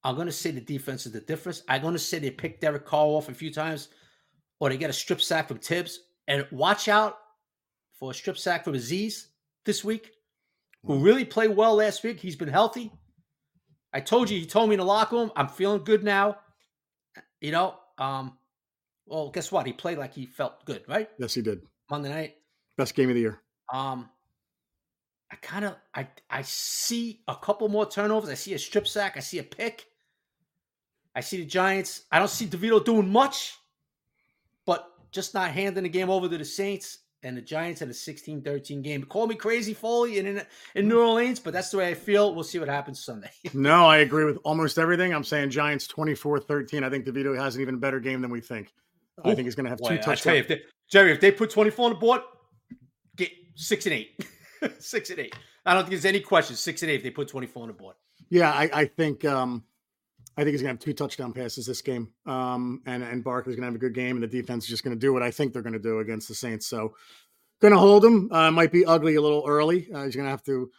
I'm 0.03 0.15
gonna 0.15 0.31
say 0.31 0.51
the 0.51 0.61
defense 0.61 1.05
is 1.05 1.13
the 1.13 1.21
difference. 1.21 1.63
I'm 1.67 1.81
gonna 1.81 1.99
say 1.99 2.19
they 2.19 2.31
picked 2.31 2.61
Derek 2.61 2.85
Carr 2.85 3.05
off 3.05 3.29
a 3.29 3.33
few 3.33 3.53
times, 3.53 3.89
or 4.59 4.69
they 4.69 4.77
get 4.77 4.89
a 4.89 4.93
strip 4.93 5.21
sack 5.21 5.47
from 5.47 5.59
Thibs. 5.59 5.99
And 6.27 6.45
watch 6.51 6.87
out 6.87 7.17
for 7.93 8.11
a 8.11 8.13
strip 8.13 8.37
sack 8.37 8.65
from 8.65 8.73
Azeez 8.73 9.27
this 9.65 9.83
week, 9.83 10.11
who 10.87 10.99
really 10.99 11.25
played 11.25 11.55
well 11.55 11.75
last 11.75 12.03
week. 12.03 12.19
He's 12.19 12.37
been 12.37 12.47
healthy. 12.47 12.91
I 13.93 13.99
told 13.99 14.29
you, 14.29 14.39
he 14.39 14.45
told 14.45 14.69
me 14.69 14.75
in 14.75 14.79
the 14.79 14.85
locker 14.85 15.17
room, 15.17 15.31
I'm 15.35 15.49
feeling 15.49 15.83
good 15.83 16.03
now. 16.03 16.37
You 17.41 17.51
know, 17.51 17.75
um, 17.97 18.37
well, 19.05 19.29
guess 19.29 19.51
what? 19.51 19.67
He 19.67 19.73
played 19.73 19.97
like 19.97 20.13
he 20.13 20.25
felt 20.25 20.65
good, 20.65 20.83
right? 20.87 21.09
Yes, 21.19 21.33
he 21.33 21.41
did. 21.41 21.61
Monday 21.89 22.09
night. 22.09 22.35
Best 22.77 22.95
game 22.95 23.09
of 23.09 23.15
the 23.15 23.21
year. 23.21 23.41
Um, 23.71 24.09
I 25.31 25.35
kind 25.37 25.65
of 25.65 25.75
I 25.93 26.07
I 26.29 26.41
see 26.43 27.21
a 27.27 27.35
couple 27.35 27.67
more 27.69 27.85
turnovers. 27.85 28.29
I 28.29 28.35
see 28.35 28.53
a 28.53 28.59
strip 28.59 28.87
sack. 28.87 29.17
I 29.17 29.19
see 29.19 29.39
a 29.39 29.43
pick. 29.43 29.85
I 31.15 31.21
see 31.21 31.37
the 31.37 31.45
Giants. 31.45 32.03
I 32.11 32.19
don't 32.19 32.29
see 32.29 32.45
DeVito 32.45 32.83
doing 32.83 33.09
much, 33.09 33.55
but 34.65 34.87
just 35.11 35.33
not 35.33 35.51
handing 35.51 35.83
the 35.83 35.89
game 35.89 36.09
over 36.09 36.29
to 36.29 36.37
the 36.37 36.45
Saints 36.45 36.99
and 37.23 37.35
the 37.35 37.41
Giants 37.41 37.81
in 37.81 37.89
a 37.89 37.93
16-13 37.93 38.83
game. 38.83 39.03
Call 39.03 39.27
me 39.27 39.35
crazy, 39.35 39.73
Foley, 39.73 40.19
and 40.19 40.27
in 40.27 40.41
in 40.75 40.87
New 40.87 40.99
Orleans, 41.01 41.39
but 41.39 41.53
that's 41.53 41.69
the 41.69 41.77
way 41.77 41.89
I 41.89 41.93
feel. 41.93 42.33
We'll 42.33 42.43
see 42.43 42.59
what 42.59 42.67
happens 42.69 43.03
Sunday. 43.03 43.31
No, 43.53 43.85
I 43.85 43.97
agree 43.97 44.25
with 44.25 44.37
almost 44.43 44.77
everything. 44.77 45.13
I'm 45.13 45.23
saying 45.23 45.49
Giants 45.49 45.87
24 45.87 46.39
13. 46.41 46.83
I 46.83 46.89
think 46.89 47.05
DeVito 47.05 47.37
has 47.37 47.55
an 47.55 47.61
even 47.61 47.79
better 47.79 47.99
game 47.99 48.21
than 48.21 48.29
we 48.29 48.41
think. 48.41 48.71
I 49.23 49.33
think 49.33 49.45
he's 49.45 49.55
going 49.55 49.63
to 49.65 49.71
have 49.71 49.79
Boy, 49.79 49.89
two 49.89 49.93
I 49.93 49.97
tell 49.97 50.13
you, 50.13 50.15
touchdowns. 50.15 50.37
if 50.39 50.47
they, 50.47 50.61
Jerry, 50.89 51.11
if 51.11 51.19
they 51.19 51.31
put 51.31 51.49
24 51.49 51.85
on 51.85 51.91
the 51.93 51.99
board, 51.99 52.21
get 53.15 53.31
six 53.55 53.85
and 53.87 53.93
eight. 53.93 54.23
six 54.79 55.09
and 55.09 55.19
eight. 55.19 55.35
I 55.65 55.73
don't 55.73 55.83
think 55.83 55.91
there's 55.91 56.05
any 56.05 56.19
question. 56.19 56.55
Six 56.55 56.83
and 56.83 56.91
eight 56.91 56.97
if 56.97 57.03
they 57.03 57.09
put 57.09 57.27
24 57.27 57.63
on 57.63 57.67
the 57.69 57.73
board. 57.73 57.95
Yeah, 58.29 58.51
I, 58.51 58.69
I 58.71 58.85
think 58.85 59.25
um, 59.25 59.63
I 60.37 60.43
think 60.43 60.53
he's 60.53 60.61
going 60.61 60.77
to 60.77 60.79
have 60.79 60.85
two 60.85 60.93
touchdown 60.93 61.33
passes 61.33 61.65
this 61.65 61.81
game. 61.81 62.09
Um, 62.27 62.83
and, 62.85 63.01
and 63.01 63.23
Barkley's 63.23 63.55
going 63.55 63.63
to 63.63 63.67
have 63.67 63.75
a 63.75 63.79
good 63.79 63.95
game, 63.95 64.17
and 64.17 64.23
the 64.23 64.27
defense 64.27 64.65
is 64.65 64.69
just 64.69 64.83
going 64.83 64.95
to 64.95 64.99
do 64.99 65.11
what 65.11 65.23
I 65.23 65.31
think 65.31 65.51
they're 65.51 65.63
going 65.63 65.73
to 65.73 65.79
do 65.79 65.99
against 65.99 66.27
the 66.27 66.35
Saints. 66.35 66.67
So, 66.67 66.93
going 67.59 67.73
to 67.73 67.79
hold 67.79 68.05
him. 68.05 68.31
Uh, 68.31 68.51
might 68.51 68.71
be 68.71 68.85
ugly 68.85 69.15
a 69.15 69.21
little 69.21 69.43
early. 69.47 69.91
Uh, 69.91 70.03
he's 70.03 70.15
going 70.15 70.25
to 70.25 70.31
have 70.31 70.43
to, 70.43 70.69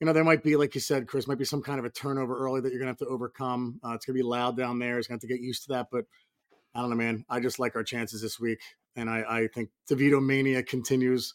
you 0.00 0.06
know, 0.06 0.14
there 0.14 0.24
might 0.24 0.42
be, 0.42 0.56
like 0.56 0.74
you 0.74 0.80
said, 0.80 1.06
Chris, 1.06 1.26
might 1.26 1.38
be 1.38 1.44
some 1.44 1.62
kind 1.62 1.78
of 1.78 1.84
a 1.84 1.90
turnover 1.90 2.38
early 2.38 2.62
that 2.62 2.70
you're 2.70 2.78
going 2.78 2.86
to 2.86 2.92
have 2.92 3.08
to 3.08 3.12
overcome. 3.12 3.78
Uh, 3.84 3.92
it's 3.92 4.06
going 4.06 4.16
to 4.16 4.22
be 4.22 4.26
loud 4.26 4.56
down 4.56 4.78
there. 4.78 4.96
He's 4.96 5.06
going 5.06 5.20
to 5.20 5.26
have 5.26 5.28
to 5.28 5.34
get 5.36 5.44
used 5.44 5.64
to 5.64 5.74
that. 5.74 5.88
But 5.92 6.06
I 6.74 6.80
don't 6.80 6.88
know, 6.90 6.96
man. 6.96 7.24
I 7.28 7.40
just 7.40 7.58
like 7.58 7.76
our 7.76 7.84
chances 7.84 8.22
this 8.22 8.40
week. 8.40 8.60
And 8.96 9.10
I, 9.10 9.24
I 9.28 9.48
think 9.48 9.68
DeVito 9.90 10.24
mania 10.24 10.62
continues 10.62 11.34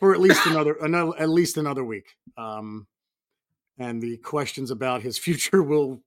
for 0.00 0.14
at 0.14 0.20
least 0.20 0.46
another, 0.46 0.72
another 0.80 1.12
at 1.18 1.28
least 1.28 1.58
another 1.58 1.84
week. 1.84 2.16
Um, 2.38 2.86
and 3.78 4.00
the 4.00 4.16
questions 4.18 4.70
about 4.70 5.02
his 5.02 5.18
future 5.18 5.62
will 5.62 6.02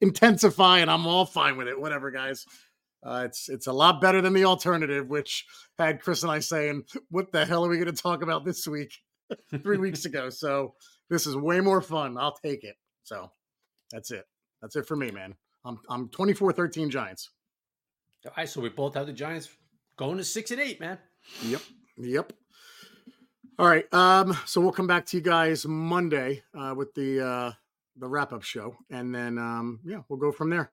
intensify, 0.00 0.78
and 0.78 0.90
I'm 0.90 1.06
all 1.06 1.24
fine 1.24 1.56
with 1.56 1.68
it. 1.68 1.80
Whatever, 1.80 2.10
guys. 2.10 2.44
Uh, 3.04 3.22
it's 3.26 3.48
it's 3.48 3.66
a 3.66 3.72
lot 3.72 4.00
better 4.00 4.22
than 4.22 4.32
the 4.32 4.44
alternative, 4.44 5.08
which 5.08 5.44
had 5.78 6.00
Chris 6.00 6.22
and 6.22 6.32
I 6.32 6.38
saying, 6.38 6.84
"What 7.10 7.32
the 7.32 7.44
hell 7.44 7.64
are 7.64 7.68
we 7.68 7.76
going 7.76 7.94
to 7.94 8.02
talk 8.02 8.22
about 8.22 8.44
this 8.44 8.66
week?" 8.66 8.92
Three 9.62 9.78
weeks 9.78 10.04
ago. 10.04 10.30
So 10.30 10.74
this 11.10 11.26
is 11.26 11.36
way 11.36 11.60
more 11.60 11.82
fun. 11.82 12.16
I'll 12.18 12.36
take 12.36 12.64
it. 12.64 12.76
So 13.02 13.30
that's 13.90 14.10
it. 14.10 14.24
That's 14.62 14.76
it 14.76 14.86
for 14.86 14.96
me, 14.96 15.10
man. 15.10 15.34
I'm 15.64 15.78
I'm 15.88 16.08
24-13 16.08 16.90
Giants. 16.90 17.30
All 18.26 18.32
right, 18.36 18.48
so 18.48 18.60
we 18.60 18.70
both 18.70 18.94
have 18.94 19.06
the 19.06 19.12
Giants 19.12 19.50
going 19.98 20.16
to 20.16 20.24
six 20.24 20.50
and 20.50 20.60
eight, 20.60 20.80
man. 20.80 20.98
Yep. 21.42 21.60
Yep. 21.98 22.32
All 23.58 23.66
right. 23.66 23.92
Um, 23.92 24.36
so 24.46 24.60
we'll 24.60 24.72
come 24.72 24.86
back 24.86 25.06
to 25.06 25.16
you 25.16 25.22
guys 25.22 25.66
Monday 25.66 26.42
uh, 26.58 26.74
with 26.76 26.92
the 26.94 27.24
uh, 27.24 27.52
the 27.96 28.08
wrap 28.08 28.32
up 28.32 28.42
show, 28.42 28.76
and 28.90 29.14
then 29.14 29.38
um, 29.38 29.80
yeah, 29.84 30.00
we'll 30.08 30.18
go 30.18 30.32
from 30.32 30.50
there. 30.50 30.72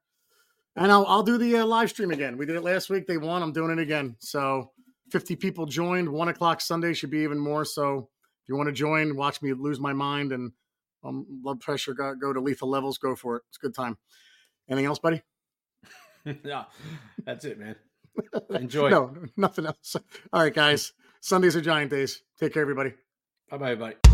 And 0.75 0.91
I'll 0.91 1.05
I'll 1.05 1.23
do 1.23 1.37
the 1.37 1.57
uh, 1.57 1.65
live 1.65 1.89
stream 1.89 2.11
again. 2.11 2.37
We 2.37 2.45
did 2.45 2.55
it 2.55 2.63
last 2.63 2.89
week. 2.89 3.07
They 3.07 3.17
won. 3.17 3.43
I'm 3.43 3.53
doing 3.53 3.71
it 3.71 3.81
again. 3.81 4.15
So 4.19 4.71
50 5.11 5.35
people 5.35 5.65
joined. 5.65 6.09
One 6.09 6.29
o'clock 6.29 6.61
Sunday 6.61 6.93
should 6.93 7.11
be 7.11 7.19
even 7.19 7.37
more. 7.37 7.65
So 7.65 8.09
if 8.43 8.49
you 8.49 8.55
want 8.55 8.67
to 8.67 8.73
join, 8.73 9.15
watch 9.15 9.41
me 9.41 9.53
lose 9.53 9.79
my 9.79 9.93
mind 9.93 10.31
and 10.31 10.51
um, 11.03 11.25
blood 11.29 11.59
pressure 11.59 11.93
go, 11.93 12.15
go 12.15 12.31
to 12.31 12.39
lethal 12.39 12.69
levels. 12.69 12.97
Go 12.97 13.15
for 13.15 13.37
it. 13.37 13.43
It's 13.49 13.57
a 13.57 13.61
good 13.61 13.75
time. 13.75 13.97
Anything 14.69 14.85
else, 14.85 14.99
buddy? 14.99 15.21
no, 16.43 16.65
that's 17.25 17.45
it, 17.45 17.59
man. 17.59 17.75
Enjoy. 18.51 18.89
no, 18.89 19.13
nothing 19.35 19.65
else. 19.65 19.95
All 20.31 20.41
right, 20.41 20.53
guys. 20.53 20.93
Sundays 21.19 21.55
are 21.55 21.61
giant 21.61 21.91
days. 21.91 22.23
Take 22.39 22.53
care, 22.53 22.61
everybody. 22.61 22.93
Bye 23.49 23.57
bye, 23.57 23.71
everybody. 23.71 24.10